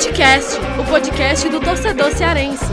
Futecast, 0.00 0.56
o 0.80 0.84
podcast 0.90 1.46
do 1.50 1.60
torcedor 1.60 2.10
cearense. 2.12 2.64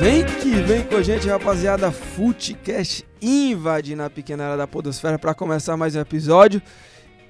Vem 0.00 0.24
que 0.24 0.50
vem 0.50 0.82
com 0.82 0.96
a 0.96 1.02
gente, 1.02 1.28
rapaziada. 1.28 1.92
Futecast 1.92 3.06
invade 3.22 3.94
na 3.94 4.10
pequena 4.10 4.44
área 4.44 4.56
da 4.56 4.66
Podosfera 4.66 5.20
para 5.20 5.32
começar 5.34 5.76
mais 5.76 5.94
um 5.94 6.00
episódio. 6.00 6.60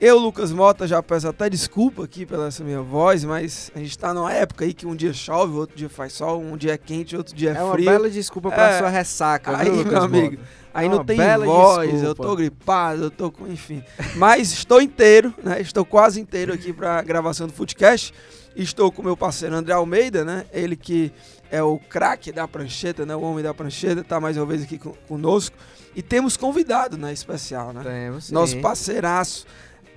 Eu, 0.00 0.16
Lucas 0.18 0.50
Mota, 0.50 0.86
já 0.86 1.02
peço 1.02 1.28
até 1.28 1.50
desculpa 1.50 2.04
aqui 2.04 2.24
pela 2.24 2.46
essa 2.46 2.64
minha 2.64 2.80
voz, 2.80 3.22
mas 3.22 3.70
a 3.76 3.78
gente 3.80 3.98
tá 3.98 4.14
numa 4.14 4.32
época 4.32 4.64
aí 4.64 4.72
que 4.72 4.86
um 4.86 4.96
dia 4.96 5.12
chove, 5.12 5.52
outro 5.58 5.76
dia 5.76 5.90
faz 5.90 6.14
sol, 6.14 6.40
um 6.40 6.56
dia 6.56 6.72
é 6.72 6.78
quente, 6.78 7.14
outro 7.14 7.34
dia 7.36 7.50
é, 7.50 7.56
É 7.58 7.62
uma 7.62 7.74
frio. 7.74 7.84
bela 7.84 8.08
desculpa 8.08 8.50
pra 8.50 8.70
É. 8.70 8.78
sua 8.78 8.88
ressaca, 8.88 9.54
Aí, 9.58 9.66
viu, 9.66 9.74
Lucas 9.74 9.92
meu 9.92 10.02
amigo, 10.04 10.36
Mota? 10.38 10.59
Aí 10.72 10.88
não 10.88 10.98
uma 10.98 11.04
tem 11.04 11.16
voz, 11.16 11.90
desculpa. 11.90 12.06
eu 12.06 12.14
tô 12.14 12.36
gripado, 12.36 13.02
eu 13.04 13.10
tô 13.10 13.30
com. 13.30 13.46
Enfim. 13.48 13.82
Mas 14.16 14.52
estou 14.52 14.80
inteiro, 14.80 15.34
né? 15.42 15.60
Estou 15.60 15.84
quase 15.84 16.20
inteiro 16.20 16.52
aqui 16.52 16.72
pra 16.72 17.02
gravação 17.02 17.46
do 17.46 17.52
Footcast. 17.52 18.12
Estou 18.54 18.90
com 18.92 19.02
meu 19.02 19.16
parceiro 19.16 19.54
André 19.54 19.72
Almeida, 19.74 20.24
né? 20.24 20.44
Ele 20.52 20.76
que 20.76 21.12
é 21.50 21.62
o 21.62 21.78
craque 21.78 22.30
da 22.32 22.46
prancheta, 22.46 23.04
né? 23.06 23.14
O 23.16 23.20
homem 23.22 23.42
da 23.42 23.52
prancheta, 23.54 24.02
tá 24.04 24.20
mais 24.20 24.36
uma 24.36 24.46
vez 24.46 24.62
aqui 24.62 24.78
com- 24.78 24.94
conosco. 25.08 25.56
E 25.94 26.02
temos 26.02 26.36
convidado, 26.36 26.96
né? 26.96 27.12
Especial, 27.12 27.72
né? 27.72 27.82
Temos, 27.82 28.24
sim. 28.26 28.34
Nosso 28.34 28.58
parceiraço, 28.60 29.46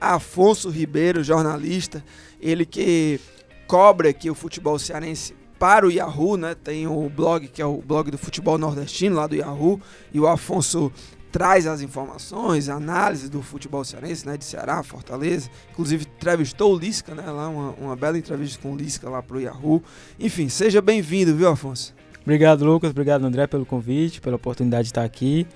Afonso 0.02 0.70
Ribeiro, 0.70 1.24
jornalista, 1.24 2.04
ele 2.42 2.66
que 2.66 3.20
cobre 3.68 4.10
aqui 4.10 4.30
o 4.30 4.36
futebol 4.36 4.78
cearense 4.78 5.36
para 5.64 5.88
o 5.88 5.90
Yahoo, 5.90 6.36
né? 6.36 6.58
Tem 6.62 6.86
o 6.88 7.10
blog 7.10 7.48
que 7.48 7.62
é 7.62 7.66
o 7.66 7.78
blog 7.78 8.12
do 8.12 8.18
futebol 8.18 8.58
nordestino 8.58 9.16
lá 9.16 9.28
do 9.28 9.34
Yahoo, 9.34 9.80
e 10.14 10.20
o 10.20 10.28
Afonso 10.28 10.92
traz 11.32 11.66
as 11.66 11.80
informações, 11.80 12.68
análise 12.68 13.30
do 13.30 13.42
futebol 13.42 13.82
cearense, 13.86 14.28
né, 14.28 14.36
de 14.36 14.44
Ceará, 14.44 14.84
Fortaleza. 14.84 15.50
Inclusive 15.72 16.06
entrevistou 16.18 16.76
o 16.76 16.78
Lisca, 16.78 17.16
né, 17.16 17.24
lá 17.26 17.48
uma, 17.48 17.70
uma 17.80 17.96
bela 17.96 18.18
entrevista 18.18 18.62
com 18.62 18.74
o 18.74 18.76
Lisca 18.76 19.10
lá 19.10 19.24
pro 19.24 19.40
Yahoo. 19.40 19.82
Enfim, 20.20 20.50
seja 20.50 20.82
bem-vindo, 20.82 21.34
viu, 21.34 21.48
Afonso? 21.48 21.96
Obrigado, 22.24 22.66
Lucas. 22.66 22.92
Obrigado, 22.92 23.24
André, 23.24 23.48
pelo 23.48 23.66
convite, 23.66 24.20
pela 24.20 24.36
oportunidade 24.36 24.84
de 24.84 24.90
estar 24.90 25.06
aqui. 25.06 25.48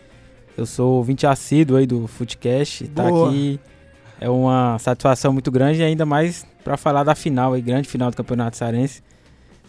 Eu 0.56 0.66
sou 0.66 0.94
ouvinte 0.94 1.28
assíduo 1.28 1.76
aí 1.76 1.86
do 1.86 2.08
Footcast. 2.08 2.86
Estar 2.86 3.10
Boa. 3.10 3.28
aqui 3.28 3.60
é 4.22 4.30
uma 4.30 4.80
satisfação 4.80 5.34
muito 5.34 5.52
grande, 5.52 5.82
e 5.82 5.84
ainda 5.84 6.06
mais 6.06 6.46
para 6.64 6.78
falar 6.78 7.04
da 7.04 7.14
final, 7.14 7.52
aí, 7.52 7.62
grande 7.62 7.90
final 7.90 8.10
do 8.10 8.16
Campeonato 8.16 8.56
Cearense. 8.56 9.06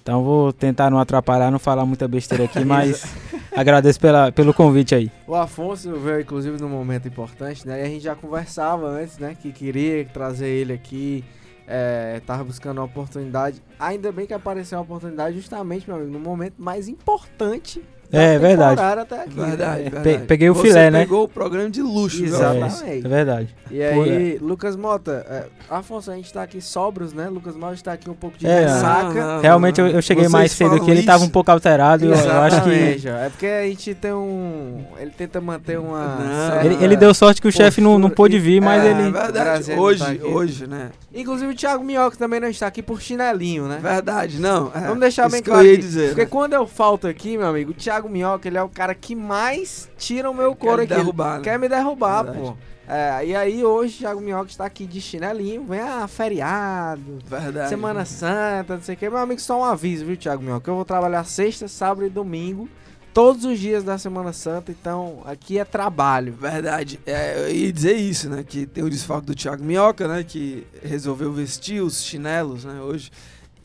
Então 0.09 0.25
vou 0.25 0.55
tentar 0.55 0.89
não 0.89 0.99
atrapalhar, 0.99 1.51
não 1.51 1.59
falar 1.59 1.85
muita 1.85 2.09
besteira 2.09 2.45
aqui, 2.45 2.61
mas 2.65 3.15
agradeço 3.55 4.01
pela, 4.01 4.33
pelo 4.33 4.55
convite 4.55 4.95
aí. 4.95 5.13
O 5.27 5.35
Afonso 5.35 5.95
veio, 5.97 6.21
inclusive, 6.21 6.59
num 6.59 6.71
momento 6.71 7.07
importante, 7.07 7.69
né? 7.69 7.83
E 7.83 7.83
a 7.83 7.87
gente 7.87 8.05
já 8.05 8.15
conversava 8.15 8.87
antes, 8.87 9.19
né? 9.19 9.37
Que 9.39 9.53
queria 9.53 10.07
trazer 10.07 10.49
ele 10.49 10.73
aqui. 10.73 11.23
É, 11.67 12.23
tava 12.25 12.43
buscando 12.43 12.79
uma 12.79 12.87
oportunidade. 12.87 13.63
Ainda 13.79 14.11
bem 14.11 14.27
que 14.27 14.33
apareceu 14.33 14.79
uma 14.79 14.85
oportunidade 14.85 15.37
justamente, 15.37 15.87
meu 15.87 15.99
amigo, 15.99 16.11
no 16.11 16.19
momento 16.19 16.55
mais 16.57 16.89
importante 16.89 17.85
É, 18.11 18.39
verdade. 18.39 18.81
até 18.81 19.23
aqui. 19.23 19.35
Verdade, 19.35 19.83
né? 19.85 19.91
verdade. 19.91 20.19
Pe- 20.19 20.25
peguei 20.27 20.49
o 20.51 20.55
Você 20.55 20.69
filé, 20.69 20.91
né? 20.91 21.01
pegou 21.01 21.25
o 21.25 21.29
programa 21.29 21.69
de 21.69 21.83
luxo? 21.83 22.25
Exatamente. 22.25 23.05
É 23.05 23.09
verdade. 23.09 23.55
E 23.71 23.83
aí, 23.83 24.39
Lucas 24.41 24.77
Mota, 24.77 25.27
é, 25.29 25.45
Afonso, 25.69 26.11
a 26.11 26.15
gente 26.15 26.33
tá 26.33 26.43
aqui 26.43 26.61
sobros, 26.61 27.13
né? 27.13 27.29
Lucas 27.29 27.55
Mota 27.55 27.75
está 27.75 27.93
aqui 27.93 28.09
um 28.09 28.15
pouco 28.15 28.39
de 28.39 28.47
É, 28.47 28.61
ressaca. 28.63 29.41
Realmente 29.43 29.79
eu, 29.81 29.89
eu 29.89 30.01
cheguei 30.01 30.25
Vocês 30.25 30.33
mais 30.33 30.53
cedo 30.53 30.77
aqui, 30.77 30.91
ele 30.91 31.03
tava 31.03 31.23
um 31.25 31.29
pouco 31.29 31.51
alterado. 31.51 32.07
Eu, 32.07 32.15
eu 32.15 32.41
acho 32.41 32.63
que. 32.63 33.09
É 33.09 33.29
porque 33.29 33.47
a 33.47 33.63
gente 33.67 33.95
tem 33.95 34.13
um. 34.15 34.85
Ele 34.99 35.11
tenta 35.11 35.39
manter 35.41 35.79
uma. 35.79 36.17
Certa- 36.51 36.65
Ele, 36.65 36.83
ele 36.85 36.97
deu 36.97 37.13
sorte 37.13 37.43
que 37.43 37.49
o 37.49 37.53
chefe 37.53 37.81
não, 37.83 37.99
não 37.99 38.09
pôde 38.09 38.39
vir, 38.39 38.61
mas 38.63 38.83
é, 38.85 38.91
ele. 38.91 39.11
verdade. 39.11 39.33
Graziano 39.33 39.83
Hoje, 39.83 40.19
tá 40.19 40.27
hoje, 40.27 40.67
né? 40.67 40.91
Inclusive 41.15 41.53
o 41.53 41.55
Thiago 41.57 41.85
Minhoca 41.85 42.17
também 42.17 42.41
não 42.41 42.49
está 42.49 42.67
aqui 42.67 42.83
por 42.83 43.01
chinelinho, 43.03 43.67
né? 43.69 43.79
Verdade, 43.83 44.41
não. 44.41 44.71
é, 44.75 44.81
Vamos 44.81 45.01
deixar 45.01 45.23
isso 45.27 45.33
bem 45.33 45.43
que 45.43 45.51
claro. 45.51 45.65
eu 45.67 45.71
ia 45.71 45.75
aqui, 45.75 45.83
dizer. 45.83 46.07
Porque 46.09 46.23
né? 46.23 46.29
quando 46.31 46.53
eu 46.55 46.67
falto 46.67 47.07
aqui, 47.07 47.37
meu 47.37 47.47
amigo, 47.49 47.73
o 47.73 47.75
Thiago 47.75 47.98
Minhoca, 48.07 48.47
ele 48.47 48.59
é 48.59 48.63
o 48.63 48.69
cara 48.69 48.95
que 48.95 49.15
mais 49.15 49.89
tira 49.97 50.31
o 50.31 50.35
meu 50.35 50.55
couro 50.55 50.87
Quer 50.87 50.93
aqui. 50.93 50.95
derrubar, 51.03 51.39
né? 51.39 51.45
Quer 51.45 51.59
me 51.59 51.67
derrubar, 51.71 52.25
Verdade. 52.25 52.45
pô. 52.45 52.57
É, 52.87 53.27
e 53.27 53.35
aí 53.35 53.65
hoje 53.65 53.97
o 53.97 53.99
Thiago 54.01 54.21
Minhoca 54.21 54.51
está 54.51 54.67
aqui 54.67 54.87
de 54.87 55.01
chinelinho, 55.01 55.65
vem 55.65 55.81
a 55.81 56.07
feriado, 56.09 57.19
Verdade. 57.27 57.69
Semana 57.69 58.05
Santa, 58.05 58.77
não 58.77 58.83
sei 58.83 58.95
o 58.95 58.99
que. 58.99 59.09
Meu 59.09 59.19
amigo, 59.19 59.41
só 59.41 59.59
um 59.61 59.65
aviso, 59.65 60.05
viu, 60.05 60.17
Thiago 60.17 60.43
Minhoca? 60.43 60.71
Eu 60.71 60.75
vou 60.77 60.85
trabalhar 60.85 61.25
sexta, 61.25 61.69
sábado 61.69 62.07
e 62.07 62.11
domingo, 62.11 62.67
todos 63.13 63.45
os 63.45 63.59
dias 63.59 63.85
da 63.85 63.99
Semana 63.99 64.33
Santa, 64.33 64.73
então 64.73 65.21
aqui 65.27 65.59
é 65.59 65.65
trabalho. 65.65 66.33
Verdade. 66.33 66.99
É, 67.05 67.43
eu 67.49 67.51
ia 67.55 67.73
dizer 67.73 67.95
isso, 67.95 68.31
né? 68.31 68.43
Que 68.43 68.65
tem 68.65 68.83
o 68.83 68.89
desfalque 68.89 69.27
do 69.27 69.35
Thiago 69.35 69.63
Minhoca, 69.63 70.09
né? 70.09 70.25
Que 70.27 70.67
resolveu 70.83 71.31
vestir 71.33 71.83
os 71.83 72.03
chinelos, 72.03 72.65
né? 72.65 72.81
Hoje. 72.81 73.11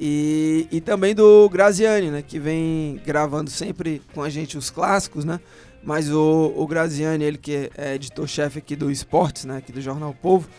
E, 0.06 0.68
e 0.70 0.82
também 0.82 1.16
do 1.16 1.48
Graziani, 1.48 2.12
né? 2.12 2.22
Que 2.22 2.38
vem 2.38 3.00
gravando 3.06 3.50
sempre 3.50 4.02
com 4.14 4.22
a 4.22 4.30
gente 4.30 4.58
os 4.58 4.70
clássicos, 4.70 5.24
né? 5.24 5.40
Mas 5.82 6.12
o, 6.12 6.54
o 6.58 6.68
Graziani, 6.68 7.24
ele 7.24 7.38
que 7.38 7.72
é 7.78 7.96
editor-chefe 7.96 8.60
aqui 8.60 8.76
do 8.76 8.92
Esportes, 8.92 9.46
né? 9.46 9.56
Aqui 9.56 9.72
do 9.72 9.80
Jornal 9.80 10.14
Povo, 10.14 10.50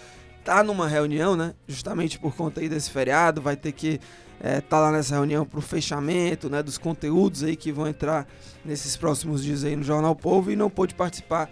tá 0.43 0.63
numa 0.63 0.89
reunião, 0.89 1.37
né? 1.37 1.53
Justamente 1.69 2.19
por 2.19 2.35
conta 2.35 2.63
aí 2.63 2.71
desse 2.71 2.91
feriado, 2.91 3.43
vai 3.43 3.55
ter 3.55 3.73
que 3.73 4.01
é, 4.41 4.63
tá 4.63 4.81
lá 4.81 4.91
nessa 4.91 5.15
reunião 5.15 5.45
pro 5.45 5.61
fechamento, 5.61 6.49
né? 6.49 6.63
Dos 6.63 6.79
conteúdos 6.79 7.45
aí 7.45 7.55
que 7.55 7.71
vão 7.71 7.87
entrar 7.87 8.27
nesses 8.65 8.97
próximos 8.97 9.45
dias 9.45 9.63
aí 9.63 9.77
no 9.77 9.85
Jornal 9.85 10.17
Povo 10.17 10.51
e 10.51 10.57
não 10.57 10.71
pôde 10.71 10.95
participar 10.95 11.51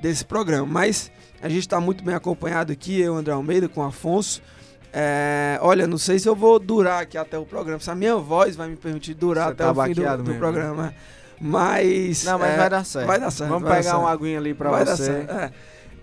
desse 0.00 0.24
programa. 0.24 0.66
Mas 0.66 1.12
a 1.42 1.50
gente 1.50 1.60
está 1.60 1.78
muito 1.78 2.02
bem 2.02 2.14
acompanhado 2.14 2.72
aqui, 2.72 2.98
eu, 2.98 3.14
André 3.14 3.34
Almeida, 3.34 3.68
com 3.68 3.82
o 3.82 3.84
Afonso. 3.84 4.40
É, 4.96 5.58
olha, 5.60 5.88
não 5.88 5.98
sei 5.98 6.20
se 6.20 6.28
eu 6.28 6.36
vou 6.36 6.56
durar 6.60 7.02
aqui 7.02 7.18
até 7.18 7.36
o 7.36 7.44
programa, 7.44 7.80
se 7.80 7.90
a 7.90 7.96
minha 7.96 8.14
voz 8.16 8.54
vai 8.54 8.68
me 8.68 8.76
permitir 8.76 9.12
durar 9.14 9.48
Você 9.48 9.52
até 9.54 9.64
tá 9.64 9.72
o 9.72 9.84
fim 9.84 9.92
do, 9.92 10.16
do 10.18 10.22
mesmo, 10.22 10.38
programa. 10.38 10.94
Mas. 11.40 12.22
Não, 12.22 12.38
mas 12.38 12.52
é, 12.52 12.56
vai 12.56 12.70
dar 12.70 12.84
certo. 12.84 13.06
vai 13.08 13.18
dar 13.18 13.30
certo, 13.32 13.50
Vamos 13.50 13.68
pegar 13.68 13.82
certo. 13.82 13.98
uma 13.98 14.10
aguinha 14.10 14.38
ali 14.38 14.54
dar 14.54 14.84
você. 14.84 15.10
é. 15.10 15.52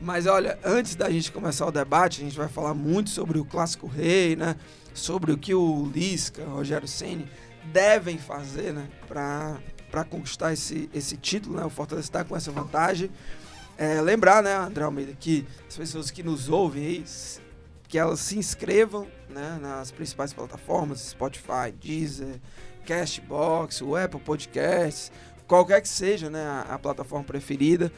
Mas 0.02 0.26
olha, 0.26 0.60
antes 0.66 0.96
da 0.96 1.10
gente 1.10 1.32
começar 1.32 1.66
o 1.66 1.72
debate, 1.72 2.22
a 2.22 2.26
gente 2.26 2.38
vai 2.38 2.50
falar 2.50 2.74
muito 2.74 3.10
sobre 3.12 3.40
o 3.40 3.46
Clássico 3.46 3.88
Rei, 3.88 4.36
né? 4.36 4.58
Sobre 4.94 5.32
o 5.32 5.38
que 5.38 5.54
o 5.54 5.90
Lisca, 5.94 6.44
Rogério 6.44 6.88
Ceni 6.88 7.26
devem 7.72 8.18
fazer, 8.18 8.74
né? 8.74 8.90
Pra, 9.08 9.58
pra 9.90 10.04
conquistar 10.04 10.52
esse, 10.52 10.90
esse 10.94 11.16
título, 11.16 11.56
né? 11.56 11.64
O 11.64 11.70
Fortaleza 11.70 12.08
está 12.08 12.26
com 12.26 12.36
essa 12.36 12.52
vantagem. 12.52 13.10
É, 13.78 14.02
lembrar, 14.02 14.44
né, 14.44 14.56
André 14.56 14.84
Almeida, 14.84 15.14
que 15.18 15.46
as 15.68 15.78
pessoas 15.78 16.12
que 16.12 16.22
nos 16.22 16.50
ouvem 16.50 16.86
aí, 16.86 17.06
que 17.92 17.98
elas 18.00 18.22
se 18.22 18.38
inscrevam 18.40 19.06
né, 19.30 19.60
nas 19.62 19.92
principais 19.92 20.32
plataformas, 20.32 21.02
Spotify, 21.02 21.72
Deezer, 21.78 22.40
Castbox, 22.86 23.82
o 23.82 23.96
Apple 23.98 24.20
Podcasts, 24.22 25.12
qualquer 25.46 25.82
que 25.82 25.90
seja 25.90 26.30
né, 26.30 26.42
a, 26.46 26.76
a 26.76 26.80
plataforma 26.80 27.26
preferida, 27.26 27.92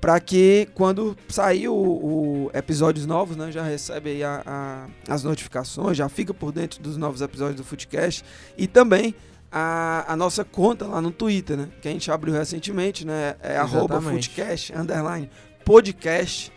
para 0.00 0.18
que 0.20 0.68
quando 0.74 1.16
sair 1.28 1.68
o, 1.68 1.74
o 1.74 2.50
episódios 2.54 3.04
novos, 3.06 3.36
né, 3.36 3.50
já 3.52 3.62
recebe 3.64 4.10
aí 4.10 4.22
a- 4.24 4.42
a- 4.46 4.86
as 5.12 5.24
notificações, 5.24 5.96
já 5.96 6.08
fica 6.08 6.32
por 6.32 6.52
dentro 6.52 6.80
dos 6.80 6.96
novos 6.96 7.20
episódios 7.20 7.56
do 7.56 7.64
Footcast 7.64 8.24
e 8.56 8.66
também 8.68 9.14
a, 9.52 10.10
a 10.12 10.16
nossa 10.16 10.44
conta 10.44 10.86
lá 10.86 11.02
no 11.02 11.10
Twitter, 11.10 11.56
né, 11.56 11.68
que 11.82 11.88
a 11.88 11.90
gente 11.90 12.08
abriu 12.10 12.32
recentemente, 12.32 13.04
né, 13.04 13.34
é 13.42 13.56
arroba 13.56 13.96
Exatamente. 13.96 14.28
Footcast, 14.28 14.72
underline, 14.76 15.28
podcast, 15.64 16.52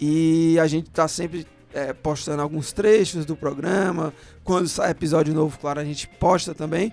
e 0.00 0.58
a 0.60 0.66
gente 0.66 0.88
tá 0.90 1.08
sempre 1.08 1.46
é, 1.76 1.92
postando 1.92 2.40
alguns 2.40 2.72
trechos 2.72 3.26
do 3.26 3.36
programa, 3.36 4.14
quando 4.42 4.66
sai 4.66 4.90
episódio 4.90 5.34
novo, 5.34 5.58
claro, 5.58 5.78
a 5.78 5.84
gente 5.84 6.08
posta 6.08 6.54
também, 6.54 6.90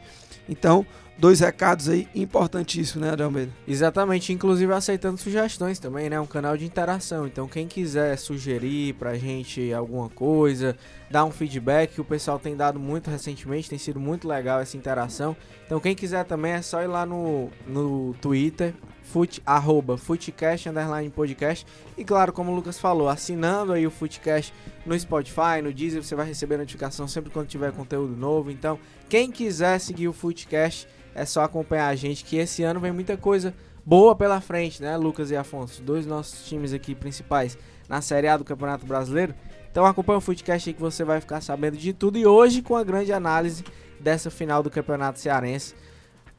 então, 0.47 0.85
dois 1.17 1.39
recados 1.39 1.87
aí 1.87 2.05
importantíssimos, 2.13 3.07
né, 3.07 3.13
André 3.13 3.23
Almeida? 3.23 3.51
Exatamente, 3.65 4.33
inclusive 4.33 4.73
aceitando 4.73 5.17
sugestões 5.17 5.79
também, 5.79 6.09
né? 6.09 6.19
Um 6.19 6.25
canal 6.25 6.57
de 6.57 6.65
interação. 6.65 7.25
Então, 7.25 7.47
quem 7.47 7.65
quiser 7.65 8.17
sugerir 8.17 8.95
pra 8.95 9.15
gente 9.15 9.73
alguma 9.73 10.09
coisa, 10.09 10.75
dar 11.09 11.23
um 11.23 11.31
feedback, 11.31 11.93
que 11.93 12.01
o 12.01 12.05
pessoal 12.05 12.37
tem 12.37 12.57
dado 12.57 12.77
muito 12.77 13.09
recentemente, 13.09 13.69
tem 13.69 13.79
sido 13.79 14.01
muito 14.01 14.27
legal 14.27 14.59
essa 14.59 14.75
interação. 14.75 15.33
Então, 15.65 15.79
quem 15.79 15.95
quiser 15.95 16.25
também 16.25 16.51
é 16.51 16.61
só 16.61 16.81
ir 16.81 16.87
lá 16.87 17.05
no, 17.05 17.49
no 17.65 18.13
Twitter, 18.15 18.73
fut, 19.03 19.41
arroba 19.45 19.97
Footcast, 19.97 20.69
underline 20.69 21.09
podcast. 21.09 21.65
E 21.97 22.03
claro, 22.03 22.33
como 22.33 22.51
o 22.51 22.55
Lucas 22.55 22.79
falou, 22.79 23.09
assinando 23.09 23.73
aí 23.73 23.85
o 23.85 23.91
Footcast 23.91 24.53
no 24.85 24.97
Spotify, 24.97 25.61
no 25.61 25.73
Deezer, 25.73 26.03
você 26.03 26.15
vai 26.15 26.25
receber 26.25 26.57
notificação 26.57 27.07
sempre 27.07 27.29
quando 27.29 27.47
tiver 27.47 27.71
conteúdo 27.71 28.15
novo. 28.15 28.49
Então, 28.49 28.79
quem 29.07 29.29
quiser 29.31 29.79
seguir 29.79 30.07
o 30.07 30.13
Footcast, 30.13 30.87
é 31.13 31.25
só 31.25 31.43
acompanhar 31.43 31.87
a 31.87 31.95
gente, 31.95 32.25
que 32.25 32.37
esse 32.37 32.63
ano 32.63 32.79
vem 32.79 32.91
muita 32.91 33.15
coisa 33.15 33.53
boa 33.85 34.15
pela 34.15 34.41
frente, 34.41 34.81
né, 34.81 34.97
Lucas 34.97 35.29
e 35.29 35.35
Afonso? 35.35 35.83
Dois 35.83 36.05
nossos 36.05 36.47
times 36.47 36.73
aqui 36.73 36.95
principais 36.95 37.57
na 37.87 38.01
Série 38.01 38.27
A 38.27 38.37
do 38.37 38.43
Campeonato 38.43 38.85
Brasileiro. 38.85 39.35
Então 39.71 39.85
acompanha 39.85 40.17
o 40.17 40.21
Footcast 40.21 40.69
aí 40.69 40.73
que 40.73 40.81
você 40.81 41.03
vai 41.03 41.19
ficar 41.19 41.41
sabendo 41.41 41.77
de 41.77 41.93
tudo. 41.93 42.17
E 42.17 42.25
hoje 42.25 42.61
com 42.61 42.75
a 42.75 42.83
grande 42.83 43.11
análise 43.11 43.63
dessa 43.99 44.29
final 44.29 44.61
do 44.61 44.69
Campeonato 44.69 45.19
Cearense. 45.19 45.75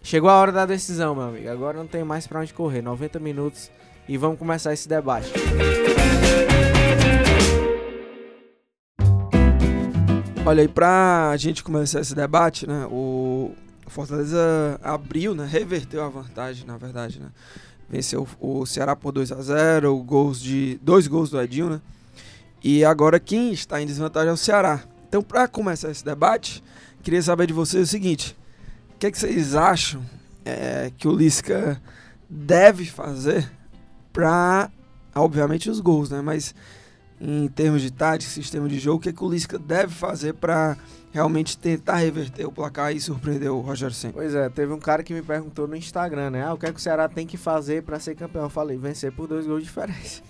Chegou 0.05 0.29
a 0.29 0.35
hora 0.35 0.53
da 0.53 0.67
decisão, 0.67 1.15
meu 1.15 1.25
amigo. 1.25 1.49
Agora 1.49 1.79
não 1.79 1.87
tem 1.87 2.05
mais 2.05 2.27
pra 2.27 2.39
onde 2.39 2.53
correr. 2.53 2.83
90 2.83 3.19
minutos 3.19 3.71
e 4.07 4.19
vamos 4.19 4.39
começar 4.39 4.71
esse 4.71 4.87
debate. 4.87 5.33
Olha 10.45 10.61
aí, 10.61 10.69
pra 10.69 11.35
gente 11.39 11.65
começar 11.65 12.01
esse 12.01 12.15
debate, 12.15 12.67
né? 12.67 12.87
O 12.91 13.53
Fortaleza 13.87 14.79
abriu, 14.83 15.35
né? 15.35 15.49
Reverteu 15.51 16.05
a 16.05 16.11
vantagem, 16.11 16.67
na 16.67 16.77
verdade, 16.77 17.19
né? 17.19 17.31
Venceu 17.89 18.29
o 18.39 18.67
Ceará 18.67 18.95
por 18.95 19.11
2 19.11 19.33
a 19.33 19.41
0 19.41 19.97
gols 20.03 20.39
de 20.39 20.79
dois 20.83 21.07
gols 21.07 21.31
do 21.31 21.41
Edinho, 21.41 21.71
né? 21.71 21.81
E 22.63 22.85
agora 22.85 23.19
quem 23.19 23.55
está 23.55 23.81
em 23.81 23.87
desvantagem 23.87 24.29
é 24.29 24.33
o 24.33 24.37
Ceará. 24.37 24.83
Então, 25.09 25.23
para 25.23 25.49
começar 25.49 25.91
esse 25.91 26.05
debate, 26.05 26.63
queria 27.03 27.23
saber 27.23 27.47
de 27.47 27.55
vocês 27.55 27.89
o 27.89 27.91
seguinte: 27.91 28.37
que, 29.05 29.09
é 29.09 29.11
que 29.11 29.19
vocês 29.19 29.55
acham 29.55 30.03
é, 30.47 30.91
que 30.97 31.07
o 31.07 31.13
Lisca 31.13 31.81
deve 32.29 32.87
fazer 32.87 33.51
para, 34.11 34.71
obviamente, 35.15 35.69
os 35.69 35.79
gols, 35.79 36.09
né? 36.09 36.23
Mas 36.23 36.55
em 37.21 37.47
termos 37.49 37.83
de 37.83 37.93
tática, 37.93 38.31
sistema 38.31 38.67
de 38.67 38.79
jogo, 38.79 38.97
o 38.97 39.01
que, 39.01 39.11
é 39.11 39.13
que 39.13 39.23
o 39.23 39.29
Lisca 39.29 39.59
deve 39.59 39.93
fazer 39.93 40.33
para 40.35 40.79
realmente 41.13 41.59
tentar 41.59 41.97
reverter 41.97 42.47
o 42.47 42.53
placar 42.53 42.97
e 42.97 43.01
surpreender 43.01 43.51
o 43.51 43.61
Rogério 43.61 43.95
Senna? 43.95 44.15
Pois 44.15 44.35
é, 44.35 44.49
teve 44.49 44.73
um 44.73 44.79
cara 44.79 45.03
que 45.03 45.13
me 45.13 45.21
perguntou 45.21 45.69
no 45.69 45.77
Instagram, 45.77 46.31
né? 46.31 46.43
Ah, 46.43 46.55
o 46.55 46.59
que 46.59 46.65
é 46.65 46.73
que 46.73 46.79
o 46.79 46.83
Ceará 46.83 47.07
tem 47.07 47.27
que 47.27 47.37
fazer 47.37 47.83
para 47.83 48.01
ser 48.01 48.15
campeão? 48.15 48.45
Eu 48.45 48.51
falei, 48.51 48.79
vencer 48.79 49.13
por 49.13 49.29
dois 49.29 49.47
gols 49.47 49.61
de 49.61 49.67
diferença. 49.67 50.23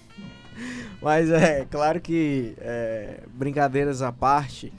Mas 1.00 1.30
é 1.30 1.64
claro 1.70 2.00
que, 2.00 2.56
é, 2.58 3.20
brincadeiras 3.34 4.02
à 4.02 4.10
parte, 4.10 4.72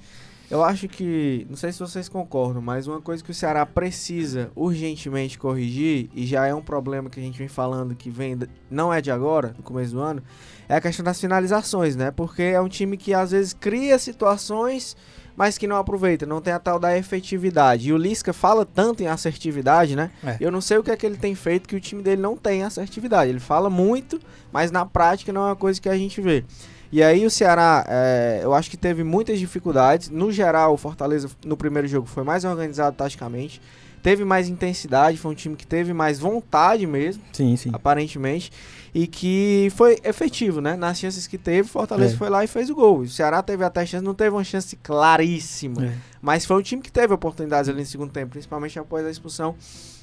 eu 0.49 0.63
acho 0.63 0.87
que, 0.87 1.45
não 1.49 1.55
sei 1.55 1.71
se 1.71 1.79
vocês 1.79 2.07
concordam, 2.07 2.61
mas 2.61 2.87
uma 2.87 3.01
coisa 3.01 3.23
que 3.23 3.31
o 3.31 3.33
Ceará 3.33 3.65
precisa 3.65 4.51
urgentemente 4.55 5.39
corrigir, 5.39 6.09
e 6.13 6.25
já 6.25 6.45
é 6.45 6.53
um 6.53 6.61
problema 6.61 7.09
que 7.09 7.19
a 7.19 7.23
gente 7.23 7.37
vem 7.37 7.47
falando 7.47 7.95
que 7.95 8.09
vem, 8.09 8.37
não 8.69 8.93
é 8.93 9.01
de 9.01 9.11
agora, 9.11 9.53
no 9.57 9.63
começo 9.63 9.93
do 9.93 9.99
ano, 9.99 10.21
é 10.69 10.75
a 10.75 10.81
questão 10.81 11.03
das 11.03 11.19
finalizações, 11.19 11.95
né? 11.95 12.11
Porque 12.11 12.43
é 12.43 12.61
um 12.61 12.67
time 12.67 12.97
que 12.97 13.13
às 13.13 13.31
vezes 13.31 13.53
cria 13.53 13.97
situações, 13.99 14.95
mas 15.35 15.57
que 15.57 15.67
não 15.67 15.75
aproveita, 15.75 16.25
não 16.25 16.41
tem 16.41 16.53
a 16.53 16.59
tal 16.59 16.79
da 16.79 16.97
efetividade. 16.97 17.89
E 17.89 17.93
o 17.93 17.97
Lisca 17.97 18.31
fala 18.31 18.65
tanto 18.65 19.03
em 19.03 19.07
assertividade, 19.07 19.95
né? 19.95 20.09
É. 20.23 20.37
Eu 20.39 20.49
não 20.49 20.61
sei 20.61 20.77
o 20.77 20.83
que 20.83 20.91
é 20.91 20.95
que 20.95 21.05
ele 21.05 21.17
tem 21.17 21.35
feito 21.35 21.67
que 21.67 21.75
o 21.75 21.79
time 21.79 22.01
dele 22.01 22.21
não 22.21 22.37
tem 22.37 22.63
assertividade. 22.63 23.29
Ele 23.29 23.39
fala 23.39 23.69
muito, 23.69 24.19
mas 24.51 24.71
na 24.71 24.85
prática 24.85 25.33
não 25.33 25.41
é 25.41 25.49
uma 25.49 25.55
coisa 25.55 25.79
que 25.81 25.89
a 25.89 25.97
gente 25.97 26.21
vê. 26.21 26.45
E 26.95 27.03
aí 27.03 27.25
o 27.25 27.29
Ceará, 27.29 27.85
é, 27.89 28.39
eu 28.41 28.53
acho 28.53 28.69
que 28.71 28.77
teve 28.77 29.03
muitas 29.03 29.37
dificuldades. 29.37 30.09
No 30.09 30.31
geral, 30.31 30.73
o 30.73 30.77
Fortaleza 30.77 31.29
no 31.45 31.57
primeiro 31.57 31.85
jogo 31.89 32.07
foi 32.07 32.23
mais 32.23 32.45
organizado 32.45 32.95
taticamente, 32.95 33.61
teve 34.01 34.23
mais 34.23 34.47
intensidade, 34.47 35.17
foi 35.17 35.33
um 35.33 35.35
time 35.35 35.57
que 35.57 35.67
teve 35.67 35.91
mais 35.91 36.19
vontade 36.19 36.87
mesmo, 36.87 37.21
sim, 37.33 37.57
sim. 37.57 37.69
aparentemente, 37.73 38.49
e 38.95 39.07
que 39.07 39.69
foi 39.75 39.99
efetivo, 40.05 40.61
né? 40.61 40.77
Nas 40.77 40.97
chances 40.97 41.27
que 41.27 41.37
teve, 41.37 41.67
Fortaleza 41.67 42.13
é. 42.13 42.17
foi 42.17 42.29
lá 42.29 42.45
e 42.45 42.47
fez 42.47 42.69
o 42.69 42.75
gol. 42.75 42.99
O 42.99 43.09
Ceará 43.09 43.43
teve 43.43 43.61
até 43.65 43.85
chance, 43.85 44.01
não 44.01 44.13
teve 44.13 44.29
uma 44.29 44.43
chance 44.45 44.73
claríssima, 44.77 45.87
é. 45.87 45.93
mas 46.21 46.45
foi 46.45 46.55
um 46.55 46.61
time 46.61 46.81
que 46.81 46.89
teve 46.89 47.13
oportunidades 47.13 47.69
ali 47.69 47.81
no 47.81 47.85
segundo 47.85 48.13
tempo, 48.13 48.31
principalmente 48.31 48.79
após 48.79 49.05
a 49.05 49.11
expulsão 49.11 49.53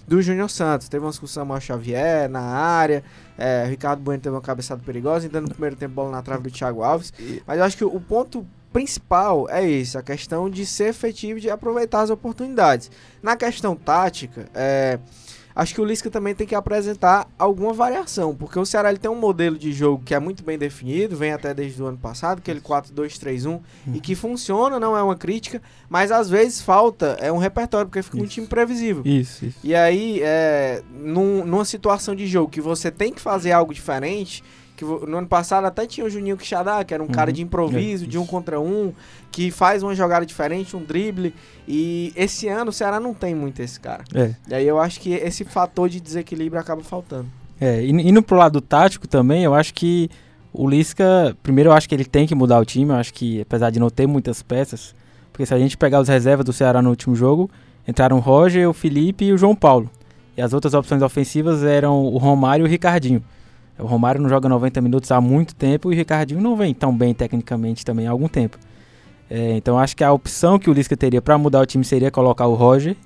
do 0.07 0.21
Júnior 0.21 0.51
Santos. 0.51 0.91
Teve 0.91 1.07
uma 1.07 1.11
discussão 1.11 1.47
com 1.47 1.55
o 1.55 1.61
Xavier 1.61 2.29
na 2.29 2.43
área. 2.43 3.03
É, 3.39 3.65
Ricardo 3.65 4.03
Bueno 4.03 4.21
teve 4.21 4.35
uma 4.35 4.43
cabeçada 4.43 4.83
perigosa, 4.85 5.25
ainda 5.25 5.41
no 5.41 5.49
primeiro 5.49 5.75
tempo 5.75 5.95
bola 5.95 6.11
na 6.11 6.21
trave 6.21 6.43
do 6.43 6.51
Thiago 6.51 6.83
Alves. 6.83 7.15
Mas 7.47 7.59
eu 7.59 7.65
acho 7.65 7.79
que 7.79 7.85
o 7.87 7.99
ponto 7.99 8.47
principal 8.75 9.49
é 9.49 9.67
esse, 9.67 9.97
a 9.97 10.03
questão 10.03 10.51
de 10.51 10.67
ser 10.67 10.89
efetivo 10.89 11.39
e 11.39 11.41
de 11.41 11.49
aproveitar 11.49 12.03
as 12.03 12.11
oportunidades. 12.11 12.91
Na 13.23 13.37
questão 13.37 13.75
tática, 13.75 14.51
é, 14.55 14.99
acho 15.55 15.75
que 15.75 15.81
o 15.81 15.85
Lisca 15.85 16.11
também 16.11 16.35
tem 16.35 16.47
que 16.47 16.55
apresentar 16.55 17.29
alguma 17.39 17.73
variação, 17.73 18.35
porque 18.35 18.59
o 18.59 18.65
Ceará 18.65 18.91
ele 18.91 18.99
tem 18.99 19.11
um 19.11 19.17
modelo 19.17 19.59
de 19.59 19.73
jogo 19.73 20.03
que 20.05 20.15
é 20.15 20.19
muito 20.19 20.43
bem 20.43 20.59
definido, 20.59 21.17
vem 21.17 21.33
até 21.33 21.53
desde 21.53 21.83
o 21.83 21.87
ano 21.87 21.99
passado, 21.99 22.39
aquele 22.39 22.61
4-2-3-1, 22.61 23.49
hum. 23.49 23.63
e 23.95 24.01
que 24.01 24.15
funciona, 24.15 24.79
não 24.79 24.97
é 24.97 25.03
uma 25.03 25.17
crítica, 25.17 25.63
mas 25.89 26.11
às 26.11 26.29
vezes 26.29 26.61
falta 26.61 27.17
é 27.21 27.31
um 27.33 27.39
repertório, 27.39 27.89
porque 27.89 28.03
fica 28.03 28.17
isso. 28.17 28.25
um 28.25 28.29
time 28.29 28.47
previsível. 28.47 29.03
Isso, 29.05 29.47
isso. 29.47 29.59
E 29.63 29.75
aí, 29.75 30.21
é, 30.23 30.83
num, 30.91 31.45
numa 31.45 31.65
situação 31.65 32.15
de 32.15 32.27
jogo 32.27 32.51
que 32.51 32.61
você 32.61 32.91
tem 32.91 33.13
que 33.13 33.21
fazer 33.21 33.53
algo 33.53 33.73
diferente, 33.73 34.43
que 34.83 35.07
no 35.07 35.19
ano 35.19 35.27
passado 35.27 35.65
até 35.65 35.87
tinha 35.87 36.07
o 36.07 36.11
Juninho 36.11 36.37
Quixadá, 36.37 36.83
que 36.85 36.93
era 36.93 37.03
um 37.03 37.07
uhum. 37.07 37.13
cara 37.13 37.33
de 37.33 37.43
improviso, 37.43 38.05
é, 38.05 38.09
de 38.09 38.19
um 38.19 38.27
contra 38.27 38.61
um, 38.61 38.93
que 39.31 39.51
faz 39.51 39.83
uma 39.83 39.95
jogada 39.95 40.27
diferente, 40.27 40.77
um 40.77 40.83
drible. 40.83 41.35
E 41.67 42.13
esse 42.17 42.49
ano 42.49 42.71
o 42.71 42.73
Ceará 42.73 42.99
não 42.99 43.15
tem 43.15 43.35
muito 43.35 43.61
esse 43.61 43.79
cara. 43.79 44.05
É. 44.15 44.35
E 44.49 44.55
aí 44.55 44.67
eu 44.67 44.79
acho 44.79 45.01
que 45.01 45.13
esse 45.13 45.45
fator 45.45 45.89
de 45.89 46.01
desequilíbrio 46.01 46.61
acaba 46.61 46.83
faltando. 46.83 47.27
É, 47.61 47.83
e 47.83 47.91
indo 47.91 48.23
pro 48.23 48.37
lado 48.37 48.61
tático 48.61 49.07
também, 49.07 49.45
eu 49.45 49.55
acho 49.55 49.73
que 49.73 50.11
o 50.53 50.69
Lisca, 50.69 51.37
primeiro 51.43 51.71
eu 51.71 51.75
acho 51.75 51.89
que 51.89 51.95
ele 51.95 52.05
tem 52.05 52.27
que 52.27 52.35
mudar 52.35 52.59
o 52.59 52.65
time, 52.65 52.91
eu 52.91 52.97
acho 52.97 53.15
que 53.15 53.41
apesar 53.41 53.71
de 53.71 53.79
não 53.79 53.89
ter 53.89 54.07
muitas 54.07 54.43
peças, 54.43 54.95
porque 55.33 55.47
se 55.47 55.55
a 55.55 55.59
gente 55.59 55.77
pegar 55.77 56.01
os 56.01 56.09
reservas 56.09 56.45
do 56.45 56.53
Ceará 56.53 56.83
no 56.83 56.91
último 56.91 57.15
jogo, 57.15 57.49
entraram 57.87 58.17
o 58.17 58.21
Roger, 58.21 58.69
o 58.69 58.73
Felipe 58.73 59.25
e 59.25 59.33
o 59.33 59.39
João 59.39 59.55
Paulo. 59.55 59.91
E 60.37 60.43
as 60.43 60.53
outras 60.53 60.75
opções 60.75 61.03
ofensivas 61.03 61.63
eram 61.63 62.05
o 62.05 62.19
Romário 62.19 62.65
e 62.65 62.69
o 62.69 62.71
Ricardinho. 62.71 63.23
O 63.83 63.87
Romário 63.87 64.21
não 64.21 64.29
joga 64.29 64.49
90 64.49 64.81
minutos 64.81 65.11
há 65.11 65.21
muito 65.21 65.55
tempo 65.55 65.91
e 65.91 65.95
o 65.95 65.97
Ricardinho 65.97 66.41
não 66.41 66.57
vem 66.57 66.73
tão 66.73 66.97
bem 66.97 67.13
tecnicamente 67.13 67.85
também 67.85 68.07
há 68.07 68.11
algum 68.11 68.29
tempo. 68.29 68.59
É, 69.29 69.57
então 69.57 69.79
acho 69.79 69.97
que 69.97 70.05
a 70.05 70.13
opção 70.13 70.59
que 70.59 70.69
o 70.69 70.73
Lisca 70.73 70.97
teria 70.97 71.23
para 71.23 71.37
mudar 71.39 71.61
o 71.61 71.67
time 71.67 71.85
seria 71.85 72.11
colocar 72.11 72.47
o 72.47 72.55
Roger. 72.55 72.97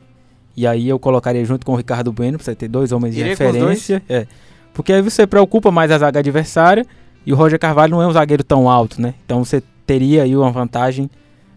E 0.56 0.66
aí 0.66 0.88
eu 0.88 0.98
colocaria 0.98 1.44
junto 1.44 1.64
com 1.64 1.72
o 1.72 1.76
Ricardo 1.76 2.12
Bueno, 2.12 2.38
para 2.38 2.44
você 2.44 2.54
ter 2.54 2.68
dois 2.68 2.90
homens 2.90 3.14
de 3.14 3.20
Iria 3.20 3.32
referência. 3.32 4.02
É, 4.08 4.26
porque 4.72 4.92
aí 4.92 5.02
você 5.02 5.26
preocupa 5.26 5.70
mais 5.70 5.90
a 5.90 5.98
zaga 5.98 6.18
adversária 6.18 6.86
e 7.24 7.32
o 7.32 7.36
Roger 7.36 7.58
Carvalho 7.58 7.92
não 7.92 8.02
é 8.02 8.06
um 8.06 8.12
zagueiro 8.12 8.44
tão 8.44 8.68
alto, 8.68 9.00
né? 9.00 9.14
Então 9.24 9.44
você 9.44 9.62
teria 9.86 10.24
aí 10.24 10.36
uma 10.36 10.50
vantagem 10.50 11.08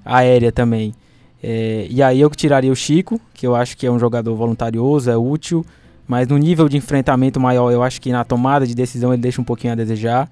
aérea 0.06 0.51
também. 0.51 0.94
É, 1.42 1.88
e 1.89 2.04
aí 2.04 2.19
eu 2.19 2.30
tiraria 2.30 2.71
o 2.71 2.75
Chico, 2.75 3.19
que 3.33 3.48
eu 3.48 3.56
acho 3.56 3.77
que 3.77 3.88
é 3.88 3.92
um 3.92 3.98
jogador 3.98 4.36
voluntarioso, 4.36 5.10
é 5.10 5.18
útil, 5.18 5.66
mas 6.09 6.27
no 6.27 6.39
nível 6.39 6.67
de 6.67 6.75
enfrentamento 6.75 7.39
maior, 7.39 7.71
eu 7.71 7.83
acho 7.83 8.01
que 8.01 8.11
na 8.11 8.23
tomada 8.23 8.65
de 8.65 8.73
decisão 8.73 9.13
ele 9.13 9.21
deixa 9.21 9.39
um 9.39 9.44
pouquinho 9.44 9.73
a 9.73 9.75
desejar. 9.75 10.27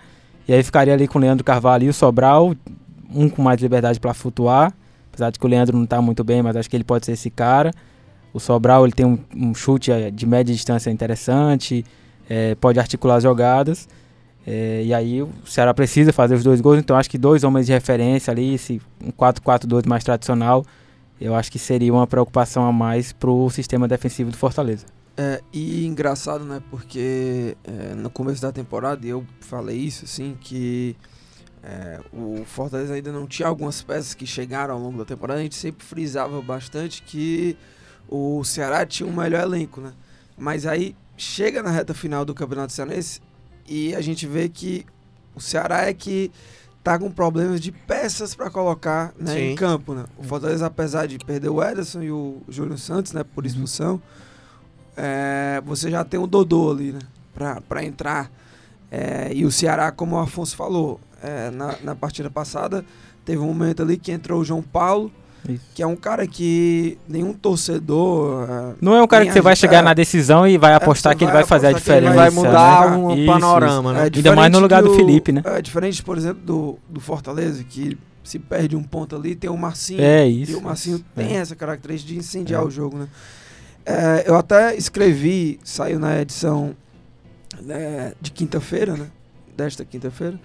E 0.47 0.51
aí 0.51 0.63
ficaria 0.63 0.91
ali 0.91 1.07
com 1.07 1.19
o 1.19 1.21
Leandro 1.21 1.43
Carvalho 1.43 1.83
e 1.83 1.89
o 1.89 1.93
Sobral, 1.93 2.55
um 3.13 3.29
com 3.29 3.43
mais 3.43 3.61
liberdade 3.61 3.99
para 3.99 4.11
flutuar. 4.11 4.73
Apesar 5.11 5.29
de 5.29 5.37
que 5.37 5.45
o 5.45 5.47
Leandro 5.47 5.77
não 5.77 5.83
está 5.83 6.01
muito 6.01 6.23
bem, 6.23 6.41
mas 6.41 6.55
acho 6.55 6.67
que 6.67 6.75
ele 6.75 6.83
pode 6.83 7.05
ser 7.05 7.11
esse 7.11 7.29
cara. 7.29 7.71
O 8.33 8.39
Sobral 8.39 8.85
ele 8.85 8.93
tem 8.93 9.05
um, 9.05 9.19
um 9.35 9.53
chute 9.53 9.91
eh, 9.91 10.09
de 10.09 10.25
média 10.25 10.51
distância 10.51 10.89
interessante, 10.89 11.85
é, 12.27 12.55
pode 12.55 12.79
articular 12.79 13.17
as 13.17 13.23
jogadas. 13.23 13.87
É, 14.47 14.81
e 14.83 14.91
aí 14.95 15.21
o 15.21 15.29
Ceará 15.45 15.75
precisa 15.75 16.11
fazer 16.11 16.33
os 16.33 16.43
dois 16.43 16.59
gols, 16.59 16.79
então 16.79 16.97
acho 16.97 17.09
que 17.09 17.19
dois 17.19 17.43
homens 17.43 17.67
de 17.67 17.71
referência 17.71 18.31
ali, 18.31 18.55
esse 18.55 18.81
um 18.99 19.11
4-4-2 19.11 19.85
mais 19.85 20.03
tradicional, 20.03 20.65
eu 21.21 21.35
acho 21.35 21.51
que 21.51 21.59
seria 21.59 21.93
uma 21.93 22.07
preocupação 22.07 22.65
a 22.65 22.71
mais 22.73 23.13
para 23.13 23.29
o 23.29 23.47
sistema 23.51 23.87
defensivo 23.87 24.31
do 24.31 24.37
Fortaleza. 24.37 24.96
É, 25.19 25.41
e 25.51 25.83
engraçado, 25.87 26.45
né? 26.45 26.61
Porque 26.69 27.57
é, 27.63 27.95
no 27.95 28.07
começo 28.07 28.39
da 28.39 28.51
temporada, 28.51 29.05
eu 29.05 29.25
falei 29.41 29.75
isso, 29.75 30.05
assim, 30.05 30.37
que 30.39 30.95
é, 31.63 31.99
o 32.13 32.45
Fortaleza 32.45 32.93
ainda 32.93 33.11
não 33.11 33.25
tinha 33.25 33.47
algumas 33.47 33.81
peças 33.81 34.13
que 34.13 34.27
chegaram 34.27 34.75
ao 34.75 34.79
longo 34.79 34.99
da 34.99 35.05
temporada. 35.05 35.39
A 35.39 35.43
gente 35.43 35.55
sempre 35.55 35.83
frisava 35.83 36.39
bastante 36.39 37.01
que 37.01 37.57
o 38.07 38.43
Ceará 38.43 38.85
tinha 38.85 39.09
um 39.09 39.15
melhor 39.15 39.41
elenco, 39.41 39.81
né? 39.81 39.91
Mas 40.37 40.67
aí 40.67 40.95
chega 41.17 41.63
na 41.63 41.71
reta 41.71 41.95
final 41.95 42.23
do 42.23 42.35
Campeonato 42.35 42.71
Cearense 42.71 43.19
e 43.67 43.95
a 43.95 44.01
gente 44.01 44.27
vê 44.27 44.47
que 44.47 44.85
o 45.33 45.41
Ceará 45.41 45.87
é 45.87 45.95
que 45.95 46.31
tá 46.83 46.99
com 46.99 47.09
problemas 47.09 47.59
de 47.59 47.71
peças 47.71 48.35
para 48.35 48.51
colocar 48.51 49.15
né, 49.19 49.41
em 49.41 49.55
campo, 49.55 49.95
né? 49.95 50.05
O 50.15 50.21
Fortaleza, 50.21 50.67
apesar 50.67 51.07
de 51.07 51.17
perder 51.17 51.49
o 51.49 51.61
Ederson 51.61 52.03
e 52.03 52.11
o 52.11 52.43
Júlio 52.47 52.77
Santos, 52.77 53.13
né, 53.13 53.23
por 53.23 53.43
uhum. 53.43 53.47
expulsão, 53.47 53.93
uhum 53.93 54.26
é, 54.97 55.61
você 55.63 55.91
já 55.91 56.03
tem 56.03 56.19
o 56.19 56.25
Dodô 56.25 56.71
ali, 56.71 56.91
né? 56.91 56.99
Para 57.69 57.83
entrar. 57.83 58.31
É, 58.91 59.31
e 59.33 59.45
o 59.45 59.51
Ceará, 59.51 59.91
como 59.91 60.15
o 60.15 60.19
Afonso 60.19 60.55
falou, 60.55 60.99
é, 61.21 61.51
na, 61.51 61.75
na 61.83 61.95
partida 61.95 62.29
passada, 62.31 62.83
teve 63.23 63.39
um 63.39 63.47
momento 63.47 63.83
ali 63.83 63.95
que 63.95 64.11
entrou 64.11 64.41
o 64.41 64.45
João 64.45 64.61
Paulo, 64.61 65.11
Isso. 65.47 65.63
que 65.75 65.83
é 65.83 65.87
um 65.87 65.95
cara 65.95 66.25
que 66.25 66.97
nenhum 67.07 67.31
torcedor. 67.33 68.47
É, 68.49 68.75
não 68.81 68.95
é 68.95 69.01
um 69.01 69.07
cara 69.07 69.25
que 69.25 69.31
você 69.31 69.41
vai 69.41 69.55
chegar 69.55 69.83
na 69.83 69.93
decisão 69.93 70.47
e 70.47 70.57
vai 70.57 70.71
é, 70.71 70.75
apostar 70.75 71.15
que 71.15 71.25
ele 71.25 71.31
vai, 71.31 71.45
fazer 71.45 71.67
a 71.67 71.71
diferença. 71.73 72.07
Ele 72.07 72.15
vai 72.15 72.29
mudar 72.31 72.91
né? 72.91 72.97
um 72.97 73.15
isso, 73.15 73.25
panorama, 73.25 73.91
isso. 73.91 74.01
né? 74.01 74.09
Ainda 74.15 74.35
mais 74.35 74.51
no 74.51 74.59
lugar 74.59 74.81
do, 74.81 74.89
do, 74.89 74.95
Felipe, 74.95 75.31
né? 75.31 75.43
É 75.45 75.61
diferente, 75.61 76.01
por 76.01 76.17
exemplo, 76.17 76.41
do, 76.43 76.79
do 76.89 76.99
Fortaleza, 76.99 77.63
que 77.63 77.95
se 78.23 78.39
perde 78.39 78.75
um 78.75 78.83
ponto 78.83 79.15
ali, 79.15 79.35
tem 79.35 79.49
o 79.49 79.57
Marcinho. 79.57 80.01
É 80.01 80.27
isso. 80.27 80.53
E 80.53 80.55
o 80.55 80.61
Marcinho 80.61 81.03
tem 81.15 81.37
essa 81.37 81.55
característica 81.55 82.11
de 82.11 82.17
incendiar 82.17 82.65
o 82.65 82.71
jogo, 82.71 82.97
né? 82.97 83.07
É, 83.89 84.25
eu 84.27 84.35
até 84.35 84.75
escrevi, 84.75 85.61
saiu 85.63 85.97
na 85.97 86.19
edição 86.21 86.75
né, 87.61 88.11
de 88.19 88.31
quinta-feira, 88.31 88.97
né? 88.97 89.07
Desta 89.55 89.85
quinta-feira. 89.85 90.37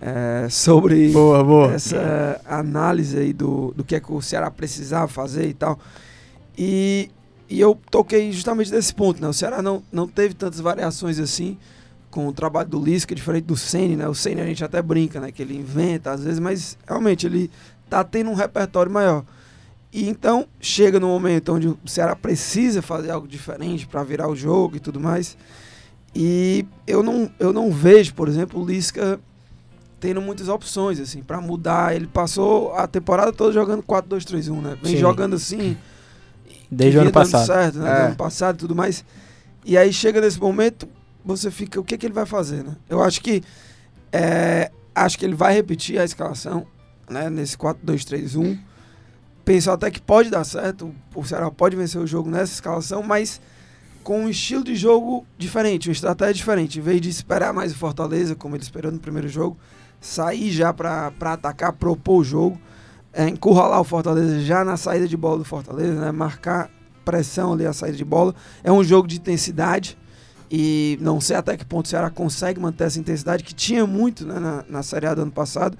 É, 0.00 0.48
sobre 0.48 1.08
boa, 1.10 1.44
boa. 1.44 1.72
essa 1.74 2.40
análise 2.46 3.18
aí 3.18 3.32
do, 3.34 3.74
do 3.76 3.84
que 3.84 3.96
é 3.96 4.00
que 4.00 4.10
o 4.10 4.22
Ceará 4.22 4.50
precisava 4.50 5.06
fazer 5.06 5.46
e 5.46 5.52
tal. 5.52 5.78
E, 6.56 7.10
e 7.46 7.60
eu 7.60 7.78
toquei 7.90 8.32
justamente 8.32 8.70
desse 8.70 8.94
ponto, 8.94 9.20
né? 9.20 9.28
O 9.28 9.34
Ceará 9.34 9.60
não, 9.60 9.82
não 9.92 10.08
teve 10.08 10.32
tantas 10.32 10.58
variações 10.58 11.18
assim 11.18 11.58
com 12.10 12.26
o 12.26 12.32
trabalho 12.32 12.70
do 12.70 12.82
Lisca, 12.82 13.14
diferente 13.14 13.44
do 13.44 13.56
Ceni, 13.56 13.96
né? 13.96 14.08
O 14.08 14.14
Ceni 14.14 14.40
a 14.40 14.46
gente 14.46 14.64
até 14.64 14.80
brinca, 14.80 15.20
né? 15.20 15.30
Que 15.30 15.42
ele 15.42 15.54
inventa 15.54 16.12
às 16.12 16.24
vezes, 16.24 16.40
mas 16.40 16.78
realmente 16.86 17.26
ele 17.26 17.50
tá 17.90 18.02
tendo 18.02 18.30
um 18.30 18.34
repertório 18.34 18.90
maior. 18.90 19.26
E 19.92 20.08
então 20.08 20.46
chega 20.60 21.00
no 21.00 21.08
momento 21.08 21.52
onde 21.54 21.68
o 21.68 21.78
Ceará 21.86 22.14
precisa 22.14 22.82
fazer 22.82 23.10
algo 23.10 23.26
diferente 23.26 23.86
para 23.86 24.02
virar 24.02 24.28
o 24.28 24.36
jogo 24.36 24.76
e 24.76 24.80
tudo 24.80 25.00
mais. 25.00 25.36
E 26.14 26.66
eu 26.86 27.02
não, 27.02 27.30
eu 27.38 27.52
não 27.52 27.70
vejo, 27.70 28.14
por 28.14 28.28
exemplo, 28.28 28.60
o 28.60 28.66
Lisca 28.66 29.20
tendo 30.00 30.20
muitas 30.20 30.48
opções 30.48 31.00
assim 31.00 31.22
para 31.22 31.40
mudar. 31.40 31.94
Ele 31.94 32.06
passou 32.06 32.72
a 32.74 32.86
temporada 32.86 33.32
toda 33.32 33.52
jogando 33.52 33.82
4-2-3-1, 33.82 34.60
né? 34.60 34.78
Vem 34.82 34.92
Sim. 34.92 34.98
jogando 34.98 35.36
assim 35.36 35.76
Desde 36.70 36.98
o 36.98 37.00
ano 37.00 37.12
passado. 37.12 37.46
certo, 37.46 37.78
né? 37.78 37.90
É. 37.90 37.94
Do 37.94 38.06
ano 38.08 38.16
passado 38.16 38.56
e 38.56 38.58
tudo 38.58 38.74
mais. 38.74 39.04
E 39.64 39.76
aí 39.76 39.92
chega 39.92 40.20
nesse 40.20 40.38
momento, 40.38 40.88
você 41.24 41.50
fica, 41.50 41.80
o 41.80 41.84
que, 41.84 41.96
que 41.96 42.06
ele 42.06 42.14
vai 42.14 42.26
fazer, 42.26 42.62
né? 42.62 42.76
Eu 42.88 43.02
acho 43.02 43.20
que 43.20 43.42
é, 44.12 44.70
acho 44.94 45.18
que 45.18 45.24
ele 45.24 45.34
vai 45.34 45.54
repetir 45.54 45.98
a 45.98 46.04
escalação, 46.04 46.66
né? 47.08 47.28
Nesse 47.30 47.56
4-2-3-1. 47.56 48.58
Penso 49.48 49.70
até 49.70 49.90
que 49.90 49.98
pode 49.98 50.28
dar 50.28 50.44
certo, 50.44 50.94
o 51.14 51.24
Ceará 51.24 51.50
pode 51.50 51.74
vencer 51.74 51.98
o 51.98 52.06
jogo 52.06 52.28
nessa 52.28 52.52
escalação, 52.52 53.02
mas 53.02 53.40
com 54.04 54.24
um 54.24 54.28
estilo 54.28 54.62
de 54.62 54.76
jogo 54.76 55.26
diferente, 55.38 55.88
uma 55.88 55.94
estratégia 55.94 56.34
diferente. 56.34 56.78
Em 56.78 56.82
vez 56.82 57.00
de 57.00 57.08
esperar 57.08 57.54
mais 57.54 57.72
o 57.72 57.74
Fortaleza, 57.74 58.34
como 58.34 58.54
ele 58.54 58.62
esperou 58.62 58.92
no 58.92 58.98
primeiro 58.98 59.26
jogo, 59.26 59.56
sair 60.02 60.50
já 60.50 60.70
para 60.74 61.10
atacar, 61.22 61.72
propor 61.72 62.18
o 62.18 62.24
jogo, 62.24 62.60
é, 63.10 63.26
encurralar 63.26 63.80
o 63.80 63.84
Fortaleza 63.84 64.38
já 64.42 64.62
na 64.62 64.76
saída 64.76 65.08
de 65.08 65.16
bola 65.16 65.38
do 65.38 65.46
Fortaleza, 65.46 65.98
né? 65.98 66.12
marcar 66.12 66.70
pressão 67.02 67.54
ali 67.54 67.64
a 67.64 67.72
saída 67.72 67.96
de 67.96 68.04
bola. 68.04 68.34
É 68.62 68.70
um 68.70 68.84
jogo 68.84 69.08
de 69.08 69.16
intensidade 69.16 69.96
e 70.50 70.98
não 71.00 71.22
sei 71.22 71.36
até 71.36 71.56
que 71.56 71.64
ponto 71.64 71.86
o 71.86 71.88
Ceará 71.88 72.10
consegue 72.10 72.60
manter 72.60 72.84
essa 72.84 73.00
intensidade 73.00 73.42
que 73.42 73.54
tinha 73.54 73.86
muito 73.86 74.26
né, 74.26 74.38
na, 74.38 74.64
na 74.68 74.82
Série 74.82 75.06
A 75.06 75.14
do 75.14 75.22
ano 75.22 75.32
passado 75.32 75.78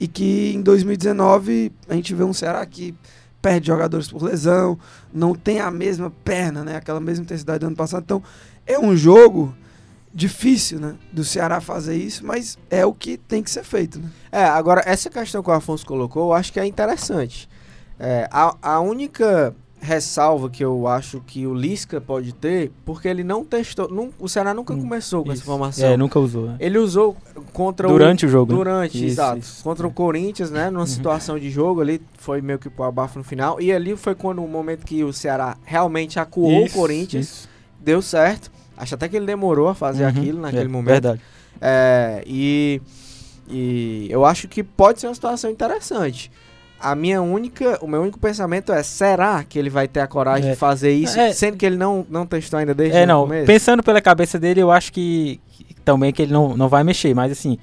e 0.00 0.08
que 0.08 0.52
em 0.54 0.62
2019 0.62 1.70
a 1.86 1.94
gente 1.94 2.14
vê 2.14 2.24
um 2.24 2.32
Ceará 2.32 2.64
que 2.64 2.94
perde 3.42 3.66
jogadores 3.66 4.08
por 4.08 4.22
lesão, 4.22 4.78
não 5.12 5.34
tem 5.34 5.60
a 5.60 5.70
mesma 5.70 6.10
perna, 6.24 6.64
né, 6.64 6.76
aquela 6.76 7.00
mesma 7.00 7.24
intensidade 7.24 7.60
do 7.60 7.66
ano 7.66 7.76
passado. 7.76 8.02
Então 8.02 8.22
é 8.66 8.78
um 8.78 8.96
jogo 8.96 9.54
difícil, 10.12 10.80
né, 10.80 10.96
do 11.12 11.22
Ceará 11.22 11.60
fazer 11.60 11.96
isso, 11.96 12.26
mas 12.26 12.58
é 12.70 12.84
o 12.84 12.92
que 12.94 13.18
tem 13.18 13.42
que 13.42 13.50
ser 13.50 13.62
feito, 13.62 14.00
né? 14.00 14.10
É, 14.32 14.44
agora, 14.44 14.82
essa 14.84 15.08
questão 15.08 15.42
que 15.42 15.50
o 15.50 15.52
Afonso 15.52 15.86
colocou, 15.86 16.28
eu 16.28 16.32
acho 16.32 16.52
que 16.52 16.58
é 16.58 16.66
interessante. 16.66 17.48
É, 17.98 18.28
a, 18.30 18.56
a 18.60 18.80
única 18.80 19.54
ressalva 19.80 20.50
que 20.50 20.62
eu 20.64 20.86
acho 20.86 21.20
que 21.26 21.46
o 21.46 21.54
Lisca 21.54 22.00
pode 22.00 22.32
ter, 22.34 22.70
porque 22.84 23.08
ele 23.08 23.24
não 23.24 23.44
testou. 23.44 23.88
nun- 23.88 24.10
o 24.18 24.28
Ceará 24.28 24.52
nunca 24.52 24.74
Hum, 24.74 24.80
começou 24.82 25.24
com 25.24 25.30
essa 25.32 25.38
Isso. 25.40 25.46
formação. 25.50 25.88
É, 25.88 25.96
nunca 25.96 26.18
usou. 26.20 26.46
né? 26.48 26.56
Ele 26.60 26.78
usou 26.78 27.16
contra 27.52 27.88
Durante 27.88 28.26
o 28.26 28.28
o. 28.28 28.30
jogo. 28.30 28.52
né? 28.52 28.58
Durante, 28.58 28.96
Isso, 28.98 29.06
exato. 29.06 29.38
isso. 29.38 29.62
Contra 29.64 29.86
o. 29.86 29.90
Corinthians, 29.92 30.50
né? 30.50 30.68
Numa 30.70 30.80
Uhum. 30.80 30.86
situação 30.86 31.38
de 31.38 31.50
jogo 31.50 31.80
ali, 31.80 32.00
foi 32.18 32.40
meio 32.42 32.58
que 32.58 32.68
pro 32.70 32.84
abafo 32.84 33.18
no 33.18 33.24
final. 33.24 33.60
E 33.60 33.72
ali 33.72 33.96
foi 33.96 34.14
quando 34.14 34.42
o 34.44 34.48
momento 34.48 34.84
que 34.84 35.02
o 35.02 35.12
Ceará 35.12 35.56
realmente 35.64 36.18
acuou 36.20 36.64
o 36.66 36.70
Corinthians. 36.70 37.48
Deu 37.78 38.02
certo. 38.02 38.50
Acho 38.76 38.94
até 38.94 39.08
que 39.08 39.16
ele 39.16 39.26
demorou 39.26 39.68
a 39.68 39.74
fazer 39.74 40.04
Uhum. 40.04 40.08
aquilo 40.10 40.40
naquele 40.40 40.64
É, 40.64 40.68
momento. 40.68 40.86
Verdade. 40.92 41.20
É, 41.60 42.22
e, 42.26 42.80
e 43.48 44.06
eu 44.10 44.24
acho 44.24 44.46
que 44.48 44.62
pode 44.62 45.00
ser 45.00 45.06
uma 45.08 45.14
situação 45.14 45.50
interessante. 45.50 46.30
A 46.80 46.94
minha 46.94 47.20
única, 47.20 47.78
o 47.82 47.86
meu 47.86 48.00
único 48.02 48.18
pensamento 48.18 48.72
é, 48.72 48.82
será 48.82 49.44
que 49.44 49.58
ele 49.58 49.68
vai 49.68 49.86
ter 49.86 50.00
a 50.00 50.06
coragem 50.06 50.48
É. 50.48 50.52
de 50.52 50.58
fazer 50.58 50.92
isso, 50.92 51.18
É. 51.20 51.32
sendo 51.32 51.56
que 51.56 51.66
ele 51.66 51.76
não, 51.76 52.06
não 52.08 52.24
testou 52.26 52.58
ainda 52.58 52.74
desde 52.74 52.96
É, 52.96 53.04
o 53.04 53.06
não. 53.06 53.22
começo? 53.22 53.46
Pensando 53.46 53.82
pela 53.82 54.00
cabeça 54.00 54.38
dele, 54.38 54.60
eu 54.62 54.70
acho 54.70 54.92
que, 54.92 55.40
que 55.48 55.74
também 55.84 56.12
que 56.12 56.22
ele 56.22 56.32
não, 56.32 56.56
não 56.56 56.68
vai 56.68 56.82
mexer. 56.82 57.14
Mas 57.14 57.30
assim, 57.32 57.58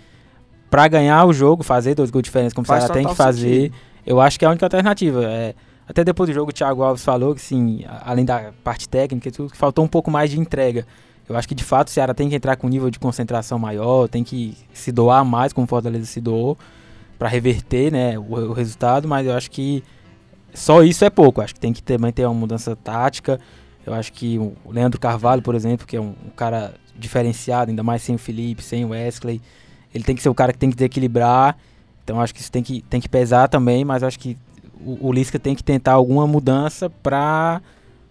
pra 0.70 0.88
ganhar 0.88 1.26
o 1.26 1.34
jogo, 1.34 1.64
fazer 1.64 1.96
dois 1.96 2.12
gols 2.12 2.22
de 2.24 2.28
diferença, 2.30 2.54
como 2.54 2.64
o 2.64 2.68
Faz 2.68 2.84
Ceará 2.84 2.94
tem 2.94 3.08
que 3.08 3.16
fazer, 3.16 3.62
sentido. 3.72 3.76
eu 4.06 4.22
acho 4.22 4.38
que 4.38 4.46
é 4.46 4.48
a 4.48 4.52
única 4.52 4.66
alternativa. 4.66 5.24
É, 5.26 5.56
até 5.88 6.04
depois 6.04 6.30
do 6.30 6.34
jogo, 6.34 6.52
o 6.52 6.54
Thiago 6.54 6.84
Alves 6.84 7.04
falou 7.04 7.34
que, 7.34 7.42
sim, 7.42 7.84
além 8.04 8.26
da 8.26 8.52
parte 8.64 8.88
técnica 8.88 9.30
e 9.30 9.32
tudo, 9.32 9.56
faltou 9.56 9.84
um 9.84 9.88
pouco 9.88 10.12
mais 10.12 10.30
de 10.30 10.40
entrega. 10.40 10.86
Eu 11.28 11.36
acho 11.36 11.48
que 11.48 11.56
de 11.56 11.64
fato 11.64 11.88
o 11.88 11.92
Ceará 11.92 12.14
tem 12.14 12.30
que 12.30 12.36
entrar 12.36 12.56
com 12.56 12.68
um 12.68 12.70
nível 12.70 12.90
de 12.90 13.00
concentração 13.00 13.58
maior, 13.58 14.08
tem 14.08 14.24
que 14.24 14.56
se 14.74 14.92
doar 14.92 15.26
mais, 15.26 15.52
como 15.54 15.66
o 15.66 15.68
Fortaleza 15.68 16.06
se 16.06 16.22
doou, 16.22 16.58
pra 17.18 17.28
reverter 17.28 17.92
né, 17.92 18.18
o, 18.18 18.24
o 18.24 18.54
resultado, 18.54 19.08
mas 19.08 19.26
eu 19.26 19.34
acho 19.34 19.50
que 19.50 19.84
só 20.54 20.84
isso 20.84 21.06
é 21.06 21.10
pouco. 21.10 21.40
Eu 21.40 21.46
acho 21.46 21.54
que 21.54 21.60
tem 21.60 21.74
que 21.74 21.84
também 21.84 22.12
ter 22.12 22.26
uma 22.26 22.34
mudança 22.34 22.76
tática. 22.76 23.40
Eu 23.86 23.94
acho 23.94 24.12
que 24.12 24.38
o 24.38 24.56
Leandro 24.70 25.00
Carvalho, 25.00 25.42
por 25.42 25.56
exemplo, 25.56 25.88
que 25.88 25.96
é 25.96 26.02
um, 26.02 26.16
um 26.26 26.30
cara 26.36 26.74
diferenciado, 26.96 27.70
ainda 27.70 27.84
mais 27.84 28.02
sem 28.02 28.16
o 28.16 28.18
Felipe, 28.18 28.64
sem 28.64 28.84
o 28.84 28.90
Wesley, 28.90 29.42
ele 29.94 30.04
tem 30.04 30.16
que 30.16 30.22
ser 30.22 30.30
o 30.30 30.36
cara 30.36 30.52
que 30.52 30.60
tem 30.60 30.70
que 30.70 30.76
desequilibrar. 30.76 31.58
Então 32.04 32.20
acho 32.22 32.34
que 32.34 32.42
isso 32.42 32.52
tem 32.52 32.64
que, 32.64 32.82
tem 32.84 33.00
que 33.00 33.10
pesar 33.10 33.48
também, 33.48 33.86
mas 33.86 34.04
acho 34.04 34.20
que 34.20 34.38
o, 34.80 35.08
o 35.08 35.14
Lisca 35.14 35.40
tem 35.40 35.56
que 35.56 35.64
tentar 35.64 35.94
alguma 35.94 36.28
mudança 36.28 36.90
pra 36.90 37.62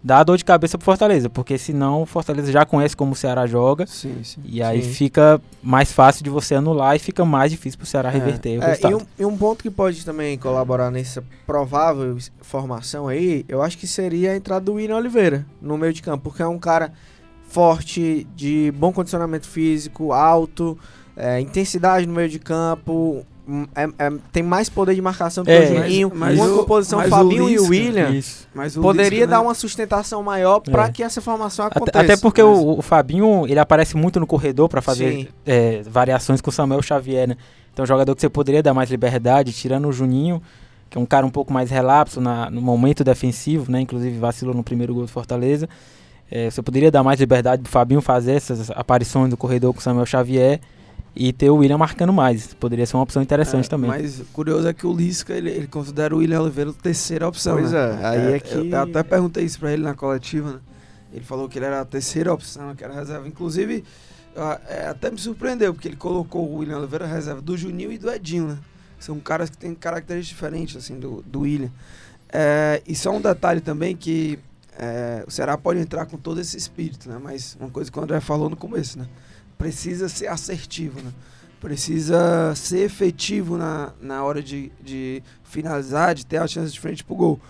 dar 0.06 0.22
dor 0.22 0.36
de 0.38 0.44
cabeça 0.44 0.78
pro 0.78 0.84
Fortaleza, 0.84 1.28
porque 1.28 1.58
senão 1.58 2.02
o 2.02 2.06
Fortaleza 2.06 2.52
já 2.52 2.64
conhece 2.64 2.96
como 2.96 3.10
o 3.10 3.16
Ceará 3.16 3.44
joga. 3.44 3.88
Sim, 3.88 4.22
sim. 4.22 4.40
E 4.44 4.62
aí 4.62 4.80
Sim. 4.80 4.92
fica 4.92 5.40
mais 5.60 5.90
fácil 5.90 6.22
de 6.22 6.30
você 6.30 6.54
anular 6.54 6.94
e 6.94 7.00
fica 7.00 7.24
mais 7.24 7.50
difícil 7.50 7.76
pro 7.76 7.86
Ceará 7.88 8.08
reverter 8.08 8.56
o 8.60 8.62
É, 8.62 8.66
resultado. 8.68 8.92
e, 8.92 8.94
um, 8.94 9.06
e 9.18 9.24
um 9.26 9.36
ponto 9.36 9.64
que 9.64 9.70
pode 9.70 10.04
também 10.04 10.38
colaborar 10.38 10.92
nessa 10.92 11.24
provável 11.44 12.16
formação 12.40 13.08
aí, 13.08 13.44
eu 13.48 13.60
acho 13.60 13.76
que 13.76 13.86
seria 13.88 14.30
a 14.30 14.36
entrada 14.36 14.64
do 14.64 14.74
William 14.74 14.96
Oliveira 14.96 15.44
no 15.60 15.76
meio 15.76 15.92
de 15.92 16.02
campo, 16.02 16.30
porque 16.30 16.40
é 16.40 16.46
um 16.46 16.58
cara 16.58 16.92
forte, 17.48 18.26
de 18.36 18.72
bom 18.76 18.92
condicionamento 18.92 19.48
físico, 19.48 20.12
alto, 20.12 20.78
é, 21.16 21.40
intensidade 21.40 22.06
no 22.06 22.14
meio 22.14 22.28
de 22.28 22.38
campo, 22.38 23.26
é- 23.74 24.06
é- 24.06 24.12
tem 24.32 24.42
mais 24.42 24.68
poder 24.68 24.94
de 24.94 25.00
marcação 25.02 25.44
do 25.44 25.46
que 25.46 25.52
É, 25.52 25.60
o 25.60 25.66
Juninho. 25.82 26.12
mas- 26.14 26.36
mas 26.36 26.46
uma 26.48 26.54
o- 26.56 26.58
composição 26.60 27.00
Fabinho 27.08 27.48
e 27.48 27.58
o 27.58 27.60
Lisca- 27.60 27.68
William 27.70 28.10
Isso. 28.10 28.48
Mas 28.54 28.76
o 28.76 28.80
poderia 28.80 29.10
Lisca, 29.20 29.26
dar 29.26 29.38
né, 29.38 29.42
uma 29.44 29.54
sustentação 29.54 30.22
maior 30.22 30.60
para 30.60 30.86
É. 30.86 30.90
que 30.90 31.02
essa 31.02 31.20
formação 31.20 31.66
Até, 31.66 31.76
aconteça. 31.78 32.00
até 32.04 32.16
porque 32.16 32.42
Mas- 32.42 32.58
o, 32.58 32.78
o 32.78 32.82
Fabinho, 32.82 33.46
ele 33.46 33.58
aparece 33.60 33.96
muito 33.96 34.18
no 34.18 34.26
corredor 34.26 34.68
pra 34.68 34.82
fazer 34.82 35.28
é, 35.46 35.82
variações 35.88 36.40
com 36.40 36.50
o 36.50 36.52
Samuel 36.52 36.82
Xavier, 36.82 37.28
né? 37.28 37.36
Então, 37.72 37.82
um 37.84 37.86
jogador 37.86 38.14
que 38.14 38.20
você 38.20 38.28
poderia 38.28 38.62
dar 38.62 38.72
mais 38.74 38.90
liberdade, 38.90 39.52
tirando 39.52 39.86
o 39.86 39.92
Juninho, 39.92 40.42
que 40.88 40.96
é 40.96 41.00
um 41.00 41.04
cara 41.06 41.26
um 41.26 41.30
pouco 41.30 41.52
mais 41.52 41.70
relapso 41.70 42.20
na- 42.20 42.50
no 42.50 42.60
momento 42.62 43.04
defensivo, 43.04 43.70
né? 43.70 43.80
Inclusive 43.82 44.18
vacilou 44.18 44.54
no 44.54 44.62
primeiro 44.64 44.94
gol 44.94 45.02
do 45.02 45.08
Fortaleza. 45.08 45.68
É, 46.30 46.50
você 46.50 46.60
poderia 46.62 46.90
dar 46.90 47.04
mais 47.04 47.20
liberdade 47.20 47.62
pro 47.62 47.70
Fabinho 47.70 48.00
fazer 48.00 48.32
essas 48.32 48.70
aparições 48.70 49.30
do 49.30 49.36
corredor 49.36 49.72
com 49.72 49.78
o 49.78 49.82
Samuel 49.82 50.06
Xavier 50.06 50.60
e 51.16 51.32
ter 51.32 51.48
o 51.50 51.56
William 51.56 51.78
marcando 51.78 52.12
mais. 52.12 52.52
Poderia 52.54 52.84
ser 52.84 52.96
uma 52.96 53.02
opção 53.02 53.22
interessante 53.22 53.64
É, 53.64 53.68
também. 53.68 53.88
Mas 53.88 54.20
o 54.20 54.24
curioso 54.26 54.68
é 54.68 54.74
que 54.74 54.86
o 54.86 54.92
Lisca, 54.94 55.32
ele, 55.32 55.50
ele 55.50 55.66
considera 55.66 56.14
o 56.14 56.18
William 56.18 56.42
Oliveira 56.42 56.70
a 56.70 56.74
terceira 56.74 57.26
opção. 57.26 57.56
Pois 57.56 57.72
né? 57.72 57.78
é, 58.02 58.06
aí 58.06 58.18
é 58.32 58.36
eu- 58.36 58.40
que- 58.40 58.70
Eu, 58.70 58.80
até 58.82 59.02
perguntei 59.02 59.44
isso 59.44 59.58
pra 59.58 59.72
ele 59.72 59.82
na 59.82 59.94
coletiva, 59.94 60.52
né? 60.52 60.58
Ele 61.12 61.24
falou 61.24 61.48
que 61.48 61.58
ele 61.58 61.64
era 61.64 61.80
a 61.80 61.84
terceira 61.86 62.32
opção, 62.34 62.74
que 62.74 62.84
era 62.84 62.92
a 62.92 62.96
reserva. 62.96 63.26
Inclusive, 63.26 63.82
eu- 64.34 64.42
é, 64.68 64.88
até 64.88 65.10
me 65.10 65.16
surpreendeu, 65.18 65.72
porque 65.72 65.88
ele 65.88 65.96
colocou 65.96 66.46
o 66.46 66.58
William 66.58 66.76
Oliveira 66.78 67.06
reserva 67.06 67.40
do 67.40 67.56
Juninho 67.56 67.90
e 67.90 67.96
do 67.96 68.10
Edinho, 68.10 68.48
né? 68.48 68.58
São 68.98 69.18
caras 69.18 69.48
que 69.48 69.56
têm 69.56 69.74
características 69.74 70.36
diferentes, 70.36 70.76
assim, 70.76 70.98
do, 71.00 71.22
do 71.26 71.40
William. 71.40 71.70
É, 72.30 72.82
e 72.86 72.94
só 72.94 73.10
um 73.10 73.20
detalhe 73.20 73.60
também 73.60 73.96
que 73.96 74.38
é, 74.78 75.24
o 75.26 75.30
Ceará 75.30 75.56
pode 75.56 75.78
entrar 75.80 76.04
com 76.06 76.18
todo 76.18 76.38
esse 76.40 76.56
espírito, 76.58 77.08
né? 77.08 77.18
Mas 77.22 77.56
uma 77.58 77.70
coisa 77.70 77.90
que 77.90 77.98
o 77.98 78.02
André 78.02 78.20
falou 78.20 78.50
no 78.50 78.56
começo, 78.56 78.98
né? 78.98 79.06
Precisa 79.58 80.08
ser 80.08 80.28
assertivo, 80.28 81.00
né? 81.00 81.12
Precisa 81.60 82.54
ser 82.54 82.80
efetivo 82.80 83.56
na, 83.56 83.92
na 84.00 84.22
hora 84.22 84.42
de, 84.42 84.70
de 84.82 85.22
finalizar, 85.42 86.14
de 86.14 86.24
ter 86.24 86.36
a 86.36 86.46
chance 86.46 86.72
de 86.72 86.78
frente 86.78 87.02
pro 87.02 87.14
gol. 87.14 87.40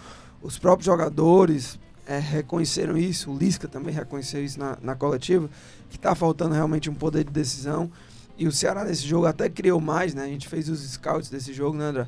Os 0.40 0.58
próprios 0.58 0.86
jogadores 0.86 1.78
é, 2.06 2.18
reconheceram 2.18 2.96
isso, 2.96 3.32
o 3.32 3.36
Lisca 3.36 3.66
também 3.66 3.92
reconheceu 3.92 4.44
isso 4.44 4.58
na, 4.58 4.78
na 4.80 4.94
coletiva, 4.94 5.50
que 5.90 5.98
tá 5.98 6.14
faltando 6.14 6.54
realmente 6.54 6.88
um 6.88 6.94
poder 6.94 7.25
de 7.25 7.30
decisão. 7.30 7.90
E 8.38 8.46
o 8.46 8.52
Ceará 8.52 8.84
nesse 8.84 9.06
jogo 9.06 9.26
até 9.26 9.48
criou 9.48 9.80
mais, 9.80 10.14
né? 10.14 10.22
A 10.25 10.28
gente 10.28 10.46
fez 10.46 10.68
os 10.68 10.80
scouts 10.80 11.28
desse 11.28 11.52
jogo, 11.52 11.76
né, 11.76 11.86
André? 11.86 12.06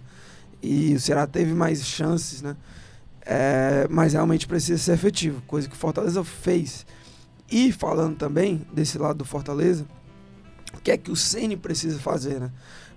E 0.62 0.94
o 0.94 1.00
Ceará 1.00 1.26
teve 1.26 1.52
mais 1.52 1.84
chances, 1.84 2.42
né? 2.42 2.56
É, 3.22 3.86
mas 3.90 4.12
realmente 4.12 4.46
precisa 4.46 4.78
ser 4.78 4.92
efetivo, 4.92 5.42
coisa 5.46 5.68
que 5.68 5.74
o 5.74 5.78
Fortaleza 5.78 6.22
fez. 6.22 6.86
E 7.50 7.72
falando 7.72 8.16
também 8.16 8.66
desse 8.72 8.98
lado 8.98 9.18
do 9.18 9.24
Fortaleza, 9.24 9.86
o 10.74 10.80
que 10.80 10.90
é 10.90 10.96
que 10.98 11.10
o 11.10 11.16
Ceni 11.16 11.56
precisa 11.56 11.98
fazer, 11.98 12.38
né? 12.40 12.50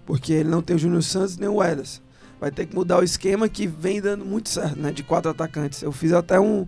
Porque 0.05 0.33
ele 0.33 0.49
não 0.49 0.61
tem 0.61 0.75
o 0.75 0.79
Júnior 0.79 1.03
Santos 1.03 1.37
nem 1.37 1.47
o 1.47 1.63
Edas. 1.63 2.01
Vai 2.39 2.51
ter 2.51 2.65
que 2.65 2.75
mudar 2.75 2.99
o 2.99 3.03
esquema 3.03 3.47
que 3.47 3.65
vem 3.67 4.01
dando 4.01 4.25
muito 4.25 4.49
certo, 4.49 4.77
né? 4.79 4.91
De 4.91 5.03
quatro 5.03 5.31
atacantes. 5.31 5.81
Eu 5.81 5.91
fiz 5.91 6.11
até 6.11 6.39
um, 6.39 6.67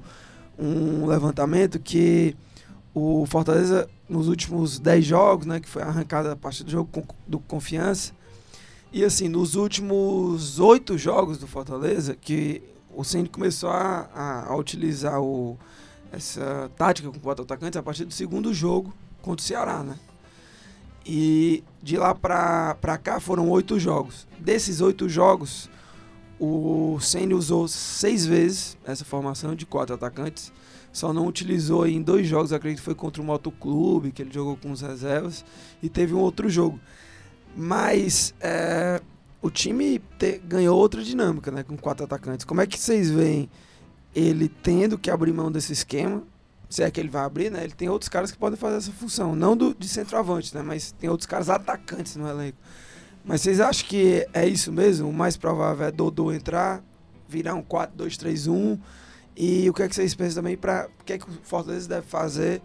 um 0.58 1.06
levantamento 1.08 1.80
que 1.80 2.36
o 2.94 3.26
Fortaleza, 3.26 3.90
nos 4.08 4.28
últimos 4.28 4.80
10 4.80 5.04
jogos, 5.04 5.46
né? 5.46 5.60
Que 5.60 5.68
foi 5.68 5.82
arrancada 5.82 6.32
a 6.32 6.36
partir 6.36 6.64
do 6.64 6.72
jogo 6.72 6.90
do 7.28 7.40
Confiança. 7.40 8.14
E 8.94 9.04
assim, 9.04 9.28
nos 9.28 9.56
últimos 9.56 10.60
oito 10.60 10.98
jogos 10.98 11.38
do 11.40 11.48
Fortaleza, 11.48 12.16
que 12.16 12.62
o 12.96 13.04
Ceni 13.04 13.28
começou 13.28 13.72
a, 13.72 14.08
a- 14.14 14.46
a 14.50 14.56
utilizar 14.56 15.20
o, 15.20 15.58
essa 16.14 16.70
tática 16.78 17.10
com 17.10 17.20
quatro 17.20 17.44
atacantes 17.44 17.76
a 17.76 17.82
partir 17.82 18.06
do 18.06 18.14
segundo 18.14 18.54
jogo 18.54 18.94
contra 19.22 19.44
o 19.44 19.46
Ceará, 19.46 19.84
né? 19.84 19.98
E 21.06 21.64
de 21.82 21.98
lá 21.98 22.14
pra 22.14 22.98
cá 23.02 23.20
foram 23.20 23.50
oito 23.50 23.80
jogos. 23.80 24.28
Desses 24.40 24.80
oito 24.80 25.10
jogos, 25.10 25.70
o 26.40 27.00
Ceni 27.02 27.34
usou 27.34 27.68
seis 27.68 28.26
vezes 28.26 28.78
essa 28.86 29.04
formação 29.04 29.56
de 29.56 29.66
quatro 29.66 29.96
atacantes. 29.96 30.54
Só 30.94 31.12
não 31.12 31.26
utilizou 31.26 31.88
em 31.88 32.00
dois 32.02 32.28
jogos, 32.28 32.54
acredito 32.54 32.80
que 32.80 32.86
foi 32.86 32.94
contra 32.94 33.20
o 33.20 33.26
Motoclube, 33.26 34.12
que 34.12 34.22
ele 34.22 34.32
jogou 34.32 34.56
com 34.56 34.72
os 34.72 34.82
reservas, 34.82 35.44
e 35.82 35.90
teve 35.90 36.14
um 36.14 36.20
outro 36.20 36.48
jogo. 36.48 36.80
Mas 37.58 38.36
é, 38.40 39.02
o 39.42 39.50
time 39.50 40.00
te, 40.20 40.38
ganhou 40.38 40.78
outra 40.78 41.04
dinâmica, 41.04 41.50
né? 41.50 41.64
Com 41.64 41.76
quatro 41.76 42.06
atacantes. 42.06 42.46
Como 42.46 42.62
é 42.62 42.68
que 42.68 42.80
vocês 42.80 43.10
veem 43.10 43.50
ele 44.16 44.48
tendo 44.48 44.98
que 44.98 45.10
abrir 45.10 45.34
mão 45.34 45.52
desse 45.52 45.74
esquema? 45.74 46.24
Se 46.70 46.84
é 46.84 46.90
que 46.90 47.00
ele 47.00 47.10
vai 47.10 47.24
abrir, 47.24 47.52
né? 47.52 47.64
Ele 47.64 47.74
tem 47.74 47.88
outros 47.90 48.10
caras 48.10 48.32
que 48.32 48.38
podem 48.38 48.58
fazer 48.58 48.78
essa 48.78 48.92
função. 48.92 49.36
Não 49.36 49.56
do, 49.56 49.76
de 49.76 49.88
centroavante, 49.88 50.56
né? 50.56 50.64
Mas 50.64 50.92
tem 50.92 51.10
outros 51.10 51.28
caras 51.28 51.50
atacantes 51.50 52.16
no 52.16 52.28
elenco. 52.28 52.58
Mas 53.24 53.42
vocês 53.42 53.60
acham 53.60 53.88
que 53.88 54.28
é 54.34 54.48
isso 54.48 54.72
mesmo? 54.72 55.10
O 55.10 55.14
mais 55.14 55.38
provável 55.38 55.86
é 55.86 55.92
Dodô 55.92 56.32
entrar, 56.32 56.84
virar 57.28 57.54
um 57.54 57.64
4-2-3-1 57.64 58.80
e 59.36 59.70
o 59.70 59.74
que 59.74 59.84
é 59.84 59.88
que 59.88 59.96
vocês 59.96 60.14
pensam 60.14 60.44
também 60.44 60.58
para 60.58 60.90
o 61.00 61.04
que 61.04 61.14
é 61.14 61.18
que 61.18 61.30
o 61.30 61.34
Fortaleza 61.44 61.88
deve 61.88 62.06
fazer, 62.06 62.62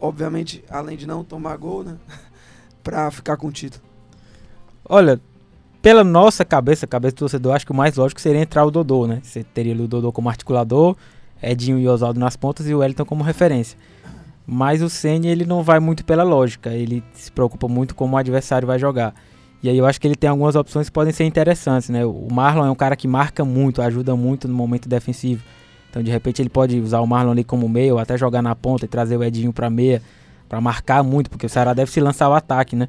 obviamente, 0.00 0.64
além 0.70 0.96
de 0.96 1.06
não 1.06 1.24
tomar 1.24 1.56
gol, 1.56 1.82
né? 1.82 1.98
para 2.82 3.10
ficar 3.10 3.36
com 3.36 3.48
o 3.48 3.52
título? 3.52 3.84
Olha, 4.86 5.20
pela 5.84 6.02
nossa 6.02 6.46
cabeça, 6.46 6.86
cabeça 6.86 7.14
do 7.14 7.18
torcedor, 7.18 7.54
acho 7.54 7.66
que 7.66 7.72
o 7.72 7.74
mais 7.74 7.94
lógico 7.94 8.18
seria 8.18 8.40
entrar 8.40 8.64
o 8.64 8.70
Dodô, 8.70 9.06
né? 9.06 9.20
Você 9.22 9.44
teria 9.44 9.74
o 9.74 9.86
Dodô 9.86 10.10
como 10.10 10.30
articulador, 10.30 10.96
Edinho 11.42 11.78
e 11.78 11.86
Oswaldo 11.86 12.18
nas 12.18 12.36
pontas 12.36 12.66
e 12.66 12.74
o 12.74 12.78
Wellington 12.78 13.04
como 13.04 13.22
referência. 13.22 13.76
Mas 14.46 14.80
o 14.80 14.88
Ceni 14.88 15.28
ele 15.28 15.44
não 15.44 15.62
vai 15.62 15.80
muito 15.80 16.02
pela 16.02 16.22
lógica, 16.22 16.70
ele 16.70 17.04
se 17.12 17.30
preocupa 17.30 17.68
muito 17.68 17.94
como 17.94 18.14
o 18.14 18.16
adversário 18.16 18.66
vai 18.66 18.78
jogar. 18.78 19.14
E 19.62 19.68
aí 19.68 19.76
eu 19.76 19.84
acho 19.84 20.00
que 20.00 20.08
ele 20.08 20.16
tem 20.16 20.30
algumas 20.30 20.56
opções 20.56 20.88
que 20.88 20.92
podem 20.92 21.12
ser 21.12 21.24
interessantes, 21.24 21.90
né? 21.90 22.02
O 22.02 22.28
Marlon 22.32 22.64
é 22.64 22.70
um 22.70 22.74
cara 22.74 22.96
que 22.96 23.06
marca 23.06 23.44
muito, 23.44 23.82
ajuda 23.82 24.16
muito 24.16 24.48
no 24.48 24.54
momento 24.54 24.88
defensivo. 24.88 25.44
Então, 25.90 26.02
de 26.02 26.10
repente, 26.10 26.40
ele 26.40 26.48
pode 26.48 26.80
usar 26.80 27.00
o 27.00 27.06
Marlon 27.06 27.32
ali 27.32 27.44
como 27.44 27.68
meio, 27.68 27.98
até 27.98 28.16
jogar 28.16 28.40
na 28.40 28.54
ponta 28.54 28.86
e 28.86 28.88
trazer 28.88 29.18
o 29.18 29.22
Edinho 29.22 29.52
para 29.52 29.68
meia, 29.68 30.00
para 30.48 30.62
marcar 30.62 31.02
muito, 31.02 31.28
porque 31.28 31.44
o 31.44 31.48
Ceará 31.48 31.74
deve 31.74 31.90
se 31.90 32.00
lançar 32.00 32.30
o 32.30 32.32
ataque, 32.32 32.74
né? 32.74 32.88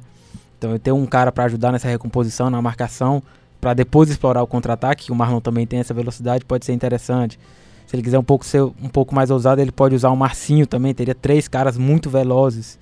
Então, 0.58 0.72
eu 0.72 0.78
tenho 0.78 0.96
um 0.96 1.06
cara 1.06 1.30
para 1.30 1.44
ajudar 1.44 1.72
nessa 1.72 1.88
recomposição, 1.88 2.48
na 2.50 2.60
marcação, 2.62 3.22
para 3.60 3.74
depois 3.74 4.10
explorar 4.10 4.42
o 4.42 4.46
contra-ataque, 4.46 5.06
que 5.06 5.12
o 5.12 5.14
Marlon 5.14 5.40
também 5.40 5.66
tem 5.66 5.80
essa 5.80 5.92
velocidade, 5.92 6.44
pode 6.44 6.64
ser 6.64 6.72
interessante. 6.72 7.38
Se 7.86 7.94
ele 7.94 8.02
quiser 8.02 8.18
um 8.18 8.24
pouco 8.24 8.44
ser 8.44 8.62
um 8.62 8.88
pouco 8.92 9.14
mais 9.14 9.30
ousado, 9.30 9.60
ele 9.60 9.70
pode 9.70 9.94
usar 9.94 10.10
o 10.10 10.16
Marcinho 10.16 10.66
também, 10.66 10.92
teria 10.92 11.14
três 11.14 11.46
caras 11.46 11.78
muito 11.78 12.10
velozes 12.10 12.78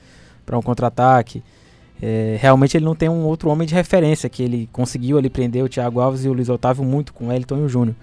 para 0.46 0.58
um 0.58 0.62
contra-ataque. 0.62 1.42
É, 2.02 2.36
realmente 2.40 2.76
ele 2.76 2.84
não 2.84 2.94
tem 2.94 3.08
um 3.08 3.24
outro 3.24 3.48
homem 3.50 3.66
de 3.66 3.74
referência 3.74 4.28
que 4.28 4.42
ele 4.42 4.68
conseguiu 4.72 5.18
ali 5.18 5.30
prender 5.30 5.62
o 5.62 5.68
Thiago 5.68 6.00
Alves 6.00 6.24
e 6.24 6.28
o 6.28 6.32
Luiz 6.32 6.48
Otávio 6.48 6.84
muito 6.84 7.12
com 7.12 7.28
o 7.28 7.32
Elton 7.32 7.58
e 7.58 7.62
o 7.62 7.68
Júnior. 7.68 7.94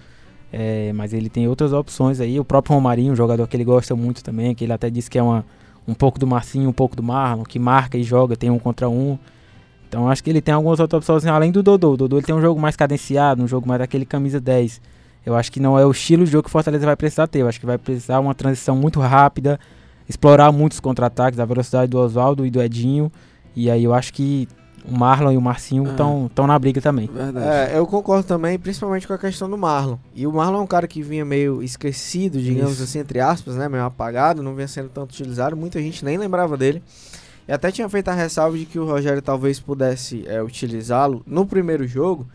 É, 0.53 0.91
mas 0.93 1.13
ele 1.13 1.29
tem 1.29 1.47
outras 1.47 1.73
opções 1.73 2.19
aí. 2.19 2.39
O 2.39 2.45
próprio 2.45 2.75
Romarinho, 2.75 3.13
um 3.13 3.15
jogador 3.15 3.47
que 3.47 3.55
ele 3.55 3.63
gosta 3.63 3.95
muito 3.95 4.23
também, 4.23 4.53
que 4.53 4.63
ele 4.63 4.73
até 4.73 4.89
disse 4.89 5.09
que 5.09 5.17
é 5.17 5.23
uma, 5.23 5.45
um 5.87 5.93
pouco 5.93 6.19
do 6.19 6.27
Marcinho, 6.27 6.69
um 6.69 6.73
pouco 6.73 6.95
do 6.95 7.01
Marlon, 7.01 7.43
que 7.43 7.57
marca 7.57 7.97
e 7.97 8.03
joga, 8.03 8.35
tem 8.35 8.49
um 8.49 8.59
contra 8.59 8.89
um. 8.89 9.17
Então 9.91 10.07
acho 10.07 10.23
que 10.23 10.29
ele 10.29 10.39
tem 10.39 10.53
algumas 10.53 10.79
outras 10.79 10.99
opções 10.99 11.25
além 11.25 11.51
do 11.51 11.61
Dodô. 11.61 11.91
O 11.91 11.97
Dodô 11.97 12.15
ele 12.15 12.25
tem 12.25 12.33
um 12.33 12.39
jogo 12.39 12.57
mais 12.57 12.77
cadenciado, 12.77 13.43
um 13.43 13.47
jogo 13.47 13.67
mais 13.67 13.79
daquele 13.79 14.05
camisa 14.05 14.39
10. 14.39 14.79
Eu 15.25 15.35
acho 15.35 15.51
que 15.51 15.59
não 15.59 15.77
é 15.77 15.85
o 15.85 15.91
estilo 15.91 16.23
de 16.23 16.31
jogo 16.31 16.43
que 16.43 16.49
o 16.49 16.51
Fortaleza 16.51 16.85
vai 16.85 16.95
precisar 16.95 17.27
ter. 17.27 17.39
Eu 17.39 17.49
acho 17.49 17.59
que 17.59 17.65
vai 17.65 17.77
precisar 17.77 18.21
uma 18.21 18.33
transição 18.33 18.73
muito 18.73 19.01
rápida, 19.01 19.59
explorar 20.07 20.49
muitos 20.53 20.79
contra-ataques, 20.79 21.41
a 21.41 21.43
velocidade 21.43 21.91
do 21.91 21.97
Oswaldo 21.97 22.45
e 22.45 22.49
do 22.49 22.61
Edinho. 22.61 23.11
E 23.53 23.69
aí 23.69 23.83
eu 23.83 23.93
acho 23.93 24.13
que 24.13 24.47
o 24.89 24.97
Marlon 24.97 25.33
e 25.33 25.37
o 25.37 25.41
Marcinho 25.41 25.83
estão 25.91 26.29
é. 26.37 26.47
na 26.47 26.57
briga 26.57 26.79
também. 26.79 27.09
É, 27.35 27.77
eu 27.77 27.85
concordo 27.85 28.23
também, 28.23 28.57
principalmente 28.57 29.05
com 29.05 29.11
a 29.11 29.17
questão 29.17 29.49
do 29.49 29.57
Marlon. 29.57 29.97
E 30.15 30.25
o 30.25 30.31
Marlon 30.31 30.59
é 30.59 30.61
um 30.61 30.67
cara 30.67 30.87
que 30.87 31.03
vinha 31.03 31.25
meio 31.25 31.61
esquecido, 31.61 32.41
digamos 32.41 32.75
Isso. 32.75 32.83
assim, 32.83 32.99
entre 32.99 33.19
aspas, 33.19 33.57
né? 33.57 33.67
Meio 33.67 33.83
apagado, 33.83 34.41
não 34.41 34.55
vinha 34.55 34.69
sendo 34.69 34.87
tanto 34.87 35.11
utilizado. 35.11 35.57
Muita 35.57 35.81
gente 35.81 36.05
nem 36.05 36.17
lembrava 36.17 36.55
dele. 36.55 36.81
E 37.51 37.53
até 37.53 37.69
tinha 37.69 37.89
feito 37.89 38.07
a 38.07 38.13
ressalva 38.13 38.57
de 38.57 38.65
que 38.65 38.79
o 38.79 38.85
Rogério 38.85 39.21
talvez 39.21 39.59
pudesse 39.59 40.23
é, 40.25 40.41
utilizá-lo 40.41 41.21
no 41.27 41.45
primeiro 41.45 41.85
jogo. 41.85 42.25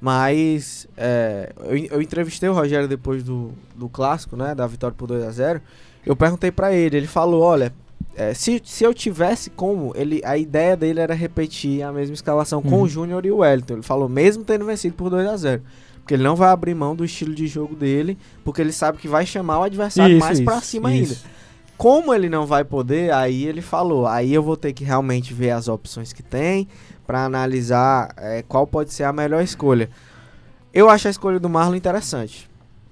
Mas 0.00 0.88
é, 0.96 1.52
eu, 1.64 1.76
eu, 1.76 2.00
entrevistei 2.00 2.48
o 2.48 2.54
Rogério 2.54 2.88
depois 2.88 3.22
do, 3.22 3.52
do 3.76 3.86
clássico, 3.90 4.34
né? 4.34 4.54
Da 4.54 4.66
vitória 4.66 4.96
por 4.96 5.06
2 5.06 5.24
a 5.24 5.30
0 5.30 5.60
Eu 6.06 6.16
perguntei 6.16 6.50
para 6.50 6.72
ele, 6.72 6.96
ele 6.96 7.06
falou, 7.06 7.42
olha, 7.42 7.70
é, 8.16 8.32
se, 8.32 8.62
se 8.64 8.82
eu 8.82 8.94
tivesse 8.94 9.50
como, 9.50 9.92
ele, 9.94 10.22
a 10.24 10.38
ideia 10.38 10.74
dele 10.74 11.00
era 11.00 11.12
repetir 11.12 11.82
a 11.82 11.92
mesma 11.92 12.14
escalação 12.14 12.62
uhum. 12.64 12.70
com 12.70 12.80
o. 12.80 12.88
Júnior 12.88 13.26
e 13.26 13.30
o 13.30 13.36
Wellington. 13.36 13.74
Ele 13.74 13.82
falou, 13.82 14.08
mesmo 14.08 14.42
tendo 14.42 14.64
vencido 14.64 14.94
por 14.94 15.10
2 15.10 15.28
a 15.28 15.36
0 15.36 15.62
Porque 15.98 16.14
ele 16.14 16.22
não 16.22 16.34
vai 16.34 16.48
abrir 16.48 16.74
mão 16.74 16.96
do 16.96 17.04
estilo 17.04 17.34
de 17.34 17.46
jogo 17.46 17.76
dele, 17.76 18.16
porque 18.42 18.62
ele 18.62 18.72
sabe 18.72 18.96
que 18.96 19.06
vai 19.06 19.26
chamar 19.26 19.58
o 19.58 19.64
adversário 19.64 20.16
isso, 20.16 20.24
mais 20.24 20.40
pra 20.40 20.62
cima 20.62 20.94
isso. 20.94 21.12
ainda. 21.12 21.41
Como 21.82 22.14
ele 22.14 22.28
não 22.28 22.46
vai 22.46 22.62
poder, 22.62 23.12
aí 23.12 23.44
ele 23.44 23.60
falou, 23.60 24.06
aí 24.06 24.32
eu 24.32 24.40
vou 24.40 24.56
ter 24.56 24.72
que 24.72 24.84
realmente 24.84 25.34
ver 25.34 25.50
as 25.50 25.66
opções 25.66 26.12
que 26.12 26.22
tem 26.22 26.68
para 27.04 27.24
analisar 27.24 28.14
é, 28.18 28.44
qual 28.46 28.68
pode 28.68 28.94
ser 28.94 29.02
a 29.02 29.12
melhor 29.12 29.42
escolha. 29.42 29.90
Eu 30.72 30.88
acho 30.88 31.08
a 31.08 31.10
escolha 31.10 31.40
do 31.40 31.48
Marlon 31.48 31.74
interessante. 31.74 32.48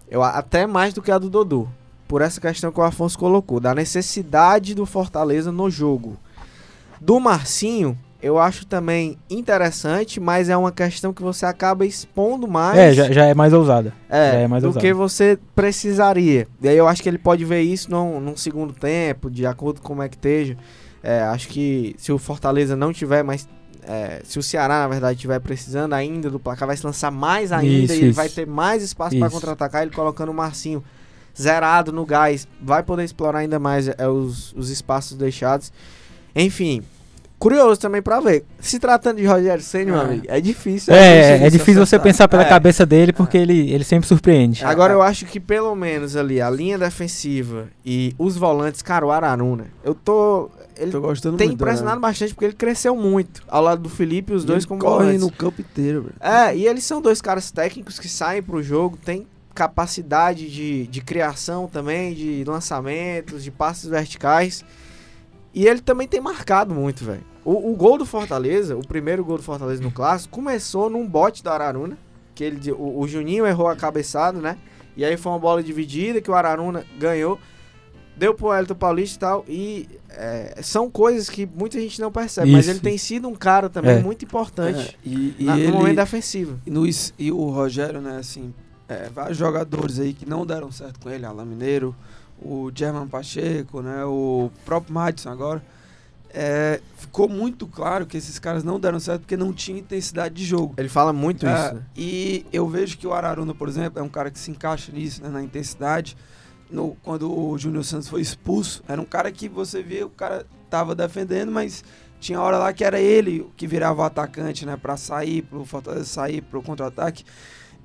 Eu, 0.09 0.25
até 0.25 0.67
mais 0.67 0.93
do 0.93 1.01
que 1.01 1.13
a 1.13 1.19
do 1.19 1.31
Dodô 1.31 1.69
por 2.09 2.21
essa 2.21 2.41
questão 2.41 2.73
que 2.73 2.81
o 2.81 2.83
Afonso 2.83 3.17
colocou, 3.17 3.61
da 3.61 3.77
necessidade 3.77 4.75
do 4.75 4.85
Fortaleza 4.85 5.53
no 5.53 5.71
jogo. 5.71 6.17
Do 7.01 7.21
Marcinho, 7.21 7.97
eu 8.23 8.39
acho 8.39 8.67
também 8.67 9.17
interessante, 9.29 10.21
mas 10.21 10.49
é 10.49 10.57
uma 10.57 10.71
questão 10.71 11.13
que 11.13 11.23
você 11.23 11.47
acaba 11.47 11.87
expondo 11.87 12.47
mais. 12.47 12.79
É, 12.79 12.93
já, 12.93 13.11
já 13.11 13.25
é 13.25 13.35
mais 13.35 13.53
ousada. 13.53 13.95
É, 14.09 14.43
é 14.43 14.49
mais 14.49 14.63
do 14.63 14.69
ousada. 14.69 14.87
que 14.87 14.93
você 14.93 15.39
precisaria. 15.55 16.47
E 16.61 16.69
aí 16.69 16.77
eu 16.77 16.87
acho 16.87 17.03
que 17.03 17.09
ele 17.09 17.19
pode 17.19 17.45
ver 17.45 17.63
isso 17.63 17.91
num, 17.91 18.21
num 18.21 18.37
segundo 18.37 18.73
tempo, 18.73 19.31
de 19.31 19.47
acordo 19.47 19.81
com 19.81 19.89
como 19.89 20.03
é 20.03 20.09
que 20.09 20.17
esteja. 20.17 20.57
É, 21.03 21.23
acho 21.23 21.49
que 21.49 21.95
se 21.99 22.13
o 22.13 22.19
Fortaleza 22.19 22.77
não 22.77 22.93
tiver 22.93 23.23
mais. 23.23 23.49
É, 23.83 24.21
se 24.25 24.39
o 24.39 24.43
Ceará, 24.43 24.81
na 24.81 24.89
verdade, 24.89 25.15
estiver 25.15 25.41
precisando 25.41 25.95
ainda 25.95 26.29
do 26.29 26.39
placar, 26.39 26.67
vai 26.67 26.77
se 26.77 26.85
lançar 26.85 27.11
mais 27.11 27.51
ainda 27.51 27.95
isso, 27.95 28.05
e 28.05 28.09
isso. 28.09 28.17
vai 28.17 28.29
ter 28.29 28.47
mais 28.47 28.83
espaço 28.83 29.19
para 29.19 29.31
contra-atacar 29.31 29.83
ele 29.83 29.91
colocando 29.91 30.29
o 30.29 30.35
Marcinho 30.35 30.85
zerado 31.39 31.91
no 31.91 32.05
gás, 32.05 32.47
vai 32.61 32.83
poder 32.83 33.05
explorar 33.05 33.39
ainda 33.39 33.59
mais 33.59 33.89
é, 33.89 34.07
os, 34.07 34.53
os 34.53 34.69
espaços 34.69 35.17
deixados. 35.17 35.73
Enfim, 36.37 36.83
curioso 37.41 37.81
também 37.81 38.03
para 38.03 38.21
ver. 38.21 38.45
Se 38.61 38.79
tratando 38.79 39.17
de 39.17 39.25
Rogério 39.25 39.65
Senna, 39.65 39.93
meu 39.93 40.01
é. 40.01 40.05
amigo, 40.05 40.25
é 40.29 40.41
difícil. 40.41 40.95
É, 40.95 41.47
é 41.47 41.51
difícil 41.51 41.85
você 41.85 41.99
pensar 41.99 42.29
pela 42.29 42.43
é. 42.43 42.49
cabeça 42.49 42.85
dele 42.85 43.13
porque 43.13 43.39
é. 43.39 43.41
ele, 43.41 43.73
ele 43.73 43.83
sempre 43.83 44.07
surpreende. 44.07 44.63
Agora 44.65 44.93
eu 44.93 45.01
acho 45.01 45.25
que 45.25 45.41
pelo 45.41 45.75
menos 45.75 46.15
ali 46.15 46.41
a 46.41 46.51
linha 46.51 46.79
defensiva 46.79 47.69
e 47.85 48.15
os 48.19 48.37
volantes, 48.37 48.83
cara, 48.83 49.07
o 49.07 49.11
Araruna, 49.11 49.67
eu 49.83 49.95
tô 49.95 50.51
ele 50.77 50.93
tô 50.93 51.01
gostando 51.01 51.37
tem 51.37 51.49
muito, 51.49 51.61
impressionado 51.61 51.97
né? 51.97 52.03
bastante 52.03 52.35
porque 52.35 52.47
ele 52.47 52.55
cresceu 52.55 52.95
muito 52.95 53.43
ao 53.49 53.63
lado 53.63 53.83
do 53.83 53.89
Felipe, 53.89 54.33
os 54.33 54.45
dois 54.45 54.65
como 54.65 54.81
correm 54.81 55.19
no 55.19 55.31
campo 55.31 55.61
inteiro, 55.61 56.03
bro. 56.03 56.13
É, 56.21 56.55
e 56.55 56.67
eles 56.67 56.85
são 56.85 57.01
dois 57.01 57.21
caras 57.21 57.51
técnicos 57.51 57.99
que 57.99 58.09
saem 58.09 58.43
pro 58.43 58.63
jogo, 58.63 58.97
tem 58.97 59.27
capacidade 59.55 60.49
de, 60.49 60.87
de 60.87 61.01
criação 61.01 61.67
também, 61.67 62.15
de 62.15 62.45
lançamentos, 62.47 63.43
de 63.43 63.51
passes 63.51 63.91
verticais. 63.91 64.65
E 65.53 65.67
ele 65.67 65.81
também 65.81 66.07
tem 66.07 66.21
marcado 66.21 66.75
muito, 66.75 67.05
velho. 67.05 67.25
O, 67.45 67.73
o, 67.73 67.77
gol 67.77 67.99
do 67.99 68.07
Fortaleza, 68.07 68.77
o 68.77 68.87
primeiro 68.87 69.25
gol 69.25 69.37
do 69.37 69.43
Fortaleza 69.43 69.83
no 69.83 69.91
clássico, 69.91 70.35
começou 70.35 70.89
num 70.89 71.07
bote 71.07 71.43
da 71.43 71.53
Araruna. 71.53 71.99
Que 72.35 72.45
ele, 72.45 72.73
o, 72.73 73.01
o 73.01 73.09
Juninho 73.09 73.47
errou 73.47 73.69
a 73.69 73.77
cabeçada, 73.77 74.41
né? 74.41 74.57
E 74.97 75.05
aí 75.05 75.17
foi 75.17 75.33
uma 75.33 75.39
bola 75.39 75.63
dividida 75.63 76.21
que 76.21 76.31
o 76.31 76.35
Araruna 76.35 76.85
ganhou. 76.99 77.39
Deu 78.17 78.35
pro 78.35 78.53
Elton 78.55 78.75
Paulista 78.75 79.17
e 79.17 79.19
tal. 79.19 79.45
E 79.49 79.89
é, 80.11 80.61
são 80.63 80.91
coisas 80.91 81.29
que 81.31 81.47
muita 81.47 81.81
gente 81.81 82.01
não 82.01 82.13
percebe. 82.13 82.49
Isso. 82.49 82.57
Mas 82.57 82.69
ele 82.69 82.81
tem 82.81 82.99
sido 82.99 83.27
um 83.27 83.35
cara 83.35 83.69
também 83.69 83.97
é. 83.97 84.01
muito 84.01 84.25
importante 84.25 84.97
é. 85.05 85.09
e, 85.09 85.35
e 85.39 85.45
na, 85.45 85.57
no 85.57 85.73
momento 85.73 85.97
defensivo. 85.97 86.61
E, 86.67 86.71
no, 86.71 86.85
e 87.19 87.33
o 87.33 87.49
Rogério, 87.49 88.01
né, 88.01 88.19
assim, 88.19 88.53
é, 88.89 89.09
vários 89.09 89.39
jogadores 89.39 89.99
aí 89.99 90.13
que 90.13 90.29
não 90.29 90.45
deram 90.45 90.71
certo 90.71 91.01
com 91.01 91.09
ele, 91.09 91.25
Alain 91.25 91.47
Mineiro, 91.47 91.95
o 92.43 92.71
German 92.75 93.07
Pacheco, 93.07 93.83
né, 93.83 94.05
o 94.05 94.51
próprio 94.65 94.95
Madison 94.95 95.31
agora. 95.31 95.63
É, 96.33 96.81
ficou 96.97 97.29
muito 97.29 97.67
claro 97.67 98.07
que 98.07 98.17
esses 98.17 98.39
caras 98.39 98.63
não 98.63 98.79
deram 98.79 99.01
certo 99.01 99.23
porque 99.23 99.37
não 99.37 99.53
tinha 99.53 99.81
intensidade 99.81 100.35
de 100.35 100.45
jogo. 100.45 100.75
Ele 100.77 100.89
fala 100.89 101.13
muito 101.13 101.45
é, 101.47 101.53
isso. 101.53 101.75
Né? 101.75 101.83
E 101.97 102.47
eu 102.53 102.69
vejo 102.69 102.97
que 102.97 103.07
o 103.07 103.13
Araruna, 103.13 103.53
por 103.53 103.69
exemplo, 103.69 103.99
é 103.99 104.03
um 104.03 104.09
cara 104.09 104.31
que 104.31 104.39
se 104.39 104.51
encaixa 104.51 104.93
nisso, 104.93 105.23
né, 105.23 105.29
na 105.29 105.43
intensidade. 105.43 106.17
No, 106.71 106.97
quando 107.03 107.37
o 107.37 107.59
Júnior 107.59 107.83
Santos 107.83 108.09
foi 108.09 108.21
expulso, 108.21 108.85
era 108.87 109.01
um 109.01 109.05
cara 109.05 109.33
que 109.33 109.49
você 109.49 109.83
via, 109.83 110.07
o 110.07 110.11
cara 110.11 110.47
tava 110.71 110.95
defendendo, 110.95 111.51
mas 111.51 111.83
tinha 112.21 112.41
hora 112.41 112.59
lá 112.59 112.73
que 112.73 112.85
era 112.85 113.01
ele 113.01 113.51
que 113.57 113.67
virava 113.67 114.03
o 114.03 114.05
atacante, 114.05 114.65
né, 114.65 114.77
para 114.77 114.97
sair, 114.97 115.43
pro 115.43 115.65
Fortaleza 115.65 116.05
sair 116.05 116.43
pro 116.43 116.63
contra-ataque. 116.63 117.25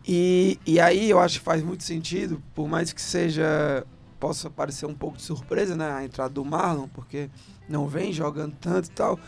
E, 0.08 0.60
e 0.68 0.80
aí 0.80 1.10
eu 1.10 1.20
acho 1.20 1.40
que 1.40 1.46
faz 1.46 1.64
muito 1.64 1.84
sentido, 1.84 2.42
por 2.54 2.68
mais 2.68 2.94
que 2.94 3.02
seja. 3.02 3.84
Possa 4.20 4.50
parecer 4.50 4.86
um 4.86 4.94
pouco 4.94 5.18
de 5.18 5.24
surpresa, 5.24 5.76
né? 5.76 5.92
A 5.92 6.04
entrada 6.04 6.34
do 6.34 6.44
Marlon, 6.44 6.88
porque 6.88 7.30
não 7.68 7.88
vem 7.88 8.12
jogando 8.12 8.56
tanto 8.60 8.88
e 8.88 8.92
tal. 8.92 9.20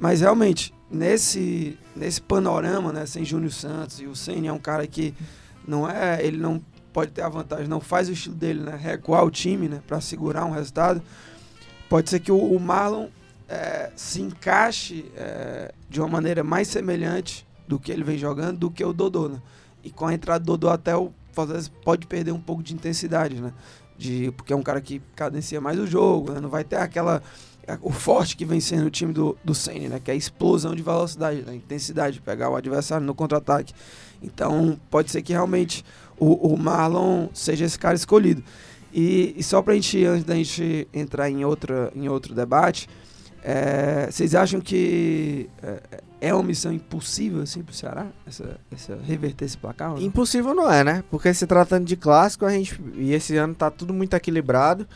Mas 0.00 0.20
realmente, 0.20 0.72
nesse, 0.90 1.78
nesse 1.94 2.20
panorama, 2.20 2.92
né? 2.92 3.06
Sem 3.06 3.24
Júnior 3.24 3.52
Santos 3.52 4.00
e 4.00 4.06
o 4.06 4.14
Senna 4.14 4.48
é 4.48 4.52
um 4.52 4.58
cara 4.58 4.86
que 4.86 5.14
não 5.66 5.88
é, 5.88 6.24
ele 6.24 6.38
não 6.38 6.62
pode 6.92 7.10
ter 7.12 7.22
a 7.22 7.28
vantagem, 7.28 7.68
não 7.68 7.80
faz 7.80 8.08
o 8.08 8.12
estilo 8.12 8.34
dele, 8.34 8.60
né? 8.60 8.76
Recuar 8.76 9.24
o 9.24 9.30
time, 9.30 9.68
né? 9.68 9.82
Para 9.86 10.00
segurar 10.00 10.44
um 10.44 10.50
resultado. 10.50 11.02
Pode 11.88 12.10
ser 12.10 12.20
que 12.20 12.32
o, 12.32 12.38
o 12.38 12.60
Marlon 12.60 13.08
é, 13.48 13.90
se 13.96 14.20
encaixe 14.20 15.10
é, 15.16 15.72
de 15.88 16.00
uma 16.00 16.08
maneira 16.08 16.44
mais 16.44 16.68
semelhante 16.68 17.46
do 17.66 17.78
que 17.78 17.90
ele 17.90 18.04
vem 18.04 18.18
jogando 18.18 18.58
do 18.58 18.70
que 18.70 18.84
o 18.84 18.92
Dodô, 18.92 19.28
né? 19.28 19.40
E 19.82 19.90
com 19.90 20.06
a 20.06 20.14
entrada 20.14 20.44
do 20.44 20.52
Dodô 20.52 20.70
até 20.70 20.96
o 20.96 21.12
Fortaleza 21.32 21.70
pode 21.84 22.06
perder 22.06 22.32
um 22.32 22.40
pouco 22.40 22.62
de 22.62 22.74
intensidade, 22.74 23.40
né? 23.40 23.52
De, 23.98 24.30
porque 24.36 24.52
é 24.52 24.56
um 24.56 24.62
cara 24.62 24.80
que 24.80 25.02
cadencia 25.16 25.60
mais 25.60 25.78
o 25.78 25.86
jogo, 25.86 26.32
né? 26.32 26.40
não 26.40 26.48
vai 26.48 26.62
ter 26.62 26.76
aquela 26.76 27.20
o 27.82 27.90
forte 27.90 28.36
que 28.36 28.44
vem 28.44 28.60
sendo 28.60 28.86
o 28.86 28.90
time 28.90 29.12
do, 29.12 29.36
do 29.44 29.54
Senna, 29.54 29.88
né? 29.88 30.00
Que 30.02 30.10
é 30.10 30.14
a 30.14 30.16
explosão 30.16 30.74
de 30.74 30.82
velocidade, 30.82 31.42
né? 31.42 31.54
intensidade, 31.54 32.20
pegar 32.20 32.48
o 32.48 32.56
adversário 32.56 33.06
no 33.06 33.14
contra-ataque. 33.14 33.74
Então, 34.22 34.80
pode 34.90 35.10
ser 35.10 35.20
que 35.20 35.32
realmente 35.32 35.84
o, 36.18 36.54
o, 36.54 36.56
Marlon 36.56 37.28
seja 37.34 37.66
esse 37.66 37.78
cara 37.78 37.94
escolhido. 37.94 38.42
E, 38.92 39.34
e 39.36 39.42
só 39.42 39.60
pra 39.60 39.74
gente, 39.74 40.02
antes 40.04 40.24
da 40.24 40.34
gente 40.34 40.88
entrar 40.94 41.28
em, 41.28 41.44
outra, 41.44 41.92
em 41.94 42.08
outro 42.08 42.34
debate, 42.34 42.88
é, 43.42 44.08
vocês 44.10 44.34
acham 44.34 44.60
que 44.60 45.50
é, 45.62 46.02
é 46.20 46.34
uma 46.34 46.42
missão 46.42 46.72
impossível, 46.72 47.42
assim, 47.42 47.62
pro 47.62 47.74
Ceará? 47.74 48.06
Essa, 48.26 48.58
essa, 48.72 48.98
reverter 49.04 49.44
esse 49.44 49.56
placar? 49.56 49.90
Não? 49.90 50.00
Impossível 50.00 50.54
não 50.54 50.70
é, 50.70 50.82
né? 50.82 51.04
Porque 51.10 51.32
se 51.32 51.46
tratando 51.46 51.84
de 51.84 51.96
clássico, 51.96 52.44
a 52.44 52.50
gente. 52.50 52.80
E 52.94 53.12
esse 53.12 53.36
ano 53.36 53.54
tá 53.54 53.70
tudo 53.70 53.94
muito 53.94 54.14
equilibrado. 54.14 54.86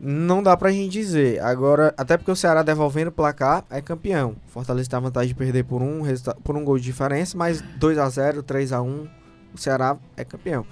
Não 0.00 0.42
dá 0.42 0.56
pra 0.56 0.70
gente 0.70 0.92
dizer. 0.92 1.40
Agora, 1.42 1.92
até 1.96 2.16
porque 2.16 2.30
o 2.30 2.36
Ceará 2.36 2.62
devolvendo 2.62 3.08
o 3.08 3.12
placar 3.12 3.64
é 3.68 3.80
campeão. 3.80 4.36
Fortaleza 4.46 4.88
tem 4.88 4.96
a 4.96 5.00
vantagem 5.00 5.28
de 5.28 5.34
perder 5.34 5.64
por 5.64 5.82
um, 5.82 6.02
por 6.44 6.56
um 6.56 6.64
gol 6.64 6.78
de 6.78 6.84
diferença, 6.84 7.36
mas 7.36 7.60
2 7.60 7.98
a 7.98 8.08
0 8.08 8.42
3 8.42 8.72
a 8.72 8.80
1 8.80 9.08
o 9.54 9.58
Ceará 9.58 9.96
é 10.16 10.24
campeão. 10.24 10.64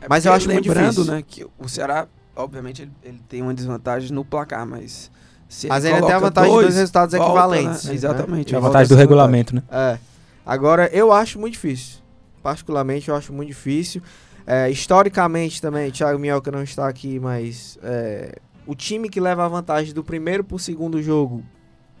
É 0.00 0.06
mas 0.08 0.24
eu 0.24 0.32
acho 0.32 0.48
lembrando, 0.48 1.04
né, 1.04 1.22
que 1.26 1.46
o 1.58 1.68
Ceará, 1.68 2.08
obviamente, 2.34 2.82
ele, 2.82 2.92
ele, 3.02 3.20
tem 3.28 3.42
uma 3.42 3.52
desvantagem 3.52 4.10
no 4.12 4.24
placar, 4.24 4.66
mas 4.66 5.10
se 5.48 5.68
mas 5.68 5.84
ele, 5.84 5.94
ele 5.94 6.06
tem 6.06 6.14
a 6.14 6.18
vantagem 6.18 6.50
dois, 6.50 6.66
de 6.66 6.66
dois 6.66 6.76
resultados 6.76 7.14
volta, 7.14 7.26
equivalentes. 7.30 7.84
Né? 7.84 7.94
Exatamente. 7.94 8.52
Né? 8.52 8.58
A 8.58 8.60
vantagem 8.60 8.88
do 8.88 8.94
regulamento, 8.96 9.54
né? 9.54 9.62
É. 9.70 9.98
Agora, 10.44 10.88
eu 10.92 11.12
acho 11.12 11.38
muito 11.38 11.54
difícil. 11.54 11.98
Particularmente, 12.42 13.08
eu 13.08 13.14
acho 13.14 13.32
muito 13.32 13.48
difícil. 13.48 14.02
É, 14.46 14.70
historicamente 14.70 15.60
também, 15.60 15.90
Thiago 15.90 16.18
Minhoca 16.18 16.52
não 16.52 16.62
está 16.62 16.88
aqui, 16.88 17.18
mas 17.18 17.78
é, 17.82 18.36
o 18.64 18.74
time 18.74 19.08
que 19.08 19.20
leva 19.20 19.44
a 19.44 19.48
vantagem 19.48 19.92
do 19.92 20.04
primeiro 20.04 20.44
para 20.44 20.54
o 20.54 20.58
segundo 20.58 21.02
jogo 21.02 21.42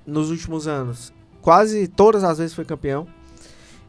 nos 0.06 0.30
últimos 0.30 0.68
anos, 0.68 1.12
quase 1.42 1.88
todas 1.88 2.22
as 2.22 2.38
vezes 2.38 2.54
foi 2.54 2.64
campeão. 2.64 3.06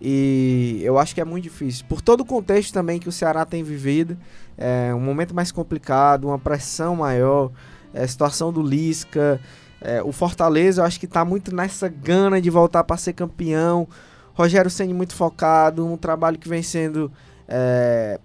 E 0.01 0.79
eu 0.83 0.97
acho 0.97 1.13
que 1.13 1.21
é 1.21 1.25
muito 1.25 1.43
difícil. 1.43 1.85
Por 1.87 2.01
todo 2.01 2.21
o 2.21 2.25
contexto 2.25 2.71
também 2.71 2.99
que 2.99 3.09
o 3.09 3.11
Ceará 3.11 3.45
tem 3.45 3.63
vivido, 3.63 4.17
é 4.57 4.93
um 4.93 4.99
momento 4.99 5.33
mais 5.35 5.51
complicado, 5.51 6.25
uma 6.25 6.37
pressão 6.37 6.95
maior, 6.95 7.51
é, 7.93 8.05
situação 8.05 8.51
do 8.51 8.61
Lisca. 8.61 9.39
É, 9.81 10.01
o 10.01 10.11
Fortaleza, 10.11 10.81
eu 10.81 10.85
acho 10.85 10.99
que 10.99 11.05
está 11.05 11.23
muito 11.23 11.55
nessa 11.55 11.87
gana 11.87 12.41
de 12.41 12.49
voltar 12.49 12.83
para 12.83 12.97
ser 12.97 13.13
campeão. 13.13 13.87
Rogério 14.33 14.69
Senni 14.69 14.93
muito 14.93 15.15
focado, 15.15 15.85
um 15.85 15.97
trabalho 15.97 16.37
que 16.37 16.47
vem 16.47 16.61
sendo 16.61 17.11
é, 17.47 18.19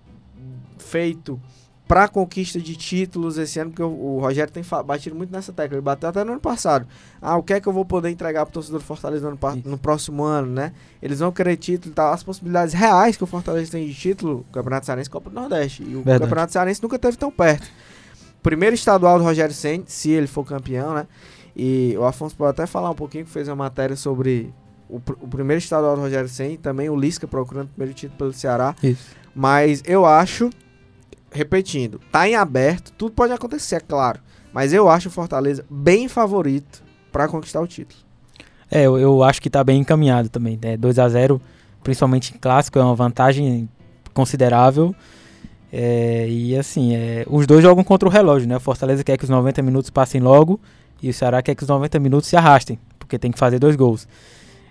feito 0.78 1.40
para 1.92 2.08
conquista 2.08 2.58
de 2.58 2.74
títulos 2.74 3.36
esse 3.36 3.58
ano, 3.58 3.70
porque 3.70 3.82
o, 3.82 3.88
o 3.88 4.18
Rogério 4.18 4.50
tem 4.50 4.64
batido 4.84 5.14
muito 5.14 5.30
nessa 5.30 5.52
tecla. 5.52 5.76
Ele 5.76 5.82
bateu 5.82 6.08
até 6.08 6.24
no 6.24 6.32
ano 6.32 6.40
passado. 6.40 6.86
Ah, 7.20 7.36
o 7.36 7.42
que 7.42 7.52
é 7.52 7.60
que 7.60 7.68
eu 7.68 7.72
vou 7.72 7.84
poder 7.84 8.08
entregar 8.08 8.46
pro 8.46 8.54
torcedor 8.54 8.80
do 8.80 8.84
Fortaleza 8.86 9.30
no, 9.30 9.38
no 9.64 9.76
próximo 9.76 10.24
ano, 10.24 10.50
né? 10.50 10.72
Eles 11.02 11.18
vão 11.18 11.30
querer 11.30 11.56
título 11.56 11.92
e 11.92 11.94
tal. 11.94 12.10
As 12.10 12.22
possibilidades 12.22 12.72
reais 12.72 13.16
que 13.16 13.24
o 13.24 13.26
Fortaleza 13.26 13.72
tem 13.72 13.86
de 13.86 13.94
título, 13.94 14.44
o 14.48 14.52
Campeonato 14.52 14.86
Cearense 14.86 15.10
Copa 15.10 15.28
do 15.28 15.34
Nordeste. 15.34 15.82
E 15.82 15.94
o 15.94 16.02
Verdade. 16.02 16.20
Campeonato 16.20 16.52
Cearense 16.52 16.82
nunca 16.82 16.98
teve 16.98 17.18
tão 17.18 17.30
perto. 17.30 17.68
Primeiro 18.42 18.74
estadual 18.74 19.18
do 19.18 19.24
Rogério 19.24 19.54
Senna, 19.54 19.84
se 19.86 20.10
ele 20.10 20.26
for 20.26 20.44
campeão, 20.44 20.94
né? 20.94 21.06
E 21.54 21.94
o 21.98 22.04
Afonso 22.04 22.34
pode 22.34 22.50
até 22.50 22.66
falar 22.66 22.90
um 22.90 22.94
pouquinho, 22.94 23.24
que 23.24 23.30
fez 23.30 23.46
uma 23.48 23.56
matéria 23.56 23.94
sobre 23.94 24.52
o, 24.88 24.96
o 24.96 25.28
primeiro 25.28 25.58
estadual 25.58 25.94
do 25.94 26.02
Rogério 26.02 26.28
Senna 26.28 26.52
e 26.52 26.56
também 26.56 26.88
o 26.88 26.96
Lisca 26.96 27.28
procurando 27.28 27.66
o 27.66 27.70
primeiro 27.70 27.94
título 27.94 28.18
pelo 28.18 28.32
Ceará. 28.32 28.74
Isso. 28.82 29.14
Mas 29.34 29.82
eu 29.86 30.04
acho 30.04 30.50
repetindo, 31.32 31.98
tá 32.10 32.28
em 32.28 32.34
aberto, 32.34 32.92
tudo 32.92 33.12
pode 33.12 33.32
acontecer, 33.32 33.76
é 33.76 33.80
claro. 33.80 34.20
Mas 34.52 34.72
eu 34.72 34.88
acho 34.88 35.08
o 35.08 35.10
Fortaleza 35.10 35.64
bem 35.70 36.08
favorito 36.08 36.82
para 37.10 37.26
conquistar 37.26 37.60
o 37.60 37.66
título. 37.66 38.00
É, 38.70 38.82
eu, 38.82 38.98
eu, 38.98 39.22
acho 39.22 39.40
que 39.40 39.48
tá 39.48 39.64
bem 39.64 39.80
encaminhado 39.80 40.28
também. 40.28 40.58
Né? 40.62 40.76
2 40.76 40.98
a 40.98 41.08
0 41.08 41.40
principalmente 41.82 42.34
em 42.34 42.38
clássico, 42.38 42.78
é 42.78 42.82
uma 42.82 42.94
vantagem 42.94 43.68
considerável. 44.14 44.94
É, 45.72 46.28
e 46.28 46.54
assim, 46.54 46.94
é, 46.94 47.24
os 47.26 47.46
dois 47.46 47.62
jogam 47.62 47.82
contra 47.82 48.06
o 48.06 48.12
relógio, 48.12 48.46
né? 48.46 48.56
O 48.56 48.60
Fortaleza 48.60 49.02
quer 49.02 49.16
que 49.16 49.24
os 49.24 49.30
90 49.30 49.62
minutos 49.62 49.88
passem 49.88 50.20
logo 50.20 50.60
e 51.02 51.08
o 51.08 51.14
Ceará 51.14 51.40
quer 51.40 51.54
que 51.54 51.62
os 51.62 51.68
90 51.68 51.98
minutos 51.98 52.28
se 52.28 52.36
arrastem, 52.36 52.78
porque 52.98 53.18
tem 53.18 53.32
que 53.32 53.38
fazer 53.38 53.58
dois 53.58 53.74
gols. 53.74 54.06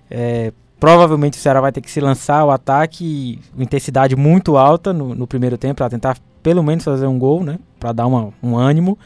É, 0.10 0.54
provavelmente 0.80 1.40
o 1.40 1.42
Ceará 1.42 1.60
vai 1.60 1.72
ter 1.72 1.82
que 1.82 1.90
se 1.90 2.00
lançar 2.00 2.40
ao 2.40 2.52
ataque, 2.52 3.40
intensidade 3.58 4.16
muito 4.16 4.58
alta 4.58 4.94
no, 4.94 5.16
no 5.16 5.26
primeiro 5.26 5.58
tempo, 5.58 5.76
para 5.76 5.90
tentar 5.90 6.18
pelo 6.44 6.62
menos 6.62 6.84
fazer 6.84 7.08
um 7.08 7.18
gol, 7.18 7.44
né? 7.44 7.58
Para 7.80 7.92
dar 7.92 8.06
uma, 8.06 8.32
um 8.42 8.56
ânimo. 8.56 8.98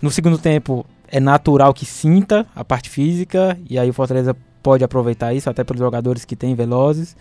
No 0.00 0.10
segundo 0.10 0.38
tempo, 0.38 0.86
é 1.06 1.20
natural 1.20 1.74
que 1.74 1.84
sinta 1.84 2.46
a 2.56 2.64
parte 2.64 2.88
física, 2.88 3.58
e 3.68 3.78
aí 3.78 3.90
o 3.90 3.92
Fortaleza 3.92 4.34
pode 4.62 4.82
aproveitar 4.82 5.34
isso, 5.34 5.50
até 5.50 5.64
pelos 5.64 5.80
jogadores 5.80 6.24
que 6.24 6.34
tem 6.34 6.54
velozes. 6.54 7.14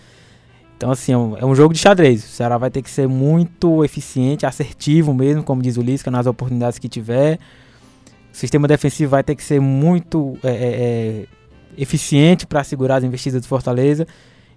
Então, 0.79 0.91
assim, 0.91 1.11
é 1.11 1.17
um, 1.17 1.37
é 1.37 1.45
um, 1.45 1.53
jogo 1.53 1.73
de 1.73 1.79
xadrez. 1.81 2.23
O 2.23 2.27
Ceará 2.29 2.57
vai 2.57 2.71
ter 2.71 2.81
que 2.81 2.89
ser 2.89 3.05
muito 3.05 3.83
eficiente, 3.83 4.45
assertivo 4.45 5.13
mesmo, 5.13 5.43
como 5.43 5.61
diz 5.61 5.75
o 5.75 5.81
Lisca, 5.81 6.09
nas 6.09 6.25
oportunidades 6.25 6.79
que 6.79 6.87
tiver. 6.87 7.37
O 8.33 8.37
sistema 8.37 8.65
defensivo 8.65 9.11
vai 9.11 9.21
ter 9.21 9.35
que 9.35 9.43
ser 9.43 9.59
muito 9.59 10.37
é, 10.41 10.47
é, 10.47 10.53
é 10.53 11.25
eficiente 11.77 12.47
para 12.47 12.63
segurar 12.63 12.95
as 12.95 13.03
investidas 13.03 13.41
do 13.41 13.47
Fortaleza. 13.49 14.07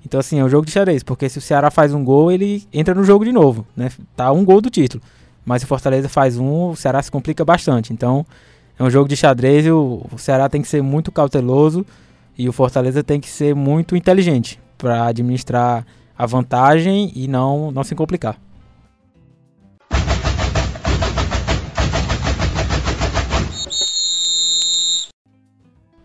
Então, 0.06 0.20
assim, 0.20 0.38
é 0.38 0.44
um 0.44 0.48
jogo 0.48 0.64
de 0.64 0.70
xadrez, 0.70 1.02
porque 1.02 1.28
se 1.28 1.38
o 1.38 1.40
Ceará 1.40 1.72
faz 1.72 1.92
um 1.92 2.04
gol, 2.04 2.30
ele 2.30 2.62
entra 2.72 2.94
no 2.94 3.02
jogo 3.02 3.24
de 3.24 3.32
novo, 3.32 3.66
né? 3.76 3.90
Tá 4.14 4.30
um 4.30 4.44
gol 4.44 4.60
do 4.60 4.70
título. 4.70 5.02
Mas 5.44 5.62
se 5.62 5.64
o 5.64 5.68
Fortaleza 5.68 6.08
faz 6.08 6.38
um, 6.38 6.68
o 6.68 6.76
Ceará 6.76 7.02
se 7.02 7.10
complica 7.10 7.44
bastante. 7.44 7.92
Então, 7.92 8.24
é 8.78 8.84
um 8.84 8.90
jogo 8.90 9.08
de 9.08 9.16
xadrez 9.16 9.66
e 9.66 9.72
o, 9.72 10.06
o 10.12 10.18
Ceará 10.18 10.48
tem 10.48 10.62
que 10.62 10.68
ser 10.68 10.84
muito 10.84 11.10
cauteloso 11.10 11.84
e 12.38 12.48
o 12.48 12.52
Fortaleza 12.52 13.02
tem 13.02 13.18
que 13.18 13.28
ser 13.28 13.56
muito 13.56 13.96
inteligente 13.96 14.60
para 14.78 15.06
administrar 15.06 15.84
a 16.16 16.26
vantagem 16.26 17.12
e 17.14 17.26
não, 17.26 17.70
não 17.70 17.84
se 17.84 17.94
complicar. 17.94 18.38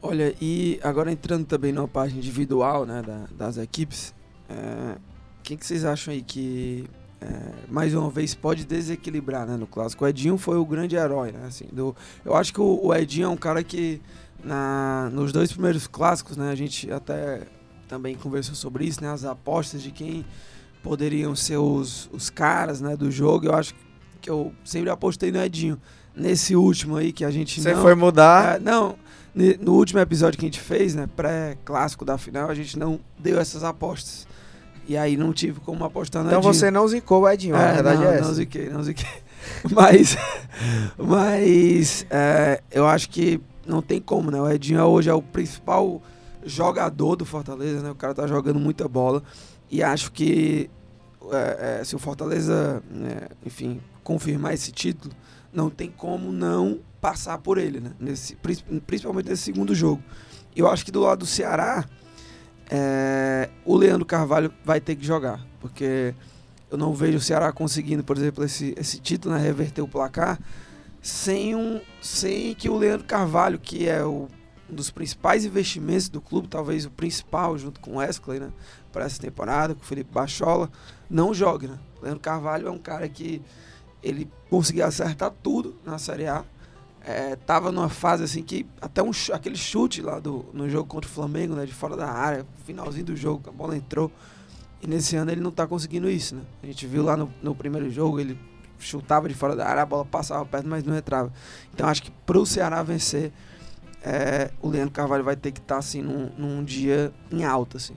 Olha, 0.02 0.34
e 0.42 0.80
agora 0.84 1.12
entrando 1.12 1.46
também 1.46 1.74
na 1.74 1.88
parte 1.88 2.16
individual 2.16 2.86
né, 2.86 3.02
da, 3.02 3.26
das 3.38 3.58
equipes, 3.58 4.14
é, 4.50 4.98
quem 5.44 5.58
que 5.58 5.66
vocês 5.66 5.84
acham 5.84 6.14
aí 6.14 6.22
que 6.22 6.86
é, 7.20 7.28
mais 7.68 7.94
uma 7.94 8.10
vez 8.10 8.34
pode 8.34 8.64
desequilibrar 8.64 9.46
né, 9.46 9.58
no 9.58 9.68
clássico? 9.68 10.06
O 10.06 10.08
Edinho 10.08 10.38
foi 10.38 10.58
o 10.58 10.66
grande 10.66 10.96
herói, 10.96 11.34
né? 11.34 11.46
Assim, 11.46 11.66
do, 11.74 11.96
eu 12.24 12.36
acho 12.36 12.54
que 12.54 12.62
o, 12.62 12.86
o 12.86 12.96
Edinho 12.96 13.26
é 13.26 13.30
um 13.30 13.36
cara 13.36 13.62
que 13.64 14.02
na, 14.44 15.10
nos 15.12 15.32
dois 15.32 15.52
primeiros 15.52 15.88
clássicos, 15.88 16.38
né, 16.38 16.52
a 16.52 16.56
gente 16.56 16.92
até 16.92 17.42
também 17.88 18.16
conversou 18.16 18.56
sobre 18.56 18.86
isso, 18.86 19.02
né, 19.02 19.10
as 19.12 19.24
apostas 19.24 19.82
de 19.82 19.92
quem 19.92 20.26
poderiam 20.84 21.36
ser 21.36 21.58
os, 21.58 22.10
os 22.12 22.30
caras 22.30 22.82
né, 22.82 22.96
do 22.96 23.10
jogo. 23.10 23.48
Eu 23.48 23.56
acho 23.56 23.74
que 24.22 24.30
eu 24.30 24.54
sempre 24.64 24.90
apostei 24.90 25.32
no 25.32 25.42
Edinho. 25.42 25.80
Nesse 26.16 26.56
último 26.56 26.96
aí 26.98 27.12
que 27.12 27.24
a 27.24 27.30
gente 27.30 27.62
Você 27.62 27.74
não, 27.74 27.82
foi 27.82 27.94
mudar? 27.94 28.56
É, 28.56 28.60
não, 28.60 28.96
no 29.60 29.74
último 29.74 30.00
episódio 30.00 30.40
que 30.40 30.46
a 30.46 30.48
gente 30.48 30.60
fez, 30.60 30.96
né, 30.96 31.08
pré-clássico 31.16 32.04
da 32.04 32.18
final, 32.18 32.50
a 32.50 32.56
gente 32.56 32.78
não 32.78 33.00
deu 33.20 33.40
essas 33.40 33.64
apostas. 33.64 34.28
E 34.88 34.98
aí 34.98 35.16
não 35.18 35.34
tive 35.34 35.60
como 35.60 35.84
apostar 35.84 36.24
no 36.24 36.30
Então 36.30 36.40
Edinho. 36.40 36.54
você 36.54 36.72
não 36.72 36.88
zicou 36.88 37.22
o 37.22 37.30
Edinho, 37.30 37.56
é, 37.56 37.70
a 37.70 37.74
verdade 37.74 38.02
não, 38.02 38.10
é 38.12 38.16
essa. 38.16 38.28
Não 38.28 38.34
ziquei, 38.34 38.70
não 38.70 38.84
ziquei. 38.84 39.06
Mas, 39.72 40.18
mas 40.98 42.06
é, 42.10 42.62
eu 42.70 42.86
acho 42.86 43.10
que 43.10 43.40
não 43.66 43.82
tem 43.82 44.02
como, 44.02 44.30
né? 44.30 44.42
O 44.42 44.50
Edinho 44.50 44.84
hoje 44.84 45.10
é 45.10 45.14
o 45.14 45.22
principal 45.22 46.02
jogador 46.48 47.16
do 47.16 47.26
Fortaleza, 47.26 47.82
né? 47.82 47.92
O 47.92 47.96
cara 47.96 48.14
tá 48.14 48.28
jogando 48.28 48.60
muita 48.60 48.88
bola. 48.88 49.22
E 49.70 49.84
acho 49.84 50.12
que 50.12 50.70
é, 51.32 51.80
é, 51.80 51.84
se 51.84 51.96
o 51.96 52.00
Fortaleza, 52.00 52.82
né, 52.90 53.28
enfim, 53.46 53.82
confirmar 54.04 54.54
esse 54.54 54.72
título, 54.72 55.14
não 55.52 55.70
tem 55.70 55.90
como 55.90 56.32
não 56.32 56.80
passar 57.02 57.38
por 57.38 57.58
ele, 57.58 57.80
né? 57.80 57.92
Nesse, 58.00 58.36
principalmente 58.86 59.30
nesse 59.30 59.44
segundo 59.44 59.76
jogo. 59.76 60.02
Eu 60.56 60.68
acho 60.68 60.86
que 60.86 60.92
do 60.92 61.02
lado 61.02 61.20
do 61.20 61.26
Ceará, 61.26 61.86
é, 62.70 63.50
o 63.66 63.76
Leandro 63.76 64.06
Carvalho 64.06 64.52
vai 64.64 64.80
ter 64.80 64.96
que 64.96 65.06
jogar, 65.06 65.46
porque 65.60 66.14
eu 66.70 66.78
não 66.78 66.94
vejo 66.94 67.18
o 67.18 67.22
Ceará 67.22 67.52
conseguindo, 67.52 68.04
por 68.04 68.18
exemplo, 68.18 68.44
esse, 68.44 68.74
esse 68.78 69.00
título, 69.00 69.36
né, 69.36 69.42
reverter 69.42 69.82
o 69.82 69.88
placar, 69.88 70.40
sem, 71.02 71.56
um, 71.56 71.80
sem 72.02 72.54
que 72.54 72.70
o 72.70 72.78
Leandro 72.78 73.06
Carvalho, 73.06 73.60
que 73.60 73.88
é 73.88 74.04
o 74.04 74.28
um 74.70 74.76
dos 74.76 74.90
principais 74.90 75.46
investimentos 75.46 76.10
do 76.10 76.22
clube, 76.22 76.48
talvez 76.48 76.86
o 76.86 76.92
principal, 76.92 77.58
junto 77.58 77.80
com 77.80 77.92
o 77.92 77.96
Wesley, 77.98 78.40
né? 78.40 78.52
Para 78.92 79.06
essa 79.06 79.20
temporada, 79.20 79.74
com 79.76 79.82
o 79.82 79.86
Felipe 79.86 80.12
Bachola, 80.12 80.70
não 81.10 81.34
jogue, 81.34 81.68
né? 81.68 81.78
Leandro 82.02 82.20
Carvalho 82.20 82.68
é 82.68 82.72
um 82.72 82.78
cara 82.78 83.08
que 83.08 83.42
ele 84.04 84.30
conseguia 84.50 84.86
acertar 84.86 85.32
tudo 85.44 85.76
na 85.86 85.98
Série 85.98 86.28
A. 86.28 86.44
É, 87.04 87.38
tava 87.38 87.72
numa 87.72 87.88
fase 87.88 88.24
assim 88.24 88.44
que 88.44 88.66
até 88.82 89.02
um, 89.02 89.12
aquele 89.32 89.56
chute 89.56 90.02
lá 90.02 90.20
do, 90.20 90.46
no 90.54 90.70
jogo 90.70 90.90
contra 90.90 91.10
o 91.10 91.14
Flamengo, 91.14 91.56
né? 91.56 91.66
De 91.66 91.74
fora 91.74 91.96
da 91.96 92.10
área, 92.10 92.46
finalzinho 92.66 93.06
do 93.06 93.16
jogo, 93.16 93.50
a 93.50 93.52
bola 93.52 93.76
entrou. 93.76 94.12
E 94.82 94.88
nesse 94.88 95.16
ano 95.16 95.32
ele 95.32 95.42
não 95.42 95.52
tá 95.52 95.66
conseguindo 95.66 96.10
isso, 96.10 96.36
né? 96.36 96.42
A 96.62 96.66
gente 96.66 96.86
viu 96.86 97.04
lá 97.04 97.16
no, 97.16 97.34
no 97.42 97.56
primeiro 97.56 97.90
jogo, 97.90 98.20
ele 98.20 98.38
chutava 98.80 99.28
de 99.28 99.34
fora 99.34 99.56
da 99.56 99.68
área, 99.68 99.84
a 99.84 99.86
bola 99.86 100.06
passava 100.06 100.46
perto, 100.46 100.68
mas 100.68 100.84
não 100.84 100.96
entrava. 100.96 101.32
Então 101.74 101.88
acho 101.88 102.04
que 102.04 102.12
pro 102.26 102.46
Ceará 102.46 102.84
vencer, 102.84 103.32
é, 104.08 104.52
o 104.62 104.70
Leandro 104.70 104.92
Carvalho 104.92 105.24
vai 105.24 105.36
ter 105.36 105.52
que 105.52 105.60
estar 105.60 105.76
tá, 105.76 105.80
assim 105.80 106.02
num, 106.02 106.30
num, 106.38 106.64
dia 106.64 107.12
em 107.30 107.44
alta, 107.44 107.76
assim. 107.76 107.94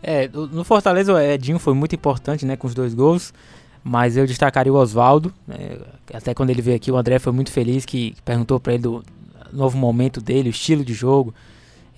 É, 0.00 0.28
no 0.28 0.62
Fortaleza 0.62 1.12
o 1.12 1.18
Edinho 1.18 1.58
foi 1.58 1.74
muito 1.74 1.94
importante, 1.96 2.46
né, 2.46 2.56
com 2.56 2.68
os 2.68 2.74
dois 2.74 2.94
gols, 2.94 3.34
mas 3.82 4.16
eu 4.16 4.26
destacaria 4.26 4.72
o 4.72 4.76
Oswaldo, 4.76 5.34
né, 5.46 5.78
até 6.14 6.32
quando 6.32 6.50
ele 6.50 6.62
veio 6.62 6.76
aqui 6.76 6.92
o 6.92 6.96
André 6.96 7.18
foi 7.18 7.32
muito 7.32 7.50
feliz 7.50 7.84
que 7.84 8.14
perguntou 8.24 8.60
para 8.60 8.74
ele 8.74 8.82
do 8.84 9.04
novo 9.52 9.76
momento 9.76 10.20
dele, 10.20 10.48
o 10.48 10.50
estilo 10.50 10.84
de 10.84 10.94
jogo, 10.94 11.34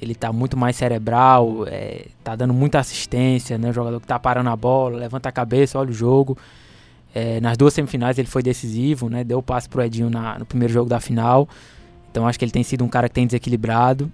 ele 0.01 0.15
tá 0.15 0.33
muito 0.33 0.57
mais 0.57 0.77
cerebral, 0.77 1.67
é, 1.67 2.07
tá 2.25 2.35
dando 2.35 2.55
muita 2.55 2.79
assistência, 2.79 3.59
né, 3.59 3.69
o 3.69 3.73
jogador 3.73 4.01
que 4.01 4.07
tá 4.07 4.19
parando 4.19 4.49
a 4.49 4.57
bola, 4.57 4.97
levanta 4.97 5.29
a 5.29 5.33
cabeça, 5.33 5.79
olha 5.79 5.91
o 5.91 5.95
jogo, 5.95 6.39
é, 7.15 7.39
nas 7.41 7.59
duas 7.59 7.75
semifinais 7.75 8.19
ele 8.19 8.29
foi 8.29 8.43
decisivo, 8.43 9.11
né, 9.11 9.23
deu 9.25 9.39
o 9.39 9.43
passe 9.43 9.69
pro 9.69 9.83
Edinho 9.83 10.09
na, 10.09 10.39
no 10.39 10.47
primeiro 10.47 10.73
jogo 10.73 10.89
da 10.89 11.01
final, 11.01 11.47
então 12.11 12.27
acho 12.27 12.39
que 12.39 12.45
ele 12.45 12.53
tem 12.53 12.63
sido 12.63 12.85
um 12.85 12.89
cara 12.89 13.09
que 13.09 13.15
tem 13.15 13.27
desequilibrado. 13.27 14.11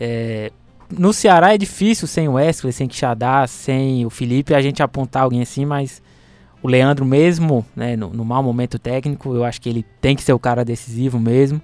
É, 0.00 0.52
no 0.90 1.12
Ceará 1.12 1.54
é 1.54 1.58
difícil 1.58 2.06
sem 2.06 2.28
o 2.28 2.32
Wesley, 2.32 2.72
sem 2.72 2.88
Quixadá, 2.88 3.46
sem 3.46 4.04
o 4.04 4.10
Felipe, 4.10 4.54
a 4.54 4.60
gente 4.60 4.82
apontar 4.82 5.22
alguém 5.22 5.42
assim, 5.42 5.64
mas 5.64 6.02
o 6.62 6.68
Leandro 6.68 7.04
mesmo, 7.04 7.64
né, 7.74 7.96
no, 7.96 8.10
no 8.10 8.24
mau 8.24 8.42
momento 8.42 8.78
técnico, 8.78 9.34
eu 9.34 9.44
acho 9.44 9.60
que 9.60 9.68
ele 9.68 9.84
tem 10.00 10.14
que 10.14 10.22
ser 10.22 10.32
o 10.32 10.38
cara 10.38 10.64
decisivo 10.64 11.18
mesmo. 11.18 11.60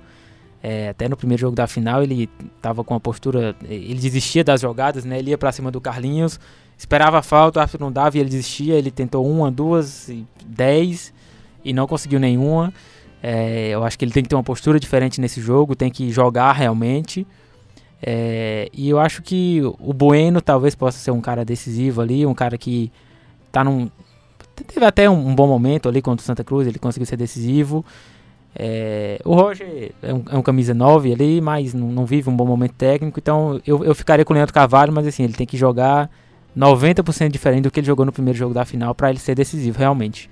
É, 0.60 0.88
até 0.88 1.08
no 1.08 1.16
primeiro 1.16 1.40
jogo 1.40 1.54
da 1.54 1.68
final 1.68 2.02
ele 2.02 2.28
estava 2.56 2.82
com 2.82 2.94
a 2.94 2.98
postura, 2.98 3.54
ele 3.62 3.94
desistia 3.94 4.42
das 4.42 4.60
jogadas, 4.60 5.04
né? 5.04 5.18
Ele 5.18 5.30
ia 5.30 5.38
para 5.38 5.52
cima 5.52 5.70
do 5.70 5.80
Carlinhos, 5.80 6.40
esperava 6.76 7.18
a 7.18 7.22
falta, 7.22 7.60
o 7.60 7.62
árbitro 7.62 7.84
não 7.84 7.92
dava 7.92 8.16
e 8.16 8.20
ele 8.20 8.28
desistia. 8.28 8.74
Ele 8.74 8.90
tentou 8.90 9.24
uma, 9.28 9.52
duas, 9.52 10.10
dez 10.44 11.12
e 11.64 11.72
não 11.72 11.86
conseguiu 11.86 12.18
nenhuma. 12.18 12.72
É, 13.22 13.70
eu 13.70 13.84
acho 13.84 13.98
que 13.98 14.04
ele 14.04 14.12
tem 14.12 14.22
que 14.22 14.28
ter 14.28 14.36
uma 14.36 14.44
postura 14.44 14.78
diferente 14.78 15.20
nesse 15.20 15.40
jogo, 15.40 15.74
tem 15.74 15.90
que 15.90 16.10
jogar 16.10 16.52
realmente. 16.52 17.26
É, 18.00 18.68
e 18.72 18.88
eu 18.88 18.98
acho 18.98 19.22
que 19.22 19.60
o 19.80 19.92
Bueno 19.92 20.40
talvez 20.40 20.74
possa 20.74 20.98
ser 20.98 21.10
um 21.10 21.20
cara 21.20 21.44
decisivo 21.44 22.00
ali, 22.00 22.24
um 22.24 22.34
cara 22.34 22.56
que 22.56 22.92
tá 23.50 23.64
num. 23.64 23.90
Teve 24.54 24.84
até 24.84 25.08
um, 25.10 25.28
um 25.28 25.34
bom 25.34 25.46
momento 25.46 25.88
ali 25.88 26.00
contra 26.00 26.22
o 26.22 26.26
Santa 26.26 26.44
Cruz, 26.44 26.66
ele 26.66 26.78
conseguiu 26.78 27.06
ser 27.06 27.16
decisivo. 27.16 27.84
É, 28.54 29.20
o 29.24 29.34
Roger 29.34 29.92
é 30.02 30.12
um, 30.12 30.22
é 30.30 30.36
um, 30.36 30.42
camisa 30.42 30.74
9 30.74 31.12
ali, 31.12 31.40
mas 31.40 31.74
não, 31.74 31.88
não, 31.88 32.06
vive 32.06 32.28
um 32.28 32.36
bom 32.36 32.46
momento 32.46 32.72
técnico, 32.72 33.18
então 33.20 33.60
eu, 33.64 33.84
eu 33.84 33.94
ficaria 33.94 34.24
com 34.24 34.32
o 34.32 34.34
Leandro 34.34 34.52
Carvalho, 34.52 34.92
mas 34.92 35.06
assim, 35.06 35.22
ele 35.22 35.34
tem 35.34 35.46
que 35.46 35.56
jogar 35.56 36.10
90% 36.56 37.28
diferente 37.28 37.64
do 37.64 37.70
que 37.70 37.78
ele 37.78 37.86
jogou 37.86 38.04
no 38.04 38.12
primeiro 38.12 38.36
jogo 38.36 38.54
da 38.54 38.64
final 38.64 38.94
para 38.94 39.10
ele 39.10 39.18
ser 39.18 39.34
decisivo, 39.34 39.78
realmente. 39.78 40.28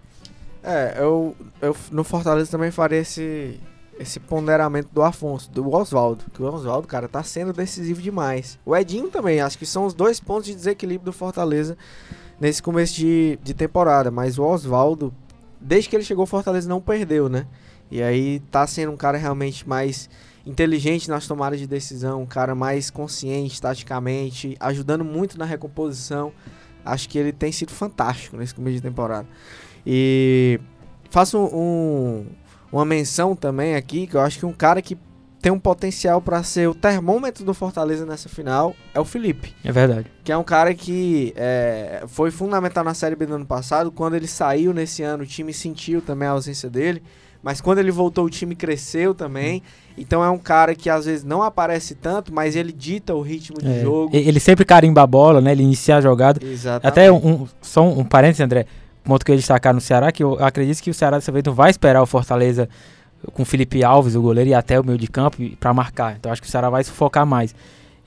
É, 0.66 0.96
eu, 0.98 1.37
eu 1.62 1.76
no 1.92 2.02
Fortaleza 2.02 2.50
também 2.50 2.72
faria 2.72 2.98
esse, 2.98 3.61
esse 4.00 4.18
ponderamento 4.18 4.88
do 4.92 5.00
Afonso, 5.00 5.48
do 5.48 5.72
Oswaldo. 5.72 6.24
Que 6.35 6.42
o 6.42 6.52
Oswaldo, 6.52 6.88
cara, 6.88 7.07
tá 7.07 7.22
sendo 7.22 7.52
decisivo 7.52 8.02
demais. 8.02 8.59
O 8.66 8.76
Edinho 8.76 9.09
também, 9.09 9.40
acho 9.40 9.57
que 9.57 9.64
são 9.64 9.87
os 9.87 9.94
dois 9.94 10.18
pontos 10.18 10.46
de 10.46 10.57
desequilíbrio 10.57 11.05
do 11.05 11.12
Fortaleza 11.12 11.79
nesse 12.40 12.61
começo 12.61 12.96
de, 12.96 13.38
de 13.44 13.55
temporada. 13.55 14.11
Mas 14.11 14.38
o 14.38 14.42
Oswaldo, 14.42 15.14
desde 15.61 15.88
que 15.88 15.94
ele 15.94 16.02
chegou, 16.02 16.24
o 16.24 16.26
Fortaleza 16.26 16.68
não 16.68 16.81
perdeu, 16.81 17.29
né? 17.29 17.46
E 17.88 18.02
aí 18.02 18.40
tá 18.50 18.66
sendo 18.66 18.90
um 18.90 18.96
cara 18.96 19.16
realmente 19.16 19.68
mais 19.68 20.11
inteligente 20.44 21.09
nas 21.09 21.29
tomadas 21.29 21.61
de 21.61 21.66
decisão, 21.68 22.22
um 22.22 22.26
cara 22.26 22.57
mais 22.57 22.90
consciente 22.90 23.62
taticamente, 23.62 24.57
ajudando 24.59 25.05
muito 25.05 25.38
na 25.38 25.44
recomposição. 25.44 26.33
Acho 26.85 27.09
que 27.09 27.18
ele 27.18 27.33
tem 27.33 27.52
sido 27.52 27.70
fantástico 27.70 28.37
nesse 28.37 28.55
começo 28.55 28.76
de 28.76 28.83
temporada. 28.83 29.29
E 29.87 30.59
faço 31.11 31.38
um, 31.38 32.27
uma 32.72 32.85
menção 32.85 33.37
também 33.37 33.77
aqui, 33.77 34.07
que 34.07 34.16
eu 34.16 34.20
acho 34.20 34.38
que 34.38 34.46
um 34.46 34.53
cara 34.53 34.83
que 34.83 34.99
tem 35.40 35.53
um 35.53 35.61
potencial 35.61 36.20
para 36.20 36.42
ser 36.42 36.68
o 36.68 36.75
termômetro 36.75 37.44
do 37.44 37.55
Fortaleza 37.55 38.05
nessa 38.05 38.29
final 38.29 38.75
é 38.92 38.99
o 38.99 39.05
Felipe. 39.05 39.55
É 39.64 39.70
verdade. 39.70 40.07
Que 40.25 40.33
é 40.33 40.37
um 40.37 40.42
cara 40.42 40.75
que 40.75 41.33
é, 41.37 42.03
foi 42.09 42.33
fundamental 42.33 42.83
na 42.83 42.94
Série 42.94 43.14
B 43.14 43.27
do 43.27 43.35
ano 43.35 43.46
passado. 43.46 43.92
Quando 43.92 44.16
ele 44.16 44.27
saiu 44.27 44.72
nesse 44.75 45.05
ano, 45.05 45.22
o 45.22 45.27
time 45.27 45.53
sentiu 45.53 46.03
também 46.03 46.27
a 46.27 46.33
ausência 46.33 46.68
dele. 46.68 47.01
Mas 47.42 47.61
quando 47.61 47.79
ele 47.79 47.92
voltou, 47.92 48.25
o 48.25 48.31
time 48.31 48.57
cresceu 48.57 49.14
também. 49.14 49.62
Então 49.96 50.25
é 50.25 50.29
um 50.29 50.38
cara 50.38 50.75
que 50.75 50.90
às 50.90 51.05
vezes 51.05 51.22
não 51.22 51.44
aparece 51.44 51.94
tanto, 51.94 52.35
mas 52.35 52.57
ele 52.57 52.72
dita 52.72 53.14
o 53.14 53.20
ritmo 53.20 53.59
de 53.61 53.70
é, 53.70 53.83
jogo. 53.83 54.16
Ele 54.16 54.40
sempre 54.40 54.64
carimba 54.64 55.03
a 55.03 55.07
bola, 55.07 55.40
né? 55.40 55.53
Ele 55.53 55.62
inicia 55.62 55.99
a 55.99 56.01
jogada. 56.01 56.44
Exatamente. 56.44 56.88
Até 56.88 57.12
um, 57.12 57.46
só 57.62 57.85
um, 57.85 58.01
um 58.01 58.05
parênteses, 58.05 58.40
André 58.40 58.66
ponto 59.06 59.24
que 59.24 59.30
eu 59.30 59.34
ia 59.34 59.38
destacar 59.38 59.72
no 59.72 59.80
Ceará, 59.80 60.12
que 60.12 60.22
eu 60.22 60.42
acredito 60.44 60.82
que 60.82 60.90
o 60.90 60.94
Ceará 60.94 61.16
dessa 61.16 61.32
vez 61.32 61.44
não 61.44 61.54
vai 61.54 61.70
esperar 61.70 62.02
o 62.02 62.06
Fortaleza 62.06 62.68
com 63.32 63.42
o 63.42 63.46
Felipe 63.46 63.82
Alves, 63.82 64.14
o 64.14 64.22
goleiro, 64.22 64.50
e 64.50 64.54
até 64.54 64.78
o 64.78 64.84
meio 64.84 64.98
de 64.98 65.08
campo 65.08 65.38
para 65.58 65.72
marcar. 65.72 66.16
Então 66.16 66.30
acho 66.30 66.42
que 66.42 66.48
o 66.48 66.50
Ceará 66.50 66.68
vai 66.68 66.84
sufocar 66.84 67.24
mais. 67.24 67.54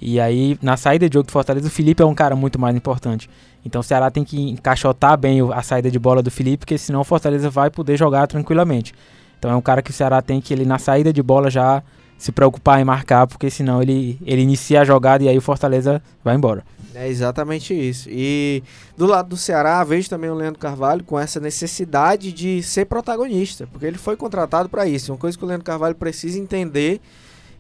E 0.02 0.20
aí, 0.20 0.58
na 0.62 0.78
saída 0.78 1.10
de 1.10 1.14
jogo 1.14 1.28
do 1.28 1.32
Fortaleza, 1.32 1.68
o 1.68 1.72
Felipe 1.72 2.02
é 2.02 2.06
um 2.06 2.16
cara 2.16 2.36
muito 2.36 2.58
mais 2.58 2.76
importante. 2.76 3.30
Então 3.66 3.82
o 3.82 3.84
Ceará 3.84 4.10
tem 4.10 4.24
que 4.24 4.52
encaixotar 4.52 5.18
bem 5.18 5.40
a 5.54 5.62
saída 5.62 5.92
de 5.92 6.00
bola 6.00 6.22
do 6.22 6.32
Felipe, 6.32 6.60
porque 6.60 6.78
senão 6.78 7.02
o 7.02 7.04
Fortaleza 7.04 7.50
vai 7.50 7.70
poder 7.70 7.98
jogar 7.98 8.28
tranquilamente. 8.28 8.94
Então 9.38 9.52
é 9.52 9.56
um 9.56 9.62
cara 9.62 9.82
que 9.82 9.92
o 9.92 9.94
Ceará 9.94 10.22
tem 10.22 10.40
que, 10.40 10.54
ele 10.54 10.66
na 10.66 10.80
saída 10.80 11.12
de 11.12 11.22
bola, 11.22 11.50
já 11.50 11.84
se 12.18 12.32
preocupar 12.32 12.80
em 12.82 12.84
marcar, 12.84 13.26
porque 13.28 13.50
senão 13.50 13.82
ele, 13.82 14.20
ele 14.26 14.42
inicia 14.42 14.82
a 14.82 14.86
jogada 14.86 15.24
e 15.24 15.30
aí 15.30 15.38
o 15.38 15.42
Fortaleza 15.42 16.02
vai 16.24 16.36
embora. 16.36 16.64
É 17.00 17.08
exatamente 17.08 17.74
isso. 17.74 18.10
E 18.12 18.62
do 18.98 19.06
lado 19.06 19.30
do 19.30 19.38
Ceará, 19.38 19.82
vejo 19.86 20.10
também 20.10 20.30
o 20.30 20.36
Leandro 20.36 20.60
Carvalho 20.60 21.02
com 21.02 21.18
essa 21.18 21.40
necessidade 21.40 22.34
de 22.34 22.62
ser 22.62 22.86
protagonista, 22.88 23.66
porque 23.68 23.86
ele 23.86 23.98
foi 23.98 24.18
contratado 24.18 24.68
para 24.68 24.86
isso. 24.86 25.14
Uma 25.14 25.18
coisa 25.18 25.38
que 25.38 25.44
o 25.46 25.48
Leandro 25.48 25.64
Carvalho 25.64 25.96
precisa 25.96 26.38
entender 26.38 27.00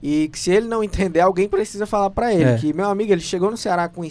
e 0.04 0.28
que 0.28 0.38
se 0.38 0.52
ele 0.52 0.67
não 0.67 0.84
entender, 0.84 1.21
alguém 1.21 1.47
precisa 1.47 1.86
falar 1.86 2.10
para 2.10 2.34
ele. 2.34 2.43
É. 2.43 2.58
Que, 2.58 2.73
meu 2.73 2.89
amigo, 2.89 3.13
ele 3.13 3.21
chegou 3.21 3.49
no 3.49 3.56
Ceará 3.56 3.88
com 3.88 4.02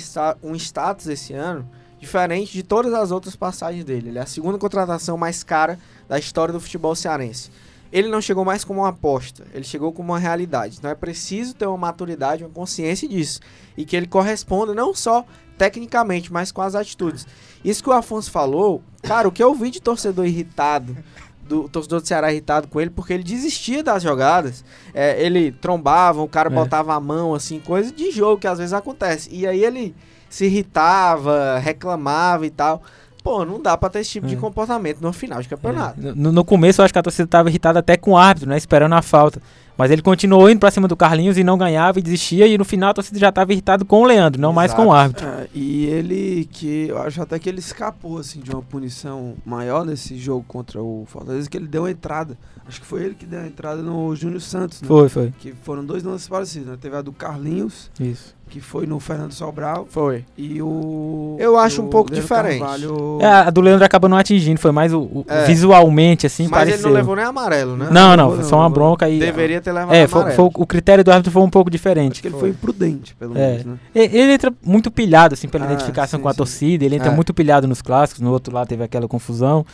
um 0.43 0.55
status 0.55 1.07
esse 1.07 1.35
ano 1.35 1.69
diferente 2.01 2.53
de 2.53 2.63
todas 2.63 2.95
as 2.95 3.11
outras 3.11 3.37
passagens 3.37 3.85
dele. 3.85 4.09
Ele 4.09 4.19
é 4.19 4.23
a 4.23 4.27
segunda 4.27 4.57
contratação 4.57 5.19
mais 5.19 5.45
cara 5.45 5.79
da 6.09 6.19
história 6.19 6.55
do 6.55 6.61
futebol 6.61 6.95
cearense 6.95 7.51
ele 7.93 8.09
não 8.09 8.21
chegou 8.21 8.45
mais 8.45 8.65
como 8.65 8.81
uma 8.81 8.89
aposta, 8.89 9.47
ele 9.55 9.65
chegou 9.65 9.93
como 9.93 10.13
uma 10.13 10.19
realidade. 10.19 10.77
Então 10.79 10.91
é 10.91 10.95
preciso 10.95 11.55
ter 11.55 11.67
uma 11.67 11.79
maturidade, 11.79 12.45
uma 12.45 12.51
consciência 12.51 13.09
disso. 13.09 13.41
E 13.77 13.85
que 13.85 13.97
ele 13.97 14.07
corresponda 14.07 14.75
não 14.75 14.95
só 14.95 15.25
tecnicamente, 15.57 16.33
mas 16.33 16.53
com 16.53 16.63
as 16.63 16.75
atitudes. 16.75 17.27
Isso 17.65 17.83
que 17.83 17.91
o 17.91 17.93
Afonso 17.93 18.31
falou, 18.31 18.83
cara, 19.03 19.27
o 19.27 19.33
que 19.33 19.43
eu 19.43 19.55
vi 19.55 19.71
de 19.71 19.81
torcedor 19.81 20.27
irritado, 20.27 20.97
do 21.43 21.69
torcedor 21.69 22.01
do 22.01 22.07
Ceará 22.07 22.31
irritado 22.31 22.69
com 22.69 22.81
ele, 22.81 22.91
porque 22.91 23.13
ele 23.13 23.25
desistia 23.25 23.83
das 23.83 24.03
jogadas. 24.03 24.65
É, 24.95 25.21
ele 25.21 25.51
trombava, 25.51 26.23
o 26.23 26.29
cara 26.29 26.49
é. 26.49 26.55
botava 26.55 26.95
a 26.95 27.01
mão, 27.01 27.35
assim, 27.35 27.59
coisa 27.59 27.91
de 27.91 28.11
jogo 28.11 28.41
que 28.41 28.47
às 28.47 28.59
vezes 28.59 28.73
acontece. 28.73 29.29
E 29.33 29.47
aí 29.47 29.65
ele 29.65 29.95
se 30.29 30.45
irritava, 30.45 31.59
reclamava 31.59 32.47
e 32.47 32.51
tal. 32.51 32.83
Pô, 33.29 33.45
não 33.45 33.61
dá 33.61 33.77
pra 33.77 33.91
ter 33.91 33.99
esse 33.99 34.13
tipo 34.13 34.27
é. 34.27 34.31
de 34.31 34.37
comportamento 34.37 35.03
no 35.03 35.13
final 35.13 35.43
de 35.43 35.49
campeonato. 35.51 36.01
É. 36.01 36.15
No, 36.15 36.33
no, 36.33 36.43
começo 36.43 36.81
eu 36.81 36.85
acho 36.87 36.95
que 36.95 36.99
a 36.99 37.03
torcida 37.03 37.29
tava 37.29 37.51
irritada 37.51 37.81
até 37.81 37.95
com 37.95 38.13
o 38.13 38.17
árbitro, 38.17 38.49
né? 38.49 38.57
Esperando 38.57 38.95
a 38.95 39.03
falta. 39.03 39.39
Mas 39.77 39.91
ele 39.91 40.01
continuou 40.01 40.49
indo 40.49 40.59
pra 40.59 40.71
cima 40.71 40.89
do 40.89 40.97
Carlinhos 40.97 41.37
e 41.37 41.45
não 41.45 41.59
ganhava 41.59 41.99
e 41.99 42.03
desistia. 42.03 42.47
E 42.47 42.57
no 42.57 42.65
final 42.65 42.89
a 42.89 42.95
torcida 42.95 43.19
já 43.19 43.31
tava 43.31 43.53
irritado 43.53 43.85
com 43.85 44.01
o 44.01 44.07
Leandro, 44.07 44.41
não 44.41 44.49
Exato. 44.49 44.57
mais 44.57 44.73
com 44.73 44.87
o 44.87 44.93
árbitro. 44.95 45.27
É, 45.27 45.47
e 45.55 45.85
ele 45.85 46.49
que. 46.51 46.89
Eu 46.89 46.97
acho 47.03 47.21
até 47.21 47.39
que 47.39 47.51
ele 47.51 47.59
escapou 47.59 48.17
assim, 48.17 48.41
de 48.41 48.51
uma 48.51 48.63
punição 48.63 49.35
maior 49.45 49.85
nesse 49.85 50.17
jogo 50.17 50.43
contra 50.49 50.83
o 50.83 51.05
Fortaleza, 51.07 51.51
que 51.51 51.59
ele 51.59 51.69
deu 51.69 51.83
uma 51.83 51.91
entrada. 51.91 52.35
Acho 52.67 52.81
que 52.81 52.87
foi 52.87 53.05
ele 53.05 53.15
que 53.15 53.27
deu 53.27 53.41
a 53.41 53.47
entrada 53.47 53.83
no 53.83 54.17
Júnior 54.17 54.41
Santos, 54.41 54.81
né? 54.81 54.89
Foi, 54.89 55.11
foi. 55.11 55.35
Que 55.39 55.53
foram 55.53 55.85
dois 55.85 56.03
lances 56.03 56.27
parecidos, 56.29 56.69
né? 56.69 56.79
Teve 56.81 56.97
a 56.97 57.03
do 57.03 57.13
Carlinhos. 57.13 57.91
Isso 58.01 58.38
que 58.49 58.61
foi 58.61 58.87
no 58.87 58.99
Fernando 58.99 59.33
Sobral. 59.33 59.87
Foi. 59.89 60.25
E 60.37 60.61
o. 60.61 61.37
Eu 61.39 61.57
acho 61.57 61.83
um 61.83 61.89
pouco 61.89 62.13
diferente. 62.13 62.61
Carvalho... 62.61 63.19
É, 63.21 63.27
a 63.27 63.51
do 63.51 63.61
Leandro 63.61 63.85
acabou 63.85 64.09
não 64.09 64.17
atingindo, 64.17 64.59
foi 64.59 64.73
mais 64.73 64.93
o, 64.93 65.01
o 65.01 65.25
é. 65.29 65.45
visualmente, 65.45 66.27
assim, 66.27 66.45
Mas 66.45 66.51
pareceu. 66.51 66.79
ele 66.79 66.89
não 66.89 66.93
levou 66.93 67.17
nem 67.17 67.25
amarelo, 67.25 67.77
né? 67.77 67.89
Não, 67.91 68.17
não, 68.17 68.35
foi 68.35 68.45
só 68.45 68.57
uma 68.57 68.71
bronca 68.71 69.09
e. 69.09 69.19
Deveria 69.19 69.61
ter 69.61 69.73
levado 69.73 69.95
é, 69.95 70.07
foi, 70.07 70.31
foi, 70.33 70.51
o 70.55 70.67
critério 70.67 71.05
do 71.05 71.11
árbitro 71.11 71.33
foi 71.33 71.43
um 71.43 71.51
pouco 71.51 71.71
diferente. 71.71 72.13
Acho 72.13 72.23
que 72.23 72.29
ele 72.29 72.33
foi, 72.33 72.41
foi 72.41 72.51
imprudente, 72.51 73.15
pelo 73.15 73.37
é. 73.37 73.51
menos, 73.51 73.65
né? 73.67 73.79
Ele 73.95 74.33
entra 74.33 74.53
muito 74.65 74.91
pilhado, 74.91 75.35
assim, 75.35 75.49
pela 75.49 75.65
ah, 75.65 75.73
identificação 75.73 76.19
sim, 76.19 76.23
com 76.23 76.29
a 76.29 76.33
sim. 76.33 76.39
torcida, 76.39 76.85
ele 76.85 76.97
entra 76.97 77.11
é. 77.11 77.15
muito 77.15 77.35
pilhado 77.35 77.69
nos 77.69 77.83
clássicos, 77.83 78.21
no 78.21 78.31
outro 78.33 78.55
lado 78.55 78.67
teve 78.69 78.83
aquela 78.83 79.07
confusão. 79.07 79.65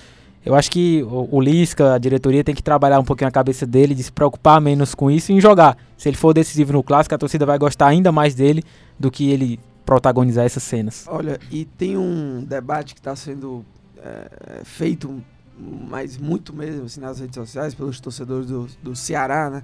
Eu 0.44 0.54
acho 0.54 0.70
que 0.70 1.02
o, 1.04 1.28
o 1.30 1.40
Lisca, 1.40 1.94
a 1.94 1.98
diretoria, 1.98 2.44
tem 2.44 2.54
que 2.54 2.62
trabalhar 2.62 3.00
um 3.00 3.04
pouquinho 3.04 3.28
a 3.28 3.32
cabeça 3.32 3.66
dele, 3.66 3.94
de 3.94 4.02
se 4.02 4.12
preocupar 4.12 4.60
menos 4.60 4.94
com 4.94 5.10
isso 5.10 5.32
e 5.32 5.36
em 5.36 5.40
jogar. 5.40 5.76
Se 5.96 6.08
ele 6.08 6.16
for 6.16 6.34
decisivo 6.34 6.72
no 6.72 6.82
clássico, 6.82 7.14
a 7.14 7.18
torcida 7.18 7.46
vai 7.46 7.58
gostar 7.58 7.86
ainda 7.86 8.12
mais 8.12 8.34
dele 8.34 8.62
do 8.98 9.10
que 9.10 9.30
ele 9.30 9.58
protagonizar 9.86 10.44
essas 10.44 10.62
cenas. 10.62 11.06
Olha, 11.08 11.38
e 11.50 11.64
tem 11.64 11.96
um 11.96 12.44
debate 12.44 12.94
que 12.94 13.00
está 13.00 13.16
sendo 13.16 13.64
é, 13.98 14.60
feito, 14.64 15.22
mas 15.58 16.18
muito 16.18 16.54
mesmo, 16.54 16.84
assim, 16.84 17.00
nas 17.00 17.20
redes 17.20 17.36
sociais, 17.36 17.74
pelos 17.74 17.98
torcedores 18.00 18.46
do, 18.46 18.68
do 18.82 18.94
Ceará, 18.94 19.48
né? 19.48 19.62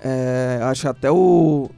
É, 0.00 0.60
acho 0.62 0.88
até 0.88 1.10
o, 1.10 1.70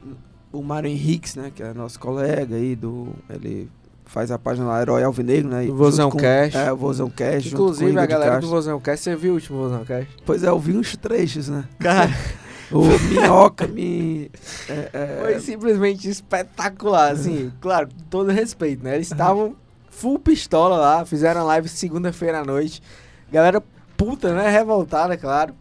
o 0.51 0.61
Mário 0.61 0.89
Henriques, 0.89 1.35
né, 1.35 1.51
que 1.53 1.63
é 1.63 1.73
nosso 1.73 1.99
colega 1.99 2.55
aí, 2.55 2.75
do, 2.75 3.15
ele 3.29 3.69
faz 4.11 4.29
a 4.29 4.37
página 4.37 4.67
lá, 4.67 4.81
Herói 4.81 5.03
Alvinegro, 5.03 5.49
né? 5.49 5.65
Do 5.65 5.75
Vozão 5.75 6.11
com, 6.11 6.17
Cash. 6.17 6.53
É, 6.53 6.71
o 6.71 6.75
Vozão 6.75 7.09
Cash. 7.09 7.47
Inclusive, 7.47 7.97
a 7.97 8.05
galera 8.05 8.39
do 8.39 8.47
Vozão 8.49 8.79
Cash, 8.79 8.99
você 8.99 9.15
viu 9.15 9.31
o 9.31 9.35
último 9.35 9.59
Vozão 9.59 9.85
Cash? 9.85 10.07
Pois 10.25 10.43
é, 10.43 10.49
eu 10.49 10.59
vi 10.59 10.75
uns 10.75 10.97
trechos, 10.97 11.47
né? 11.47 11.63
Cara, 11.79 12.11
o 12.71 12.83
Minhoca 12.83 13.67
me... 13.71 14.29
É, 14.67 14.89
é, 14.91 15.17
foi 15.21 15.39
simplesmente 15.39 16.09
espetacular, 16.09 17.13
assim, 17.13 17.53
claro, 17.61 17.87
com 17.87 18.03
todo 18.09 18.31
respeito, 18.31 18.83
né? 18.83 18.95
Eles 18.95 19.09
estavam 19.09 19.55
full 19.89 20.19
pistola 20.19 20.75
lá, 20.75 21.05
fizeram 21.05 21.45
live 21.45 21.69
segunda-feira 21.69 22.39
à 22.39 22.43
noite. 22.43 22.83
Galera 23.31 23.63
puta, 23.95 24.33
né? 24.33 24.49
Revoltada, 24.49 25.15
claro. 25.15 25.53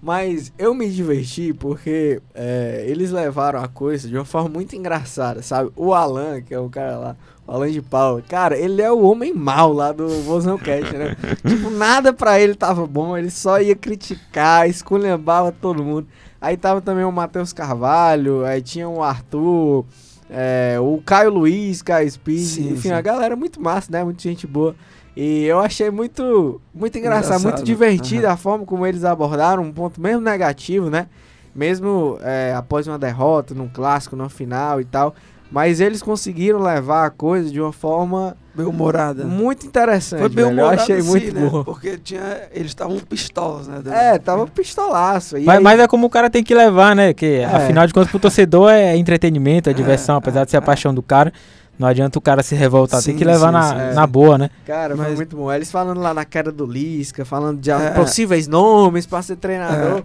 Mas 0.00 0.52
eu 0.56 0.72
me 0.74 0.88
diverti 0.88 1.52
porque 1.52 2.22
é, 2.32 2.84
eles 2.86 3.10
levaram 3.10 3.60
a 3.60 3.66
coisa 3.66 4.06
de 4.06 4.14
uma 4.14 4.24
forma 4.24 4.48
muito 4.48 4.76
engraçada, 4.76 5.42
sabe? 5.42 5.72
O 5.74 5.92
Alan, 5.92 6.40
que 6.40 6.54
é 6.54 6.58
o 6.60 6.68
cara 6.68 6.96
lá, 6.98 7.16
Alan 7.46 7.70
de 7.70 7.80
Paula, 7.80 8.22
cara, 8.22 8.56
ele 8.58 8.82
é 8.82 8.90
o 8.90 9.02
homem 9.02 9.32
mal 9.32 9.72
lá 9.72 9.92
do 9.92 10.08
Vozão 10.22 10.58
Cat, 10.58 10.92
né? 10.96 11.16
tipo, 11.46 11.70
nada 11.70 12.12
pra 12.12 12.40
ele 12.40 12.54
tava 12.54 12.86
bom, 12.86 13.16
ele 13.16 13.30
só 13.30 13.60
ia 13.60 13.76
criticar, 13.76 14.68
esculhambava 14.68 15.52
todo 15.52 15.84
mundo. 15.84 16.08
Aí 16.40 16.56
tava 16.56 16.80
também 16.80 17.04
o 17.04 17.12
Matheus 17.12 17.52
Carvalho, 17.52 18.44
aí 18.44 18.60
tinha 18.60 18.88
o 18.88 19.02
Arthur, 19.02 19.84
é, 20.28 20.76
o 20.80 21.00
Caio 21.04 21.30
Luiz, 21.30 21.82
Caio 21.82 22.10
Speed, 22.10 22.40
Sim, 22.40 22.68
enfim, 22.72 22.88
sim. 22.88 22.92
a 22.92 23.00
galera 23.00 23.36
muito 23.36 23.60
massa, 23.60 23.90
né? 23.92 24.02
Muita 24.02 24.22
gente 24.22 24.46
boa. 24.46 24.74
E 25.16 25.44
eu 25.44 25.58
achei 25.60 25.90
muito, 25.90 26.60
muito 26.74 26.98
engraçado, 26.98 27.38
Engraçado. 27.38 27.52
muito 27.54 27.64
divertido 27.64 28.26
Aham. 28.26 28.34
a 28.34 28.36
forma 28.36 28.66
como 28.66 28.86
eles 28.86 29.02
abordaram 29.02 29.62
um 29.62 29.72
ponto 29.72 30.00
mesmo 30.00 30.20
negativo, 30.20 30.90
né? 30.90 31.06
Mesmo 31.54 32.18
é, 32.20 32.52
após 32.54 32.86
uma 32.86 32.98
derrota, 32.98 33.54
num 33.54 33.66
clássico, 33.68 34.14
no 34.14 34.28
final 34.28 34.78
e 34.78 34.84
tal. 34.84 35.14
Mas 35.50 35.80
eles 35.80 36.02
conseguiram 36.02 36.60
levar 36.60 37.06
a 37.06 37.10
coisa 37.10 37.48
de 37.50 37.60
uma 37.60 37.72
forma 37.72 38.36
bem 38.54 38.66
humorada. 38.66 39.24
muito 39.24 39.64
interessante. 39.64 40.18
Foi 40.20 40.28
bem 40.28 40.44
velho. 40.46 40.60
Eu 40.60 40.68
achei 40.68 41.00
sim, 41.00 41.08
muito 41.08 41.34
né? 41.34 41.48
bom. 41.48 41.62
Porque 41.64 41.96
tinha, 41.98 42.48
eles 42.52 42.72
estavam 42.72 42.98
pistolas, 42.98 43.68
né? 43.68 43.80
É, 43.86 44.18
tava 44.18 44.46
pistolaço. 44.46 45.38
E 45.38 45.44
Mas, 45.44 45.58
aí- 45.58 45.62
mas 45.62 45.78
é 45.80 45.86
como 45.86 46.06
o 46.06 46.10
cara 46.10 46.28
tem 46.28 46.42
que 46.42 46.52
levar, 46.54 46.96
né? 46.96 47.14
Que 47.14 47.44
afinal 47.44 47.86
de 47.86 47.94
contas, 47.94 48.10
pro 48.10 48.18
torcedor 48.18 48.70
é 48.72 48.96
entretenimento, 48.96 49.70
é 49.70 49.72
diversão, 49.72 50.16
É, 50.16 50.18
apesar 50.18 50.44
de 50.44 50.50
ser 50.50 50.56
a 50.56 50.62
paixão 50.62 50.92
do 50.92 51.02
cara. 51.02 51.32
Não 51.78 51.86
adianta 51.86 52.18
o 52.18 52.22
cara 52.22 52.42
se 52.42 52.54
revoltar, 52.54 53.02
tem 53.02 53.12
Sim, 53.12 53.18
que 53.18 53.24
levar 53.24 53.48
sim, 53.48 53.52
na, 53.76 53.92
na 53.92 54.06
boa, 54.06 54.38
né? 54.38 54.48
Cara, 54.66 54.96
foi 54.96 55.04
Mas- 55.08 55.14
muito 55.16 55.36
bom. 55.36 55.52
Eles 55.52 55.70
falando 55.70 56.00
lá 56.00 56.12
na 56.14 56.24
cara 56.24 56.50
do 56.50 56.64
Lisca, 56.66 57.22
falando 57.24 57.60
de 57.60 57.70
É. 57.70 57.90
possíveis 57.90 58.48
nomes 58.48 59.04
pra 59.06 59.20
ser 59.22 59.36
treinador. 59.36 60.02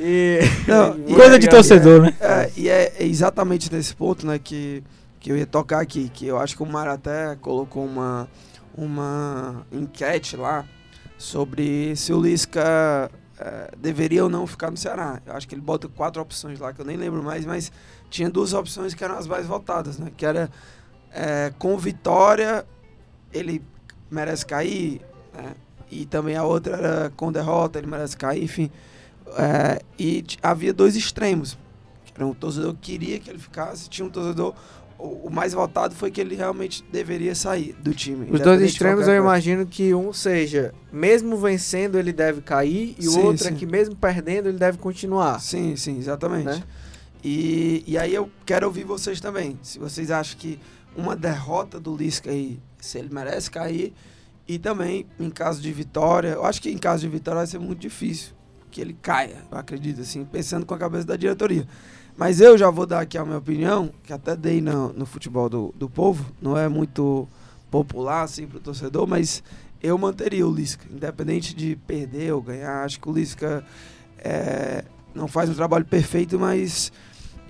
E. 0.00 0.40
Não, 0.66 0.94
Muito 0.94 1.12
Coisa 1.14 1.38
de 1.38 1.46
legal. 1.46 1.50
torcedor, 1.50 2.02
né? 2.02 2.14
É, 2.20 2.50
e 2.56 2.68
é 2.68 2.94
é 2.98 3.04
exatamente 3.04 3.70
nesse 3.70 3.94
ponto, 3.94 4.26
né, 4.26 4.38
que, 4.38 4.82
que 5.18 5.30
eu 5.30 5.36
ia 5.36 5.46
tocar 5.46 5.80
aqui, 5.80 6.08
que 6.08 6.26
eu 6.26 6.38
acho 6.38 6.56
que 6.56 6.62
o 6.62 6.66
Mário 6.66 6.92
até 6.92 7.36
colocou 7.36 7.84
uma, 7.84 8.26
uma 8.74 9.66
enquete 9.70 10.36
lá 10.36 10.64
sobre 11.18 11.94
se 11.96 12.14
o 12.14 12.20
Lisca 12.20 13.10
é, 13.38 13.70
deveria 13.76 14.24
ou 14.24 14.30
não 14.30 14.46
ficar 14.46 14.70
no 14.70 14.76
Ceará. 14.78 15.20
Eu 15.26 15.34
acho 15.34 15.46
que 15.46 15.54
ele 15.54 15.60
bota 15.60 15.86
quatro 15.86 16.22
opções 16.22 16.58
lá, 16.58 16.72
que 16.72 16.80
eu 16.80 16.86
nem 16.86 16.96
lembro 16.96 17.22
mais, 17.22 17.44
mas 17.44 17.70
tinha 18.08 18.30
duas 18.30 18.54
opções 18.54 18.94
que 18.94 19.04
eram 19.04 19.18
as 19.18 19.26
mais 19.26 19.46
votadas, 19.46 19.98
né, 19.98 20.10
que 20.16 20.24
era 20.24 20.50
é, 21.12 21.52
com 21.58 21.76
vitória, 21.76 22.64
ele 23.30 23.62
merece 24.10 24.46
cair, 24.46 25.02
né, 25.34 25.52
e 25.90 26.06
também 26.06 26.36
a 26.36 26.44
outra 26.44 26.76
era 26.76 27.12
com 27.16 27.30
derrota, 27.30 27.78
ele 27.78 27.86
merece 27.86 28.16
cair, 28.16 28.42
enfim. 28.42 28.70
É, 29.36 29.80
e 29.98 30.24
havia 30.42 30.72
dois 30.72 30.96
extremos. 30.96 31.56
Era 32.14 32.26
um 32.26 32.34
torcedor 32.34 32.74
que 32.74 32.92
queria 32.92 33.18
que 33.18 33.30
ele 33.30 33.38
ficasse, 33.38 33.88
tinha 33.88 34.06
um 34.06 34.10
torcedor. 34.10 34.54
O, 34.98 35.28
o 35.28 35.30
mais 35.30 35.54
votado 35.54 35.94
foi 35.94 36.10
que 36.10 36.20
ele 36.20 36.34
realmente 36.34 36.84
deveria 36.92 37.34
sair 37.34 37.74
do 37.82 37.94
time. 37.94 38.30
Os 38.30 38.40
dois 38.40 38.60
extremos 38.60 39.00
eu 39.00 39.06
coisa. 39.06 39.20
imagino 39.20 39.66
que 39.66 39.94
um 39.94 40.12
seja, 40.12 40.74
mesmo 40.92 41.38
vencendo, 41.38 41.98
ele 41.98 42.12
deve 42.12 42.42
cair, 42.42 42.94
e 42.98 43.08
o 43.08 43.12
Sim, 43.12 43.20
outro 43.22 43.46
é 43.46 43.50
sim. 43.50 43.56
que 43.56 43.64
mesmo 43.64 43.96
perdendo, 43.96 44.50
ele 44.50 44.58
deve 44.58 44.76
continuar. 44.76 45.40
Sim, 45.40 45.74
sim, 45.76 45.96
exatamente. 45.96 46.44
Né? 46.44 46.62
E, 47.24 47.82
e 47.86 47.96
aí 47.96 48.14
eu 48.14 48.30
quero 48.44 48.66
ouvir 48.66 48.84
vocês 48.84 49.18
também. 49.18 49.58
Se 49.62 49.78
vocês 49.78 50.10
acham 50.10 50.38
que 50.38 50.58
uma 50.94 51.16
derrota 51.16 51.80
do 51.80 51.96
Lisca 51.96 52.30
aí, 52.30 52.60
se 52.78 52.98
ele 52.98 53.08
merece 53.10 53.50
cair, 53.50 53.94
e 54.46 54.58
também 54.58 55.06
em 55.18 55.30
caso 55.30 55.62
de 55.62 55.72
vitória, 55.72 56.30
eu 56.30 56.44
acho 56.44 56.60
que 56.60 56.70
em 56.70 56.76
caso 56.76 57.00
de 57.02 57.08
vitória 57.08 57.38
vai 57.38 57.46
ser 57.46 57.58
muito 57.58 57.78
difícil 57.78 58.34
que 58.70 58.80
ele 58.80 58.96
caia, 59.02 59.42
eu 59.50 59.58
acredito, 59.58 60.00
assim, 60.00 60.24
pensando 60.24 60.64
com 60.64 60.74
a 60.74 60.78
cabeça 60.78 61.06
da 61.06 61.16
diretoria. 61.16 61.66
Mas 62.16 62.40
eu 62.40 62.56
já 62.58 62.70
vou 62.70 62.86
dar 62.86 63.00
aqui 63.00 63.16
a 63.16 63.24
minha 63.24 63.38
opinião, 63.38 63.90
que 64.02 64.12
até 64.12 64.36
dei 64.36 64.60
no, 64.60 64.92
no 64.92 65.06
futebol 65.06 65.48
do, 65.48 65.74
do 65.76 65.88
povo, 65.88 66.26
não 66.40 66.56
é 66.56 66.68
muito 66.68 67.26
popular 67.70 68.22
assim 68.22 68.46
pro 68.46 68.60
torcedor, 68.60 69.06
mas 69.06 69.42
eu 69.82 69.96
manteria 69.96 70.46
o 70.46 70.52
Lisca, 70.52 70.84
independente 70.90 71.54
de 71.54 71.76
perder 71.86 72.34
ou 72.34 72.42
ganhar. 72.42 72.84
Acho 72.84 73.00
que 73.00 73.08
o 73.08 73.12
Lisca 73.12 73.64
é, 74.18 74.84
não 75.14 75.26
faz 75.26 75.48
um 75.48 75.54
trabalho 75.54 75.84
perfeito, 75.84 76.38
mas 76.38 76.92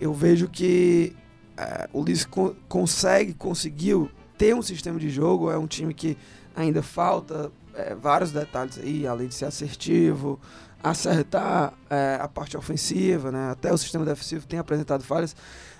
eu 0.01 0.15
vejo 0.15 0.47
que 0.47 1.17
é, 1.57 1.89
o 1.93 2.05
Lisca 2.05 2.31
con- 2.31 2.55
consegue, 2.69 3.35
conseguiu 3.35 4.09
ter 4.39 4.55
um 4.55 4.63
sistema 4.63 5.01
de 5.01 5.11
jogo. 5.11 5.51
É 5.51 5.59
um 5.59 5.67
time 5.67 5.93
que 5.93 6.17
ainda 6.55 6.83
falta 6.83 7.51
é, 7.75 7.95
vários 7.95 8.31
detalhes 8.31 8.79
aí, 8.79 9.07
além 9.07 9.27
de 9.27 9.35
ser 9.35 9.47
assertivo, 9.47 10.39
acertar 10.83 11.73
é, 11.89 12.19
a 12.21 12.29
parte 12.29 12.57
ofensiva, 12.57 13.31
né? 13.31 13.51
Até 13.51 13.73
o 13.73 13.79
sistema 13.79 14.05
defensivo 14.05 14.47
tem 14.47 14.59
apresentado 14.59 15.03
falhas, 15.03 15.37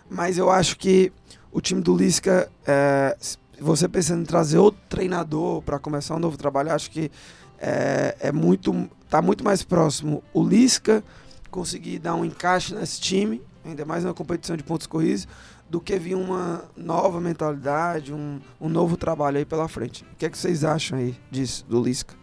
mas 0.09 0.39
eu 0.39 0.51
acho 0.51 0.77
que 0.77 1.13
o 1.53 1.61
time 1.61 1.81
do 1.81 1.97
Lisca, 1.97 2.51
é, 2.67 3.17
você 3.61 3.89
pensando 3.89 4.23
em 4.23 4.27
trazer 4.27 4.59
outro 4.59 4.81
treinador 4.89 5.63
para 5.63 5.79
começar 5.79 6.15
um 6.15 6.19
novo 6.19 6.37
trabalho, 6.37 6.73
acho 6.73 6.91
que 6.91 7.11
é, 7.59 8.17
é 8.21 8.33
muito, 8.33 8.89
tá 9.09 9.21
muito 9.21 9.45
mais 9.45 9.63
próximo 9.63 10.23
o 10.33 10.43
Lisca 10.43 11.03
conseguir 11.51 11.99
dar 11.99 12.15
um 12.15 12.25
encaixe 12.25 12.75
nesse 12.75 13.01
time, 13.01 13.43
ainda 13.65 13.85
mais 13.85 14.05
na 14.05 14.15
competição 14.15 14.57
de 14.57 14.63
pontos 14.63 14.87
corridos, 14.87 15.27
do 15.69 15.81
que 15.81 15.99
vir 15.99 16.17
uma 16.17 16.65
nova 16.77 17.21
mentalidade, 17.21 18.13
um, 18.13 18.41
um 18.61 18.69
novo 18.69 18.97
trabalho 18.97 19.39
aí 19.39 19.45
pela 19.45 19.69
frente. 19.69 20.05
O 20.13 20.17
que, 20.17 20.27
é 20.27 20.31
que 20.31 20.39
vocês 20.39 20.65
acham 20.65 20.99
aí 20.99 21.17
disso, 21.31 21.65
do 21.69 21.83
Lisca? 21.83 22.15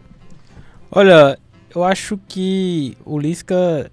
Olha, 0.90 1.38
eu 1.74 1.84
acho 1.84 2.18
que 2.28 2.96
o 3.04 3.18
Lisca, 3.18 3.90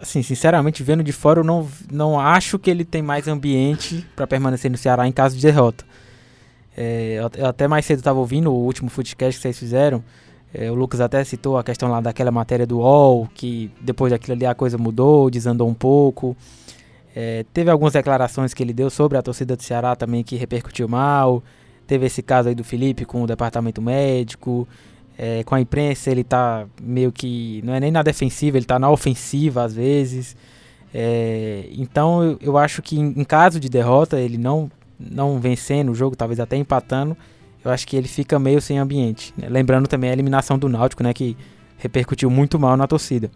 assim, 0.00 0.22
sinceramente, 0.22 0.82
vendo 0.82 1.02
de 1.02 1.12
fora, 1.12 1.40
eu 1.40 1.44
não, 1.44 1.68
não 1.90 2.18
acho 2.20 2.58
que 2.58 2.70
ele 2.70 2.84
tem 2.84 3.02
mais 3.02 3.26
ambiente 3.28 4.06
para 4.14 4.26
permanecer 4.26 4.70
no 4.70 4.76
Ceará 4.76 5.06
em 5.06 5.12
caso 5.12 5.36
de 5.36 5.42
derrota. 5.42 5.84
É, 6.76 7.20
eu, 7.36 7.46
até 7.46 7.68
mais 7.68 7.86
cedo 7.86 7.98
estava 7.98 8.18
ouvindo 8.18 8.52
o 8.52 8.56
último 8.56 8.90
footcast 8.90 9.38
que 9.38 9.42
vocês 9.42 9.58
fizeram. 9.58 10.02
é, 10.52 10.70
o 10.70 10.74
Lucas 10.74 11.00
até 11.00 11.22
citou 11.24 11.56
a 11.56 11.64
questão 11.64 11.88
lá 11.88 12.00
daquela 12.00 12.30
matéria 12.30 12.66
do 12.66 12.78
UOL, 12.78 13.28
que 13.34 13.70
depois 13.80 14.12
daquilo 14.12 14.34
ali 14.34 14.46
a 14.46 14.54
coisa 14.54 14.76
mudou, 14.78 15.30
desandou 15.30 15.68
um 15.68 15.74
pouco. 15.74 16.36
É, 17.14 17.44
teve 17.52 17.70
algumas 17.70 17.92
declarações 17.92 18.52
que 18.52 18.62
ele 18.62 18.72
deu 18.72 18.90
sobre 18.90 19.16
a 19.16 19.22
torcida 19.22 19.56
do 19.56 19.62
Ceará 19.62 19.94
também 19.94 20.24
que 20.24 20.36
repercutiu 20.36 20.88
mal. 20.88 21.42
Teve 21.86 22.06
esse 22.06 22.22
caso 22.22 22.48
aí 22.48 22.54
do 22.54 22.64
Felipe 22.64 23.04
com 23.04 23.22
o 23.22 23.26
departamento 23.26 23.80
médico. 23.80 24.66
É, 25.16 25.44
com 25.44 25.54
a 25.54 25.60
imprensa 25.60 26.10
ele 26.10 26.24
tá 26.24 26.66
meio 26.82 27.12
que. 27.12 27.62
Não 27.64 27.74
é 27.74 27.80
nem 27.80 27.90
na 27.90 28.02
defensiva, 28.02 28.56
ele 28.56 28.66
tá 28.66 28.78
na 28.78 28.90
ofensiva 28.90 29.62
às 29.62 29.74
vezes. 29.74 30.36
É, 30.92 31.66
então 31.72 32.22
eu, 32.22 32.38
eu 32.40 32.58
acho 32.58 32.80
que 32.82 32.98
em, 32.98 33.14
em 33.16 33.24
caso 33.24 33.58
de 33.58 33.68
derrota, 33.68 34.18
ele 34.18 34.38
não, 34.38 34.70
não 34.98 35.38
vencendo 35.38 35.90
o 35.90 35.94
jogo, 35.94 36.14
talvez 36.14 36.38
até 36.38 36.56
empatando, 36.56 37.16
eu 37.64 37.70
acho 37.70 37.86
que 37.86 37.96
ele 37.96 38.08
fica 38.08 38.38
meio 38.38 38.60
sem 38.60 38.78
ambiente. 38.78 39.32
né? 39.36 39.48
Lembrando 39.48 39.88
também 39.88 40.10
a 40.10 40.12
eliminação 40.12 40.58
do 40.58 40.68
Náutico, 40.68 41.02
né? 41.02 41.12
Que 41.12 41.36
repercutiu 41.78 42.30
muito 42.30 42.58
mal 42.58 42.76
na 42.76 42.86
torcida. 42.86 43.30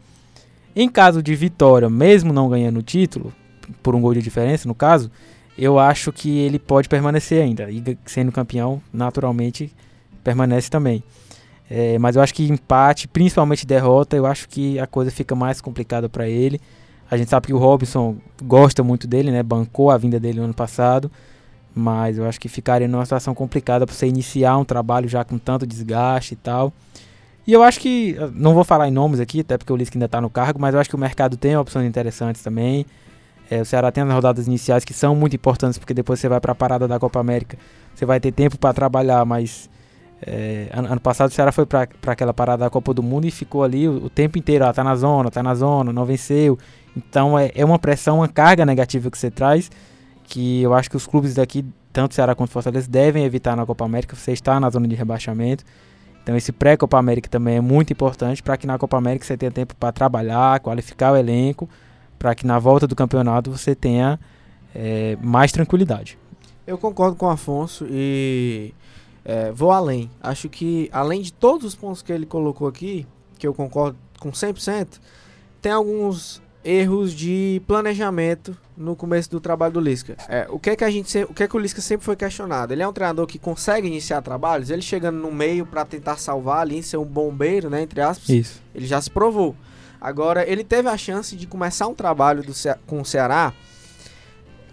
Em 0.75 0.89
caso 0.89 1.23
de 1.23 1.35
vitória, 1.35 1.89
mesmo 1.89 2.33
não 2.33 2.49
ganhando 2.49 2.79
o 2.79 2.83
título, 2.83 3.33
por 3.83 3.95
um 3.95 4.01
gol 4.01 4.15
de 4.15 4.23
diferença 4.23 4.69
no 4.69 4.75
caso, 4.75 5.11
eu 5.57 5.79
acho 5.79 6.13
que 6.13 6.39
ele 6.39 6.59
pode 6.59 6.89
permanecer 6.89 7.43
ainda. 7.43 7.71
E 7.71 7.83
sendo 8.05 8.31
campeão, 8.31 8.81
naturalmente, 8.93 9.73
permanece 10.23 10.71
também. 10.71 11.03
É, 11.71 11.99
mas 11.99 12.17
eu 12.17 12.23
acho 12.23 12.35
que 12.35 12.51
empate, 12.51 13.07
principalmente 13.07 13.67
derrota, 13.67 14.17
eu 14.17 14.25
acho 14.25 14.49
que 14.49 14.79
a 14.79 14.87
coisa 14.87 15.11
fica 15.11 15.35
mais 15.35 15.61
complicada 15.61 16.09
para 16.09 16.29
ele. 16.29 16.61
A 17.11 17.17
gente 17.17 17.29
sabe 17.31 17.47
que 17.47 17.55
o 17.55 17.59
Robson 17.59 18.17
gosta 18.43 18.83
muito 18.83 19.07
dele, 19.07 19.31
né? 19.31 19.43
Bancou 19.43 19.91
a 19.91 19.97
vinda 19.97 20.19
dele 20.19 20.39
no 20.39 20.45
ano 20.45 20.55
passado. 20.55 21.11
Mas 21.75 22.19
eu 22.19 22.27
acho 22.27 22.41
que 22.41 22.49
ficaria 22.49 22.89
numa 22.89 23.05
situação 23.05 23.35
complicada 23.35 23.87
para 23.87 23.95
você 23.95 24.07
iniciar 24.07 24.57
um 24.57 24.65
trabalho 24.65 25.09
já 25.09 25.25
com 25.25 25.39
tanto 25.39 25.67
desgaste 25.67 26.35
e 26.35 26.37
tal. 26.37 26.73
E 27.47 27.53
eu 27.53 27.63
acho 27.63 27.81
que, 27.81 28.17
não 28.35 28.53
vou 28.53 28.65
falar 28.65 28.89
em 28.89 28.91
nomes 28.91 29.21
aqui, 29.21 29.41
até 29.41 29.57
porque 29.57 29.73
o 29.73 29.77
Lisca 29.77 29.97
ainda 29.97 30.05
está 30.05 30.21
no 30.21 30.29
cargo, 30.29 30.61
mas 30.61 30.75
eu 30.75 30.81
acho 30.81 30.91
que 30.91 30.97
o 30.97 30.99
mercado 30.99 31.37
tem 31.37 31.57
opções 31.57 31.87
interessantes 31.87 32.43
também. 32.43 32.85
É, 33.51 33.63
o 33.63 33.65
Ceará 33.65 33.91
tem 33.91 34.05
as 34.05 34.13
rodadas 34.13 34.47
iniciais 34.47 34.85
que 34.85 34.93
são 34.93 35.15
muito 35.17 35.35
importantes, 35.35 35.79
porque 35.79 35.95
depois 35.95 36.21
você 36.21 36.29
vai 36.29 36.41
para 36.41 36.53
a 36.53 36.55
parada 36.55 36.87
da 36.87 36.99
Copa 36.99 37.19
América, 37.19 37.57
você 37.95 38.05
vai 38.05 38.21
ter 38.21 38.33
tempo 38.33 38.59
para 38.59 38.75
trabalhar, 38.75 39.25
mas 39.25 39.71
é, 40.21 40.69
ano, 40.73 40.89
ano, 40.89 41.01
passado 41.01 41.31
o 41.31 41.33
Ceará 41.33 41.53
foi 41.53 41.65
para 41.65 41.89
aquela 42.07 42.35
parada 42.35 42.65
da 42.65 42.71
Copa 42.71 42.93
do 42.93 43.03
Mundo 43.03 43.27
e 43.27 43.31
ficou 43.31 43.63
ali 43.63 43.89
o, 43.89 44.07
o 44.07 44.11
tempo 44.11 44.39
inteiro, 44.39 44.65
ah, 44.65 44.73
tá 44.73 44.83
na 44.83 44.97
zona, 44.97 45.31
tá 45.31 45.43
na 45.43 45.55
zona, 45.55 45.93
não 45.93 46.05
venceu. 46.05 46.59
Então 46.97 47.39
é, 47.39 47.51
é 47.55 47.65
uma 47.65 47.79
pressão, 47.79 48.19
uma 48.19 48.29
carga 48.29 48.67
negativa 48.67 49.11
que 49.11 49.19
você 49.19 49.31
traz, 49.31 49.71
que 50.25 50.63
eu 50.63 50.75
acho 50.75 50.91
que 50.91 50.97
os 50.97 51.07
clubes 51.07 51.35
daqui, 51.35 51.65
tanto 51.93 52.15
Ceará 52.15 52.35
quanto 52.35 52.51
Fortaleza, 52.51 52.89
devem 52.91 53.25
evitar 53.25 53.57
na 53.57 53.65
Copa 53.65 53.85
América, 53.85 54.17
você 54.17 54.33
está 54.33 54.59
na 54.59 54.69
zona 54.71 54.89
de 54.89 54.97
rebaixamento. 54.97 55.65
Então 56.23 56.37
esse 56.37 56.53
pré-Copa 56.53 56.99
América 56.99 57.29
também 57.29 57.57
é 57.57 57.61
muito 57.61 57.93
importante 57.93 58.43
para 58.43 58.57
que 58.57 58.67
na 58.67 58.77
Copa 58.77 58.99
América 58.99 59.25
você 59.25 59.37
tenha 59.37 59.53
tempo 59.53 59.75
para 59.77 59.93
trabalhar, 59.93 60.61
qualificar 60.61 61.13
o 61.13 61.17
elenco, 61.17 61.69
para 62.19 62.35
que 62.35 62.47
na 62.47 62.59
volta 62.59 62.87
do 62.87 62.97
campeonato 62.97 63.51
você 63.51 63.75
tenha 63.75 64.19
é, 64.75 65.17
mais 65.23 65.53
tranquilidade. 65.53 66.19
Eu 66.67 66.77
concordo 66.77 67.17
com 67.17 67.25
o 67.25 67.31
Afonso 67.31 67.87
e 67.89 68.75
é, 69.29 69.53
vou 69.53 69.71
além. 69.71 70.11
Acho 70.23 70.49
que 70.49 70.89
além 70.91 71.21
de 71.21 71.31
todos 71.31 71.67
os 71.67 71.75
pontos 71.75 72.01
que 72.01 72.11
ele 72.11 72.25
colocou 72.25 72.67
aqui, 72.67 73.07
que 73.39 73.47
eu 73.47 73.53
concordo 73.53 73.99
com 74.19 74.33
100%, 74.33 74.99
tem 75.61 75.71
alguns 75.71 76.41
erros 76.65 77.13
de 77.13 77.61
planejamento 77.67 78.57
no 78.75 78.97
começo 78.97 79.31
do 79.31 79.39
trabalho 79.39 79.75
do 79.75 79.81
Lisca. 79.81 80.17
É, 80.31 80.47
o 80.49 80.59
que 80.59 80.71
é 80.71 80.77
que 80.77 80.83
a 80.83 80.91
gente, 80.91 81.25
o 81.25 81.35
que 81.35 81.43
é 81.43 81.49
que 81.49 81.55
o 81.55 81.59
Lisca 81.59 81.83
sempre 81.83 82.07
foi 82.07 82.17
questionado? 82.17 82.73
Ele 82.73 82.83
é 82.83 82.89
um 82.89 82.93
treinador 82.93 83.27
que 83.27 83.39
consegue 83.39 83.87
iniciar 83.87 84.23
trabalhos, 84.23 84.71
ele 84.71 84.81
chegando 84.81 85.19
no 85.19 85.31
meio 85.31 85.67
para 85.67 85.85
tentar 85.85 86.17
salvar 86.17 86.63
ali, 86.63 86.83
ser 86.83 86.97
um 86.97 87.05
bombeiro, 87.05 87.69
né, 87.69 87.83
entre 87.83 88.01
aspas. 88.01 88.31
Isso. 88.31 88.63
Ele 88.75 88.87
já 88.87 88.99
se 88.99 89.11
provou. 89.11 89.55
Agora 90.01 90.49
ele 90.49 90.65
teve 90.65 90.89
a 90.89 90.97
chance 90.97 91.37
de 91.37 91.47
começar 91.47 91.87
um 91.87 91.95
trabalho 91.95 92.43
do 92.43 92.55
Ce 92.55 92.75
com 92.87 93.03
o 93.03 93.05
Ceará 93.05 93.53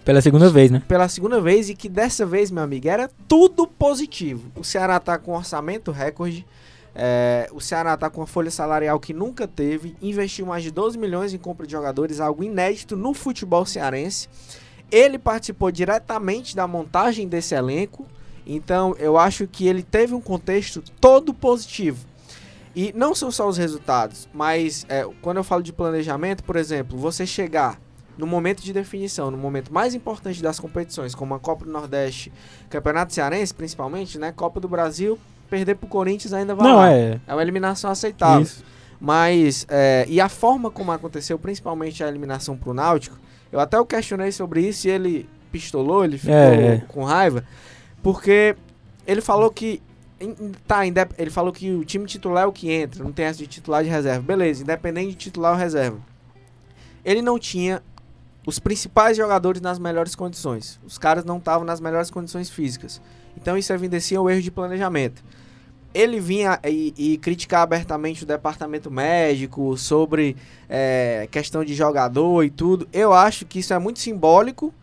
pela 0.05 0.21
segunda 0.21 0.51
vez, 0.51 0.69
né? 0.69 0.83
Pela 0.87 1.09
segunda 1.09 1.41
vez 1.41 1.67
e 1.67 1.75
que 1.75 1.89
dessa 1.89 2.27
vez, 2.27 2.51
meu 2.51 2.61
amigo, 2.61 2.87
era 2.87 3.09
tudo 3.27 3.65
positivo. 3.65 4.51
O 4.55 4.63
Ceará 4.63 4.99
tá 4.99 5.17
com 5.17 5.35
orçamento 5.35 5.91
recorde. 5.91 6.45
É, 6.93 7.49
o 7.51 7.59
Ceará 7.59 7.95
está 7.95 8.07
com 8.07 8.21
uma 8.21 8.27
folha 8.27 8.51
salarial 8.51 8.99
que 8.99 9.13
nunca 9.13 9.47
teve, 9.47 9.97
investiu 9.99 10.45
mais 10.45 10.63
de 10.63 10.69
12 10.69 10.97
milhões 10.97 11.33
em 11.33 11.39
compra 11.39 11.65
de 11.65 11.71
jogadores, 11.71 12.19
algo 12.19 12.43
inédito 12.43 12.95
no 12.95 13.15
futebol 13.15 13.65
cearense. 13.65 14.29
Ele 14.91 15.17
participou 15.17 15.71
diretamente 15.71 16.55
da 16.55 16.67
montagem 16.67 17.27
desse 17.27 17.55
elenco, 17.55 18.05
então 18.45 18.95
eu 18.99 19.17
acho 19.17 19.47
que 19.47 19.67
ele 19.67 19.81
teve 19.81 20.13
um 20.13 20.21
contexto 20.21 20.83
todo 21.01 21.33
positivo. 21.33 22.05
E 22.75 22.93
não 22.95 23.15
são 23.15 23.31
só 23.31 23.47
os 23.47 23.57
resultados, 23.57 24.29
mas 24.31 24.85
é, 24.87 25.05
quando 25.21 25.37
eu 25.37 25.43
falo 25.43 25.63
de 25.63 25.73
planejamento, 25.73 26.43
por 26.43 26.55
exemplo, 26.55 26.97
você 26.97 27.25
chegar 27.25 27.79
no 28.17 28.25
momento 28.25 28.61
de 28.63 28.71
definição, 28.73 29.29
no 29.29 29.37
momento 29.37 29.73
mais 29.73 29.93
importante 29.93 30.41
das 30.41 30.59
competições, 30.59 31.13
como 31.13 31.33
a 31.33 31.39
Copa 31.39 31.65
do 31.65 31.71
Nordeste, 31.71 32.31
Campeonato 32.69 33.13
Cearense 33.13 33.53
principalmente, 33.53 34.17
né? 34.17 34.31
Copa 34.31 34.59
do 34.59 34.67
Brasil, 34.67 35.19
perder 35.49 35.75
pro 35.75 35.87
Corinthians 35.87 36.33
ainda 36.33 36.55
vai 36.55 36.67
Não, 36.67 36.75
lá. 36.77 36.91
é. 36.91 37.19
É 37.27 37.33
uma 37.33 37.41
eliminação 37.41 37.89
aceitável. 37.91 38.41
Isso. 38.43 38.63
Mas, 38.99 39.65
é, 39.69 40.05
e 40.07 40.21
a 40.21 40.29
forma 40.29 40.71
como 40.71 40.91
aconteceu, 40.91 41.37
principalmente 41.37 42.03
a 42.03 42.07
eliminação 42.07 42.55
pro 42.57 42.73
Náutico, 42.73 43.17
eu 43.51 43.59
até 43.59 43.79
o 43.79 43.85
questionei 43.85 44.31
sobre 44.31 44.61
isso 44.67 44.87
e 44.87 44.91
ele 44.91 45.29
pistolou, 45.51 46.03
ele 46.05 46.17
ficou 46.17 46.33
É, 46.35 46.65
é. 46.75 46.77
com 46.87 47.03
raiva, 47.03 47.43
porque 48.01 48.55
ele 49.05 49.21
falou 49.21 49.49
que. 49.51 49.81
Tá, 50.65 50.79
ele 50.87 51.29
falou 51.29 51.51
que 51.51 51.71
o 51.71 51.83
time 51.83 52.05
titular 52.05 52.45
é 52.45 52.47
o 52.47 52.51
que 52.51 52.71
entra, 52.71 53.03
não 53.03 53.11
tem 53.11 53.25
essa 53.25 53.37
de 53.37 53.47
titular 53.47 53.83
de 53.83 53.89
reserva. 53.89 54.21
Beleza, 54.21 54.63
independente 54.63 55.09
de 55.09 55.15
titular 55.15 55.51
ou 55.51 55.57
reserva. 55.57 55.97
Ele 57.03 57.21
não 57.21 57.37
tinha 57.37 57.83
os 58.45 58.59
principais 58.59 59.17
jogadores 59.17 59.61
nas 59.61 59.79
melhores 59.79 60.15
condições. 60.15 60.79
Os 60.85 60.97
caras 60.97 61.25
não 61.25 61.37
estavam 61.37 61.65
nas 61.65 61.79
melhores 61.79 62.11
condições 62.11 62.49
físicas. 62.49 63.01
Então 63.35 63.57
isso 63.57 63.73
evidencia 63.73 64.21
o 64.21 64.29
erro 64.29 64.41
de 64.41 64.51
planejamento. 64.51 65.23
Ele 65.93 66.19
vinha 66.19 66.59
e, 66.65 66.93
e 66.97 67.17
criticar 67.17 67.61
abertamente 67.61 68.23
o 68.23 68.27
departamento 68.27 68.91
médico 68.91 69.77
sobre 69.77 70.35
é, 70.69 71.27
questão 71.31 71.63
de 71.63 71.73
jogador 71.73 72.43
e 72.43 72.49
tudo. 72.49 72.87
Eu 72.91 73.13
acho 73.13 73.45
que 73.45 73.59
isso 73.59 73.73
é 73.73 73.79
muito 73.79 73.99
simbólico, 73.99 74.73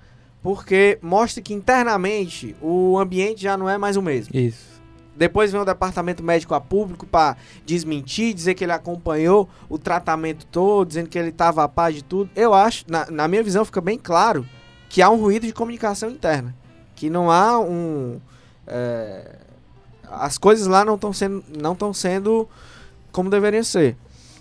porque 0.42 0.98
mostra 1.02 1.42
que 1.42 1.52
internamente 1.52 2.56
o 2.62 2.98
ambiente 2.98 3.42
já 3.42 3.56
não 3.56 3.68
é 3.68 3.76
mais 3.76 3.96
o 3.96 4.02
mesmo. 4.02 4.34
Isso. 4.34 4.71
Depois 5.14 5.52
vem 5.52 5.60
o 5.60 5.64
departamento 5.64 6.22
médico 6.22 6.54
a 6.54 6.60
público 6.60 7.06
para 7.06 7.36
desmentir, 7.66 8.32
dizer 8.32 8.54
que 8.54 8.64
ele 8.64 8.72
acompanhou 8.72 9.48
o 9.68 9.78
tratamento 9.78 10.46
todo, 10.46 10.88
dizendo 10.88 11.08
que 11.08 11.18
ele 11.18 11.28
estava 11.28 11.62
a 11.62 11.68
paz 11.68 11.94
de 11.94 12.02
tudo. 12.02 12.30
Eu 12.34 12.54
acho, 12.54 12.84
na, 12.88 13.10
na 13.10 13.28
minha 13.28 13.42
visão, 13.42 13.64
fica 13.64 13.80
bem 13.80 13.98
claro 13.98 14.46
que 14.88 15.02
há 15.02 15.10
um 15.10 15.20
ruído 15.20 15.46
de 15.46 15.52
comunicação 15.52 16.10
interna. 16.10 16.54
Que 16.96 17.10
não 17.10 17.30
há 17.30 17.58
um. 17.58 18.20
é, 18.66 19.36
as 20.10 20.38
coisas 20.38 20.66
lá 20.66 20.84
não 20.84 20.94
estão 20.94 21.12
sendo, 21.12 21.44
não 21.58 21.72
estão 21.72 21.92
sendo 21.92 22.48
como 23.10 23.30
deveriam 23.30 23.64
ser. 23.64 23.96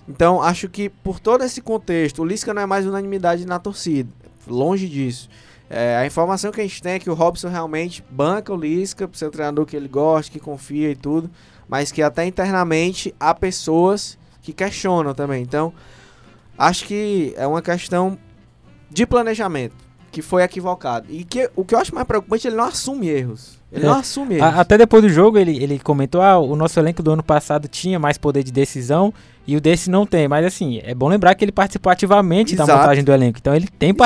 Então, 0.07 0.41
acho 0.41 0.67
que 0.67 0.89
por 0.89 1.19
todo 1.19 1.43
esse 1.43 1.61
contexto, 1.61 2.21
o 2.21 2.25
Lisca 2.25 2.53
não 2.53 2.61
é 2.61 2.65
mais 2.65 2.85
unanimidade 2.85 3.45
na 3.45 3.59
torcida. 3.59 4.09
Longe 4.47 4.87
disso. 4.87 5.29
É, 5.73 5.95
a 5.95 6.05
informação 6.05 6.51
que 6.51 6.59
a 6.59 6.63
gente 6.63 6.81
tem 6.81 6.93
é 6.93 6.99
que 6.99 7.09
o 7.09 7.13
Robson 7.13 7.47
realmente 7.47 8.03
banca 8.09 8.53
o 8.53 8.57
Lisca 8.57 9.07
por 9.07 9.15
ser 9.15 9.25
o 9.27 9.31
treinador 9.31 9.65
que 9.65 9.75
ele 9.75 9.87
gosta, 9.87 10.29
que 10.29 10.39
confia 10.39 10.91
e 10.91 10.95
tudo, 10.95 11.29
mas 11.69 11.91
que 11.93 12.01
até 12.01 12.25
internamente 12.25 13.15
há 13.17 13.33
pessoas 13.33 14.17
que 14.41 14.51
questionam 14.51 15.13
também. 15.13 15.41
Então, 15.41 15.71
acho 16.57 16.83
que 16.85 17.33
é 17.37 17.47
uma 17.47 17.61
questão 17.61 18.17
de 18.89 19.05
planejamento 19.05 19.75
que 20.11 20.21
foi 20.21 20.43
equivocado. 20.43 21.07
E 21.09 21.23
que 21.23 21.49
o 21.55 21.63
que 21.63 21.73
eu 21.73 21.79
acho 21.79 21.95
mais 21.95 22.05
preocupante, 22.05 22.45
ele 22.47 22.57
não 22.57 22.65
assume 22.65 23.07
erros. 23.07 23.57
Ele 23.71 23.85
É. 23.85 23.87
não 23.87 23.97
assume 23.97 24.35
erros. 24.35 24.47
A- 24.57 24.59
até 24.59 24.77
depois 24.77 25.01
do 25.01 25.07
jogo 25.07 25.37
ele, 25.37 25.63
ele 25.63 25.79
comentou: 25.79 26.21
ah, 26.21 26.37
o 26.37 26.53
nosso 26.57 26.77
elenco 26.77 27.01
do 27.01 27.11
ano 27.11 27.23
passado 27.23 27.69
tinha 27.69 27.97
mais 27.97 28.17
poder 28.17 28.43
de 28.43 28.51
decisão 28.51 29.13
e 29.47 29.55
o 29.55 29.61
desse 29.61 29.89
não 29.89 30.05
tem. 30.05 30.27
Mas 30.27 30.45
assim, 30.45 30.81
é 30.83 30.93
bom 30.93 31.07
lembrar 31.07 31.33
que 31.35 31.45
ele 31.45 31.51
participou 31.53 31.89
ativamente 31.89 32.57
da 32.57 32.63
Exato. 32.65 32.79
montagem 32.79 33.03
do 33.05 33.11
elenco. 33.13 33.39
Então 33.39 33.55
ele 33.55 33.69
tem 33.79 33.91
Exato. 33.91 34.01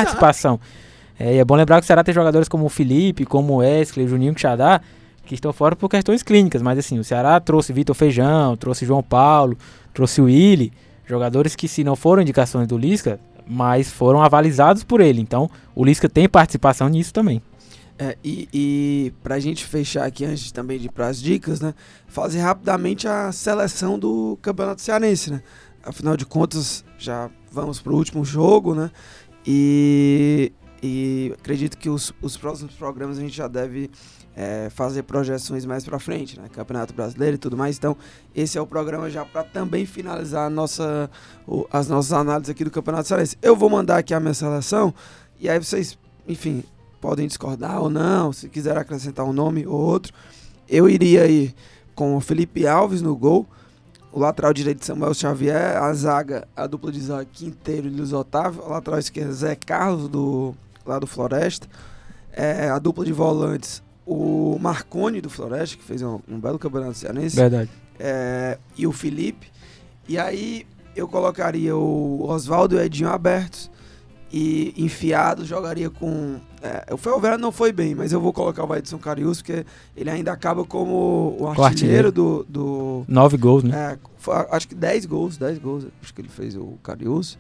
É, 1.18 1.36
e 1.36 1.38
é 1.38 1.46
bom 1.46 1.56
lembrar 1.56 1.80
que 1.80 1.86
o 1.86 1.88
Ceará 1.88 2.04
tem 2.04 2.14
jogadores 2.14 2.48
como 2.48 2.66
o 2.66 2.70
Felipe, 2.70 3.26
como 3.26 3.54
o 3.54 3.58
Wesley, 3.58 4.06
o 4.06 4.10
Juninho 4.10 4.38
Xadá, 4.38 4.82
que 5.26 5.34
estão 5.34 5.54
fora 5.54 5.76
por 5.76 5.90
questões 5.90 6.22
clínicas. 6.22 6.62
Mas 6.62 6.78
assim, 6.78 7.00
o 7.00 7.04
Ceará 7.04 7.40
trouxe 7.40 7.74
Vitor 7.74 7.96
Feijão, 7.96 8.56
trouxe 8.58 8.86
João 8.86 9.02
Paulo, 9.02 9.58
trouxe 9.94 10.22
o 10.22 10.26
Willi. 10.26 10.72
Jogadores 11.06 11.56
que, 11.56 11.68
se 11.68 11.84
não 11.84 11.96
foram 11.96 12.22
indicações 12.22 12.68
do 12.68 12.78
Lisca, 12.78 13.20
mas 13.48 13.90
foram 13.92 14.22
avalizados 14.22 14.84
por 14.84 15.02
ele. 15.02 15.22
Então, 15.22 15.50
o 15.76 15.86
Lisca 15.86 16.10
tem 16.10 16.28
participação 16.28 16.90
nisso 16.90 17.14
também. 17.14 17.42
É, 17.98 18.18
e, 18.24 18.50
e 18.54 19.14
pra 19.24 19.40
gente 19.40 19.64
fechar 19.64 20.04
aqui, 20.06 20.26
antes 20.26 20.52
também 20.52 20.78
de 20.78 20.88
ir 20.88 20.92
pras 20.92 21.22
dicas, 21.22 21.62
né? 21.62 21.74
Fazer 22.08 22.40
rapidamente 22.40 23.08
a 23.08 23.32
seleção 23.32 23.98
do 23.98 24.38
Campeonato 24.42 24.82
Cearense, 24.82 25.32
né? 25.32 25.42
Afinal 25.82 26.18
de 26.18 26.26
contas, 26.26 26.84
já 26.98 27.30
vamos 27.52 27.80
pro 27.80 27.96
último 27.96 28.26
jogo, 28.26 28.76
né? 28.76 28.92
E, 29.48 30.52
e 30.86 31.34
acredito 31.40 31.78
que 31.78 31.90
os, 31.90 32.14
os 32.22 32.38
próximos 32.38 32.74
programas 32.76 33.18
a 33.18 33.22
gente 33.22 33.36
já 33.36 33.48
deve 33.48 33.90
é, 34.36 34.70
fazer 34.70 35.04
projeções 35.04 35.66
mais 35.66 35.84
pra 35.84 35.98
frente, 36.00 36.40
né? 36.40 36.48
Campeonato 36.52 36.94
Brasileiro 36.94 37.36
e 37.36 37.38
tudo 37.38 37.58
mais. 37.58 37.78
Então, 37.78 37.96
esse 38.36 38.58
é 38.58 38.62
o 38.62 38.68
programa 38.68 39.10
já 39.10 39.24
para 39.26 39.44
também 39.44 39.86
finalizar 39.86 40.50
nossa, 40.50 41.10
o- 41.48 41.66
as 41.72 41.88
nossas 41.88 42.14
análises 42.14 42.50
aqui 42.50 42.64
do 42.64 42.72
Campeonato 42.72 43.08
Cearense. 43.08 43.38
Eu 43.42 43.56
vou 43.56 43.70
mandar 43.70 43.98
aqui 43.98 44.14
a 44.14 44.20
minha 44.20 44.34
seleção 44.34 44.94
e 45.40 45.50
aí 45.50 45.58
vocês, 45.58 45.98
enfim, 46.28 46.64
podem 47.02 47.28
discordar 47.28 47.82
ou 47.82 47.90
não, 47.90 48.32
se 48.34 48.50
quiser 48.50 48.78
acrescentar 48.78 49.26
um 49.26 49.34
nome 49.34 49.66
ou 49.66 49.80
outro. 49.80 50.14
Eu 50.68 50.90
iria 50.90 51.24
aí 51.24 51.54
com 51.94 52.16
o 52.16 52.20
Felipe 52.20 52.68
Alves 52.68 53.02
no 53.02 53.16
gol, 53.16 53.46
o 54.12 54.20
lateral 54.20 54.54
direito 54.54 54.84
Samuel 54.86 55.14
Xavier, 55.14 55.78
a 55.78 55.94
zaga, 55.94 56.48
a 56.56 56.66
dupla 56.68 56.92
de 56.92 57.00
zaga 57.02 57.26
Quinteiro 57.32 57.88
e 57.88 57.90
Luiz 57.90 58.12
Otávio, 58.12 58.64
o 58.64 58.70
lateral 58.70 59.00
esquerdo 59.00 59.32
Zé 59.34 59.56
Carlos 59.56 60.10
do 60.10 60.56
lá 60.86 61.00
do 61.00 61.08
Floresta, 61.08 61.68
é, 62.32 62.70
a 62.70 62.80
dupla 62.80 63.06
de 63.06 63.12
volantes 63.14 63.84
o 64.06 64.58
Marcone 64.62 65.20
do 65.20 65.30
Floresta, 65.30 65.76
que 65.78 65.84
fez 65.84 66.02
um, 66.04 66.20
um 66.30 66.40
belo 66.40 66.60
campeonato 66.60 66.94
cearense, 66.94 67.36
Verdade. 67.36 67.70
é, 68.00 68.60
e 68.78 68.86
o 68.86 68.92
Felipe. 68.92 69.48
E 70.08 70.18
aí 70.18 70.66
eu 70.96 71.08
colocaria 71.08 71.76
o 71.76 72.24
Oswaldo 72.30 72.76
e 72.76 72.78
o 72.78 72.82
Edinho 72.82 73.10
abertos. 73.10 73.72
E 74.32 74.74
enfiado, 74.78 75.46
jogaria 75.46 75.90
com. 75.90 76.40
É, 76.62 76.94
o 76.94 76.98
Felvera 76.98 77.38
não 77.38 77.52
foi 77.52 77.72
bem, 77.72 77.96
mas 77.96 78.12
eu 78.12 78.20
vou 78.20 78.34
colocar 78.34 78.66
o 78.66 78.76
Edson 78.76 78.98
Carius, 78.98 79.42
porque 79.42 79.66
ele 79.96 80.10
ainda 80.10 80.34
acaba 80.34 80.66
como 80.66 81.38
o 81.40 81.48
artilheiro, 81.48 81.64
artilheiro. 81.64 82.12
do. 82.12 82.44
do 82.50 83.06
Nove 83.08 83.38
gols, 83.38 83.64
né? 83.64 83.94
é, 83.94 83.98
foi- 84.18 84.36
acho 84.52 84.68
que 84.68 84.76
10 84.76 85.06
gols, 85.06 85.38
10 85.38 85.58
gols, 85.60 85.88
acho 86.02 86.14
que 86.14 86.22
ele 86.22 86.28
fez 86.28 86.56
o 86.56 86.74
Carius. 86.84 87.38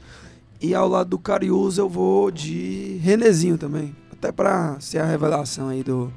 E 0.62 0.74
ao 0.74 0.88
lado 0.88 1.10
do 1.10 1.20
Carius 1.20 1.78
eu 1.78 1.89
vou 1.89 2.32
de 2.32 2.97
Renezinho 3.01 3.58
também. 3.58 3.95
Até 4.12 4.32
pra 4.32 4.78
ser 4.80 4.99
a 4.99 5.06
revelação 5.06 5.70
aí 5.70 5.84
do, 5.84 6.12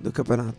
do 0.00 0.12
campeonato. 0.12 0.54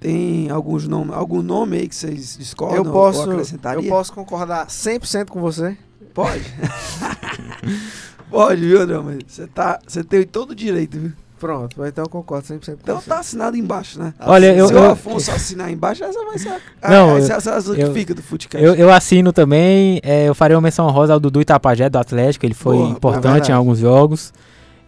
Tem 0.00 0.50
alguns 0.50 0.88
nome, 0.88 1.12
algum 1.12 1.42
nome 1.42 1.76
aí 1.76 1.88
que 1.88 1.94
vocês 1.94 2.36
discordam 2.36 2.84
Eu 2.84 2.92
posso, 2.92 3.30
eu 3.30 3.88
posso 3.88 4.12
concordar 4.12 4.66
100% 4.66 5.28
com 5.28 5.40
você. 5.40 5.76
Pode. 6.12 6.44
Pode, 8.28 8.62
viu, 8.62 8.80
André? 8.80 8.96
Você 9.26 9.46
tá, 9.46 9.78
você 9.86 10.02
tem 10.02 10.24
todo 10.26 10.52
o 10.52 10.54
direito, 10.54 10.98
viu? 10.98 11.12
Pronto, 11.42 11.84
então 11.84 12.04
eu 12.04 12.08
concordo 12.08 12.46
100% 12.46 12.66
com 12.66 12.72
Então 12.84 13.00
tá 13.02 13.18
assinado 13.18 13.56
embaixo, 13.56 13.98
né? 13.98 14.14
Olha, 14.20 14.54
eu- 14.54 14.68
Se 14.68 14.74
eu- 14.74 14.80
o 14.80 14.90
Afonso 14.92 15.28
assinar 15.32 15.72
embaixo, 15.72 16.04
essa 16.04 16.24
vai 16.24 16.38
ser 16.38 16.50
a, 16.80 16.88
Não, 16.88 17.08
a, 17.08 17.10
eu- 17.10 17.16
essa, 17.18 17.50
essa, 17.50 17.74
que 17.74 17.80
eu- 17.80 17.92
fica 17.92 18.14
do 18.14 18.22
Footcast. 18.22 18.64
Eu, 18.64 18.76
eu 18.76 18.92
assino 18.92 19.32
também, 19.32 19.98
é, 20.04 20.28
eu 20.28 20.36
faria 20.36 20.56
uma 20.56 20.62
menção 20.62 20.86
honrosa 20.86 21.12
ao 21.12 21.18
Dudu 21.18 21.40
Itapajé 21.40 21.90
do 21.90 21.98
Atlético, 21.98 22.46
ele 22.46 22.54
foi 22.54 22.76
Boa, 22.76 22.90
importante 22.90 23.22
verdade. 23.24 23.50
em 23.50 23.54
alguns 23.56 23.80
jogos. 23.80 24.32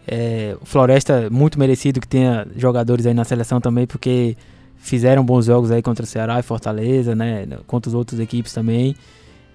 É, 0.07 0.55
o 0.61 0.65
Floresta, 0.65 1.27
muito 1.29 1.59
merecido 1.59 1.99
que 1.99 2.07
tenha 2.07 2.47
jogadores 2.55 3.05
aí 3.05 3.13
na 3.13 3.25
seleção 3.25 3.59
também, 3.59 3.85
porque 3.85 4.37
fizeram 4.77 5.25
bons 5.25 5.47
jogos 5.47 5.71
aí 5.71 5.81
contra 5.81 6.05
o 6.05 6.07
Ceará 6.07 6.39
e 6.39 6.43
Fortaleza, 6.43 7.13
né? 7.13 7.45
Contra 7.67 7.89
as 7.89 7.93
outras 7.93 8.17
equipes 8.21 8.53
também. 8.53 8.95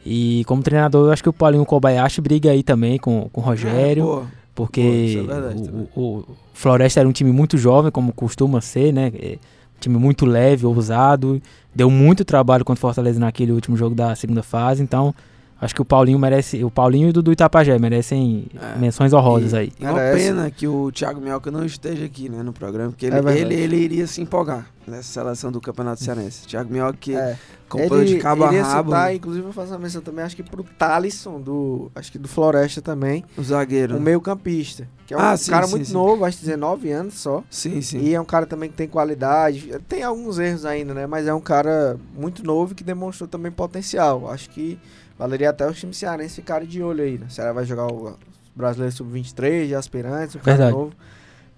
E 0.04 0.44
como 0.46 0.62
treinador, 0.62 1.06
eu 1.08 1.12
acho 1.12 1.22
que 1.22 1.28
o 1.28 1.32
Paulinho 1.32 1.64
Kobayashi 1.64 2.20
briga 2.20 2.50
aí 2.50 2.62
também 2.62 2.98
com, 2.98 3.28
com 3.32 3.40
o 3.40 3.44
Rogério. 3.44 4.26
É, 4.36 4.39
Porque 4.54 4.80
é 5.18 5.22
verdade 5.22 5.70
o- 5.70 6.00
o, 6.00 6.18
o 6.18 6.24
Floresta 6.52 7.00
era 7.00 7.08
um 7.08 7.12
time 7.12 7.32
muito 7.32 7.56
jovem, 7.56 7.90
como 7.90 8.12
costuma 8.12 8.60
ser, 8.60 8.92
né? 8.92 9.12
É, 9.18 9.38
um 9.76 9.80
time 9.80 9.96
muito 9.98 10.26
leve, 10.26 10.66
ousado. 10.66 11.40
Deu 11.74 11.88
muito 11.90 12.24
trabalho 12.24 12.64
contra 12.64 12.78
o 12.78 12.80
Fortaleza 12.80 13.18
naquele 13.20 13.52
último 13.52 13.76
jogo 13.76 13.94
da 13.94 14.14
segunda 14.14 14.42
fase. 14.42 14.82
Então, 14.82 15.14
acho 15.60 15.74
que 15.74 15.82
o 15.82 15.84
Paulinho 15.84 16.18
merece. 16.18 16.62
O 16.64 16.70
Paulinho 16.70 17.08
e 17.08 17.10
o 17.10 17.12
Dudu 17.12 17.32
Itapajé 17.32 17.78
merecem 17.78 18.46
É. 18.60 18.78
menções 18.78 19.12
honrosas 19.12 19.52
E- 19.52 19.56
aí. 19.56 19.72
E 19.78 19.84
uma 19.84 19.94
pena 19.94 20.50
que 20.50 20.66
o 20.66 20.90
Thiago 20.90 21.20
Minhoca 21.20 21.50
não 21.50 21.64
esteja 21.64 22.04
aqui 22.04 22.28
né, 22.28 22.42
no 22.42 22.52
programa, 22.52 22.90
porque 22.90 23.06
ele, 23.06 23.16
É 23.16 23.38
ele, 23.38 23.54
ele 23.54 23.76
iria 23.76 24.06
se 24.06 24.20
empolgar 24.20 24.66
nessa 24.86 25.04
seleção 25.12 25.52
do 25.52 25.60
Campeonato 25.60 26.02
Cearense. 26.02 26.46
Thiago 26.46 26.72
Minhoca 26.72 26.96
que 26.98 27.14
É. 27.14 27.36
acompanhou 27.68 28.04
de 28.04 28.16
cabo 28.18 28.44
a 28.44 28.48
iria 28.48 28.64
rabo 28.64 28.90
citar, 28.90 29.14
inclusive 29.14 29.46
eu 29.46 29.52
faço 29.52 29.72
uma 29.72 29.78
menção 29.78 30.02
também, 30.02 30.24
acho 30.24 30.34
que 30.34 30.42
pro 30.42 30.64
Talisson, 30.64 31.40
do, 31.40 31.90
acho 31.94 32.10
que 32.10 32.18
do 32.18 32.26
Floresta 32.26 32.80
também, 32.82 33.24
o 33.36 33.42
zagueiro. 33.42 33.96
um 33.96 34.00
meio 34.00 34.20
campista, 34.20 34.88
que 35.06 35.14
é 35.14 35.16
um 35.16 35.20
Ah, 35.20 35.36
sim, 35.36 35.50
cara 35.52 35.66
sim, 35.66 35.72
muito 35.74 35.86
sim. 35.86 35.92
novo, 35.92 36.24
acho 36.24 36.38
que 36.38 36.44
19 36.46 36.90
anos 36.90 37.14
só, 37.14 37.44
Sim, 37.48 37.80
sim. 37.80 37.98
e 38.00 38.14
é 38.14 38.20
um 38.20 38.24
cara 38.24 38.46
também 38.46 38.68
que 38.68 38.74
tem 38.76 38.88
qualidade, 38.88 39.70
tem 39.88 40.02
alguns 40.02 40.38
erros 40.40 40.64
ainda, 40.64 40.92
né, 40.94 41.06
mas 41.06 41.26
é 41.28 41.34
um 41.34 41.40
cara 41.40 41.96
muito 42.18 42.42
novo 42.44 42.72
e 42.72 42.74
que 42.74 42.82
demonstrou 42.82 43.28
também 43.28 43.52
potencial, 43.52 44.28
acho 44.28 44.50
que 44.50 44.76
valeria 45.20 45.50
até 45.50 45.68
os 45.68 45.78
times 45.78 45.98
cearenses 45.98 46.34
ficarem 46.34 46.66
de 46.66 46.82
olho 46.82 47.04
aí, 47.04 47.18
né, 47.18 47.26
o 47.28 47.30
Ceará 47.30 47.52
vai 47.52 47.66
jogar 47.66 47.86
o 47.86 48.16
Brasileiro 48.56 48.96
Sub-23 48.96 49.66
de 49.66 49.74
aspirantes, 49.74 50.36
cara 50.36 50.56
Verdade. 50.56 50.72
novo, 50.72 50.92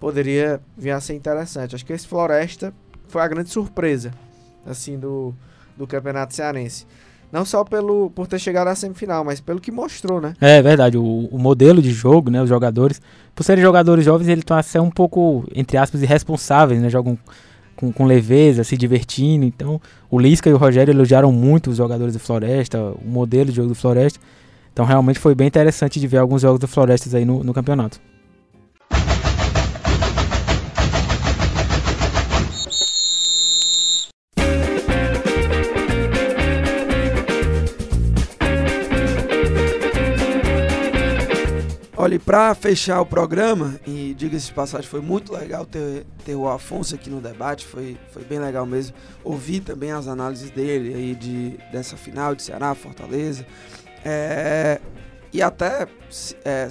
poderia 0.01 0.61
vir 0.77 0.91
a 0.91 1.01
ser 1.01 1.15
interessante, 1.15 1.77
acho 1.77 1.87
que 1.87 1.93
esse 1.93 2.09
Floresta 2.09 2.75
foi 3.07 3.23
a 3.23 3.29
grande 3.29 3.51
surpresa, 3.51 4.11
assim, 4.67 4.99
do, 4.99 5.33
do 5.77 5.87
Campeonato 5.87 6.35
Cearense. 6.35 6.87
Não 7.31 7.45
só 7.45 7.65
pelo, 7.65 8.11
por 8.11 8.27
ter 8.27 8.39
chegado 8.41 8.67
à 8.67 8.75
semifinal, 8.75 9.25
mas 9.25 9.41
pelo 9.41 9.61
que 9.61 9.71
mostrou, 9.71 10.21
né? 10.21 10.35
É 10.41 10.61
verdade, 10.61 10.99
o, 10.99 11.29
o 11.31 11.39
modelo 11.39 11.81
de 11.81 11.91
jogo, 11.91 12.31
né? 12.31 12.43
Os 12.43 12.49
jogadores, 12.49 13.01
por 13.35 13.43
serem 13.43 13.63
jogadores 13.63 14.05
jovens, 14.05 14.29
eles 14.29 14.43
estão 14.43 14.57
a 14.57 14.63
ser 14.63 14.81
um 14.81 14.91
pouco, 14.91 15.47
entre 15.55 15.79
aspas, 15.79 16.03
irresponsáveis, 16.03 16.83
né? 16.83 16.91
Jogam 16.91 17.17
com, 17.77 17.93
com 17.93 18.05
leveza, 18.05 18.65
se 18.65 18.77
divertindo. 18.77 19.45
Então, 19.45 19.81
o 20.11 20.19
Lisca 20.19 20.49
e 20.49 20.53
o 20.53 20.57
Rogério 20.57 20.93
elogiaram 20.93 21.33
muito 21.33 21.71
os 21.71 21.77
jogadores 21.77 22.15
do 22.15 22.21
Floresta, 22.21 22.79
o 22.81 23.05
modelo 23.05 23.51
de 23.51 23.57
jogo 23.57 23.69
do 23.69 23.75
Floresta. 23.75 24.21
Então, 24.73 24.85
realmente 24.85 25.19
foi 25.19 25.35
bem 25.35 25.47
interessante 25.47 26.01
de 26.01 26.07
ver 26.07 26.19
alguns 26.19 26.43
jogos 26.43 26.59
do 26.59 26.69
Florestas 26.69 27.15
aí 27.15 27.25
no, 27.25 27.45
no 27.45 27.53
campeonato. 27.53 28.01
Olha, 42.03 42.19
pra 42.19 42.53
fechar 42.53 43.01
o 43.01 43.07
programa, 43.07 43.79
e 43.87 44.13
diga-se 44.19 44.47
de 44.47 44.53
passagem, 44.53 44.89
foi 44.89 45.01
muito 45.01 45.33
legal 45.33 45.65
ter, 45.65 46.05
ter 46.25 46.35
o 46.35 46.49
Afonso 46.49 46.97
aqui 46.97 47.09
no 47.09 47.21
debate, 47.21 47.65
foi, 47.65 47.97
foi 48.11 48.25
bem 48.25 48.41
legal 48.41 48.67
mesmo. 48.67 48.97
Ouvir 49.23 49.61
também 49.61 49.93
as 49.93 50.09
análises 50.09 50.51
dele 50.51 50.93
aí 50.93 51.15
de, 51.15 51.57
dessa 51.71 51.97
final 51.97 52.35
de 52.35 52.43
Ceará, 52.43 52.75
Fortaleza. 52.75 53.47
É, 54.05 54.81
e 55.33 55.41
até, 55.41 55.87
é, 56.45 56.67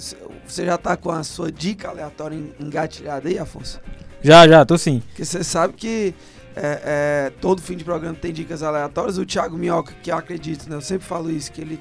você 0.46 0.66
já 0.66 0.76
tá 0.76 0.98
com 0.98 1.10
a 1.10 1.24
sua 1.24 1.50
dica 1.50 1.88
aleatória 1.88 2.36
en- 2.36 2.52
engatilhada 2.60 3.26
aí, 3.26 3.38
Afonso? 3.38 3.80
Já, 4.20 4.46
já, 4.46 4.66
tô 4.66 4.76
sim. 4.76 5.00
Porque 5.06 5.24
você 5.24 5.42
sabe 5.42 5.72
que 5.72 6.14
é, 6.54 6.82
é, 6.84 7.32
todo 7.40 7.62
fim 7.62 7.74
de 7.78 7.84
programa 7.84 8.14
tem 8.20 8.34
dicas 8.34 8.62
aleatórias. 8.62 9.16
O 9.16 9.24
Thiago 9.24 9.56
Minhoca, 9.56 9.94
que 10.02 10.12
eu 10.12 10.16
acredito, 10.18 10.68
né? 10.68 10.76
Eu 10.76 10.82
sempre 10.82 11.06
falo 11.06 11.30
isso, 11.30 11.50
que 11.50 11.62
ele, 11.62 11.80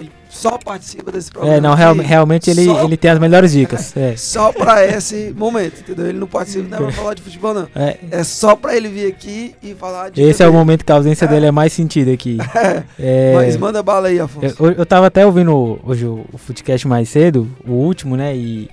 ele 0.00 0.10
só 0.28 0.56
participa 0.58 1.12
desse 1.12 1.30
programa. 1.30 1.56
É, 1.56 1.60
não, 1.60 1.74
real- 1.74 1.94
realmente 1.94 2.48
ele, 2.50 2.64
só- 2.64 2.82
ele 2.84 2.96
tem 2.96 3.10
as 3.10 3.18
melhores 3.18 3.52
dicas. 3.52 3.92
É, 4.00 4.16
Só 4.16 4.52
pra 4.52 4.84
esse 4.86 5.34
momento, 5.36 5.80
entendeu? 5.80 6.06
Ele 6.08 6.18
não 6.18 6.26
participa, 6.26 6.66
não 6.68 6.78
é 6.78 6.80
pra 6.82 6.92
falar 6.92 7.14
de 7.14 7.22
futebol, 7.22 7.52
não. 7.54 7.68
é, 7.74 7.98
É 8.10 8.24
só 8.24 8.56
pra 8.56 8.76
ele 8.76 8.88
vir 8.88 9.06
aqui 9.06 9.54
e 9.62 9.74
falar 9.74 10.10
de. 10.10 10.22
esse 10.22 10.42
é 10.42 10.48
o 10.48 10.52
momento 10.52 10.84
que 10.84 10.90
a 10.92 10.94
ausência 10.94 11.26
dele 11.28 11.46
é 11.46 11.50
mais 11.50 11.72
sentido 11.72 12.10
aqui. 12.10 12.38
É, 12.98 13.34
Mas 13.34 13.56
manda 13.56 13.82
bala 13.82 14.08
aí, 14.08 14.18
Afonso. 14.20 14.54
Eu, 14.58 14.72
eu 14.72 14.86
tava 14.86 15.06
até 15.06 15.24
ouvindo 15.26 15.78
hoje 15.84 16.06
o, 16.06 16.24
o 16.32 16.38
Footcast 16.38 16.86
mais 16.88 17.08
cedo, 17.08 17.48
o 17.66 17.72
último, 17.72 18.16
né? 18.16 18.34
E 18.36 18.68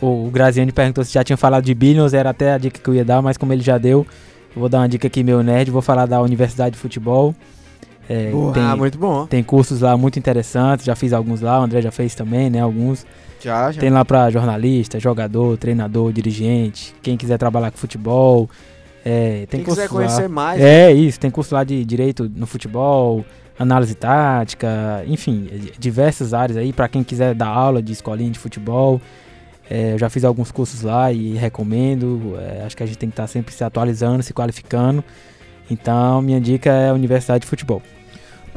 o, 0.00 0.26
o 0.26 0.30
Graziani 0.30 0.72
perguntou 0.72 1.04
se 1.04 1.12
já 1.12 1.22
tinha 1.24 1.36
falado 1.36 1.64
de 1.64 1.74
Billions, 1.74 2.14
era 2.14 2.30
até 2.30 2.52
a 2.52 2.58
dica 2.58 2.80
que 2.80 2.88
eu 2.88 2.94
ia 2.94 3.04
dar, 3.04 3.20
mas 3.20 3.36
como 3.36 3.52
ele 3.52 3.62
já 3.62 3.76
deu, 3.78 4.06
eu 4.54 4.60
vou 4.60 4.68
dar 4.68 4.78
uma 4.78 4.88
dica 4.88 5.06
aqui, 5.06 5.22
meu 5.22 5.42
nerd, 5.42 5.70
vou 5.70 5.82
falar 5.82 6.06
da 6.06 6.20
Universidade 6.22 6.74
de 6.76 6.80
Futebol. 6.80 7.34
É, 8.12 8.30
Boa. 8.32 8.52
tem, 8.52 8.62
Ah, 8.64 8.74
muito 8.74 8.98
bom. 8.98 9.24
tem 9.24 9.40
cursos 9.40 9.82
lá 9.82 9.96
muito 9.96 10.18
interessantes, 10.18 10.84
já 10.84 10.96
fiz 10.96 11.12
alguns 11.12 11.40
lá, 11.40 11.60
o 11.60 11.62
André 11.62 11.80
já 11.80 11.92
fez 11.92 12.12
também, 12.12 12.50
né? 12.50 12.58
Alguns. 12.60 13.06
Já, 13.40 13.70
já. 13.70 13.80
Tem 13.80 13.88
lá 13.88 14.04
pra 14.04 14.28
jornalista, 14.30 14.98
jogador, 14.98 15.56
treinador, 15.56 16.12
dirigente, 16.12 16.92
quem 17.02 17.16
quiser 17.16 17.38
trabalhar 17.38 17.70
com 17.70 17.78
futebol. 17.78 18.50
É, 19.04 19.46
tem 19.48 19.60
Quem 19.60 19.64
quiser 19.64 19.88
conhecer 19.88 20.22
lá. 20.22 20.28
mais, 20.28 20.60
né? 20.60 20.90
É 20.90 20.92
isso, 20.92 21.20
tem 21.20 21.30
curso 21.30 21.54
lá 21.54 21.62
de 21.62 21.84
direito 21.84 22.28
no 22.34 22.46
futebol, 22.48 23.24
análise 23.58 23.94
tática, 23.94 25.04
enfim, 25.06 25.48
eh, 25.50 25.72
diversas 25.78 26.34
áreas 26.34 26.56
aí 26.58 26.72
para 26.72 26.88
quem 26.88 27.02
quiser 27.04 27.34
dar 27.34 27.46
aula 27.46 27.80
de 27.80 27.92
escolinha 27.92 28.30
de 28.30 28.38
futebol. 28.40 29.00
É, 29.70 29.92
eu 29.94 29.98
já 29.98 30.10
fiz 30.10 30.24
alguns 30.24 30.50
cursos 30.50 30.82
lá 30.82 31.12
e 31.12 31.34
recomendo. 31.34 32.34
é, 32.40 32.64
acho 32.66 32.76
que 32.76 32.82
a 32.82 32.86
gente 32.86 32.98
tem 32.98 33.08
que 33.08 33.12
estar 33.14 33.26
sempre 33.28 33.54
se 33.54 33.62
atualizando, 33.62 34.20
se 34.22 34.34
qualificando. 34.34 35.02
Então, 35.70 36.20
minha 36.20 36.40
dica 36.40 36.68
é 36.70 36.90
a 36.90 36.92
Universidade 36.92 37.42
de 37.42 37.46
Futebol. 37.46 37.80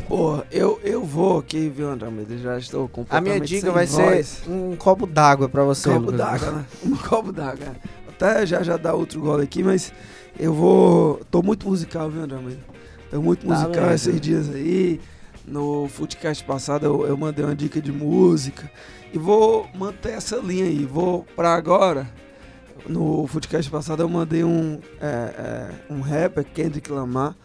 Porra, 0.08 0.46
eu, 0.52 0.80
eu 0.84 1.04
vou 1.04 1.40
aqui, 1.40 1.70
viu, 1.70 1.90
André 1.90 2.08
Almeida? 2.08 2.38
Já 2.38 2.58
estou 2.58 2.86
A 2.86 2.90
completamente 2.90 3.34
minha 3.34 3.40
dica 3.40 3.72
vai 3.72 3.86
voz. 3.86 4.28
ser 4.28 4.50
um 4.50 4.76
copo 4.76 5.08
d'água 5.08 5.48
pra 5.48 5.64
você, 5.64 5.90
copo 5.90 6.12
d'água, 6.12 6.52
né? 6.52 6.66
Um 6.86 6.96
copo 6.96 7.32
d'água. 7.32 7.68
Até 8.08 8.46
já 8.46 8.62
já 8.62 8.78
dá 8.78 8.94
outro 8.94 9.22
gole 9.22 9.44
aqui, 9.44 9.64
mas 9.64 9.94
eu 10.40 10.54
vou. 10.54 11.22
Tô 11.32 11.42
muito 11.42 11.68
musical, 11.68 12.10
viu, 12.10 12.22
André 12.24 12.38
Almeida? 12.38 12.62
Tô 13.10 13.22
muito 13.22 13.48
Tá 13.48 13.54
musical 13.54 13.92
esses 13.92 14.20
dias 14.20 14.50
aí. 14.50 15.00
No 15.46 15.88
Footcast 15.90 16.44
passado 16.46 16.86
eu, 16.86 17.06
eu 17.08 17.18
mandei 17.18 17.44
uma 17.44 17.56
dica 17.56 17.82
de 17.82 17.92
música. 17.92 18.70
E 19.14 19.18
vou 19.18 19.68
manter 19.76 20.14
essa 20.14 20.38
linha 20.38 20.66
aí. 20.66 20.86
Vou 20.86 21.26
pra 21.36 21.54
agora. 21.54 22.10
No 22.88 23.26
Footcast 23.28 23.70
passado 23.70 24.02
eu 24.04 24.10
mandei 24.10 24.44
um, 24.44 24.80
é, 25.02 25.06
é, 25.08 25.70
um 25.94 26.02
rapper, 26.02 26.44
Kendrick 26.44 26.92
Lamar. 26.92 27.36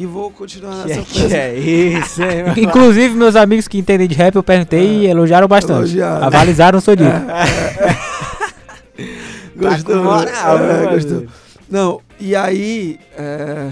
E 0.00 0.06
vou 0.06 0.30
continuar 0.30 0.84
Que, 0.84 0.88
nessa 0.94 1.00
é- 1.00 1.04
que 1.04 1.34
é 1.34 1.54
isso, 1.58 2.22
hein? 2.22 2.44
meu? 2.44 2.54
Inclusive, 2.64 3.14
meus 3.16 3.34
amigos 3.34 3.66
que 3.66 3.76
entendem 3.78 4.06
de 4.06 4.14
rap, 4.14 4.36
eu 4.36 4.42
perguntei 4.44 5.00
e 5.00 5.06
elogiaram 5.08 5.48
bastante. 5.48 5.78
Elogiaram. 5.78 6.24
Avalizaram 6.24 6.80
sua 6.80 6.94
dica. 6.94 7.26
Gostou? 9.56 9.96
Tá 9.96 10.02
moral, 10.02 10.58
É, 10.58 10.62
né, 10.84 10.90
gostou. 10.92 11.14
mano? 11.16 11.28
Não, 11.70 12.00
e 12.20 12.34
aí. 12.36 12.98
é, 13.16 13.66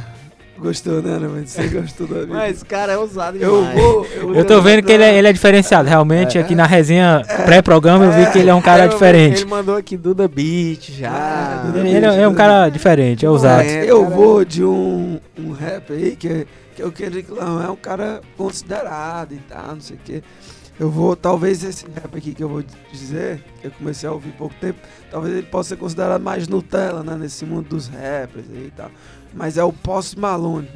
Gostou, 0.59 1.02
né? 1.02 1.18
Mas 1.20 1.50
você 1.50 1.66
gostou 1.68 2.07
da 2.07 2.14
minha. 2.26 2.28
Mas, 2.38 2.62
cara, 2.62 2.92
é 2.92 2.96
ousado 2.98 3.36
eu 3.36 3.59
demais. 3.62 3.78
vou. 3.78 4.34
Eu 4.34 4.44
tô 4.44 4.61
vendo 4.62 4.82
que 4.82 4.90
ele 4.92 5.02
é, 5.02 5.16
ele 5.18 5.28
é 5.28 5.32
diferenciado. 5.32 5.88
Realmente, 5.88 6.38
É. 6.38 6.40
aqui 6.40 6.54
na 6.54 6.66
resenha 6.66 7.22
pré-programa, 7.44 8.04
eu 8.07 8.12
vi 8.12 8.30
que 8.32 8.38
ele 8.38 8.48
é 8.50 8.54
um 8.54 8.62
cara 8.62 8.84
É, 8.84 8.88
diferente. 8.88 9.42
Ele 9.42 9.50
mandou 9.50 9.76
aqui 9.76 9.96
Duda 9.96 10.26
Beat 10.26 10.90
já. 10.92 11.11
Ah, 11.11 11.62
Duda 11.66 11.78
Ele, 11.80 11.88
Beat, 11.90 11.96
ele 11.96 12.07
é 12.07 12.22
é 12.22 12.28
um 12.28 12.34
cara 12.34 12.68
diferente, 12.70 13.24
é 13.26 13.30
ousado. 13.30 13.62
É, 13.68 13.84
eu 13.84 14.02
cara. 14.02 14.14
vou 14.14 14.44
de 14.44 14.64
um, 14.64 15.20
um 15.38 15.52
rap 15.52 15.92
aí, 15.92 16.16
que, 16.16 16.28
é- 16.28 16.46
que 16.74 16.82
é 16.82 16.86
o 16.86 16.92
Kendrick 16.92 17.30
Lamar, 17.30 17.66
é 17.66 17.70
um 17.70 17.76
cara 17.76 18.20
considerado 18.36 19.32
e 19.32 19.38
tal, 19.48 19.74
não 19.74 19.80
sei 19.80 19.96
o 19.96 20.00
quê. 20.04 20.22
Eu 20.78 20.90
vou, 20.90 21.16
talvez 21.16 21.64
esse 21.64 21.86
rap 21.94 22.16
aqui 22.16 22.34
que 22.34 22.42
eu 22.44 22.48
vou 22.50 22.62
dizer, 22.92 23.42
que 23.62 23.66
eu 23.68 23.70
comecei 23.70 24.07
a 24.07 24.12
ouvir 24.12 24.28
há 24.34 24.38
pouco 24.38 24.54
tempo, 24.61 24.78
talvez 25.11 25.34
ele 25.34 25.46
possa 25.46 25.70
ser 25.70 25.76
considerado 25.76 26.20
mais 26.22 26.46
Nutella, 26.48 27.02
né, 27.02 27.16
nesse 27.18 27.46
mundo 27.46 27.68
dos 27.70 27.88
rappers 27.88 28.44
aí 28.50 28.66
e 28.66 28.72
tal. 28.76 28.90
Mas 29.34 29.58
é 29.58 29.64
o 29.64 29.72
Post 29.72 30.18
Malone. 30.18 30.68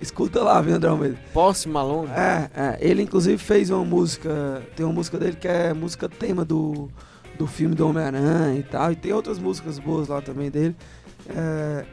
Escuta 0.00 0.42
lá, 0.42 0.60
viu, 0.60 0.74
André 0.74 0.90
Almeida? 0.90 1.18
Posse 1.32 1.68
Malone? 1.68 2.10
É, 2.10 2.50
é, 2.54 2.78
ele 2.80 3.02
inclusive 3.02 3.38
fez 3.38 3.70
uma 3.70 3.84
música, 3.84 4.60
tem 4.74 4.84
uma 4.84 4.92
música 4.92 5.16
dele 5.16 5.36
que 5.36 5.46
é 5.46 5.72
música 5.72 6.08
tema 6.08 6.44
do, 6.44 6.90
do 7.38 7.46
filme 7.46 7.76
do 7.76 7.86
Homem-Aranha 7.88 8.58
e 8.58 8.64
tal, 8.64 8.90
e 8.90 8.96
tem 8.96 9.12
outras 9.12 9.38
músicas 9.38 9.78
boas 9.78 10.08
lá 10.08 10.20
também 10.20 10.50
dele. 10.50 10.74
É, 11.28 11.84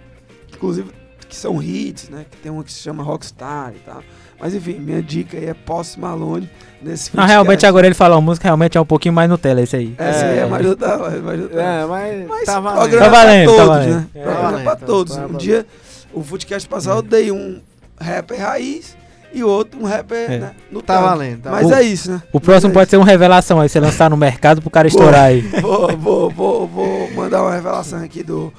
inclusive 0.52 0.92
que 1.30 1.36
são 1.36 1.62
hits, 1.62 2.10
né? 2.10 2.26
Que 2.30 2.38
tem 2.38 2.52
uma 2.52 2.64
que 2.64 2.72
se 2.74 2.80
chama 2.82 3.04
Rockstar 3.04 3.72
e 3.76 3.80
tal. 3.80 4.02
Mas 4.40 4.56
enfim, 4.56 4.74
minha 4.80 5.02
dica 5.04 5.38
aí 5.38 5.46
é 5.48 5.54
Post 5.54 6.00
Malone 6.00 6.50
nesse 6.82 7.16
Não, 7.16 7.26
realmente 7.26 7.66
agora 7.66 7.86
ele 7.86 7.94
falou 7.94 8.18
a 8.18 8.22
música, 8.22 8.46
realmente 8.48 8.78
é 8.78 8.82
um 8.82 8.86
pouquinho 8.86 9.14
mais 9.14 9.30
Nutella 9.30 9.62
esse 9.62 9.76
aí. 9.76 9.94
Essa 9.98 10.26
aí 10.26 10.32
é 10.32 10.38
É. 10.38 10.42
da- 10.42 10.48
mais 10.48 10.66
do 10.66 10.76
da- 10.76 11.62
É, 11.62 11.86
mas, 11.86 12.28
Mas 12.28 12.46
tá 12.46 12.62
programa 12.62 12.80
valendo. 12.82 13.00
Tá 13.00 13.06
é 13.06 13.10
valendo, 13.10 13.46
pra 13.46 13.56
tá 13.58 13.64
todos, 13.64 13.68
valendo. 13.68 13.96
né? 13.96 14.08
É, 14.16 14.22
programa 14.24 14.40
é 14.40 14.52
valendo, 14.52 14.64
pra 14.64 14.76
tá- 14.78 14.86
todos. 14.86 15.14
tá 15.16 15.20
um 15.20 15.24
valendo. 15.24 15.40
dia, 15.40 15.66
o 16.14 16.24
podcast 16.24 16.70
passado 16.70 16.98
eu 16.98 17.02
dei 17.02 17.32
um 17.32 17.62
rapper 18.00 18.40
raiz 18.40 18.98
e 19.34 19.44
outro 19.44 19.80
um 19.80 19.84
rapper, 19.84 20.32
É. 20.32 20.38
né? 20.40 20.52
No 20.72 20.82
Tá 20.82 21.02
valendo, 21.02 21.42
tá 21.44 21.52
Mas 21.52 21.64
valendo. 21.70 21.80
é 21.80 21.84
isso, 21.84 22.10
né? 22.12 22.22
O 22.32 22.40
próximo 22.40 22.70
Mas 22.70 22.76
é 22.78 22.80
pode 22.80 22.90
ser 22.92 22.98
uma 22.98 23.06
revelação 23.06 23.60
aí, 23.60 23.68
você 23.68 23.80
lançar 23.80 24.10
no 24.10 24.16
mercado 24.18 24.62
pro 24.62 24.70
cara 24.72 24.88
estourar 24.88 25.26
aí. 25.26 25.42
Vou, 25.62 25.96
vou, 25.98 26.30
vou, 26.32 26.66
vou 26.68 27.12
mandar 27.12 27.42
uma 27.44 27.54
revelação 27.54 28.02
aqui 28.02 28.24
do. 28.24 28.54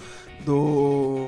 Do. 0.44 1.26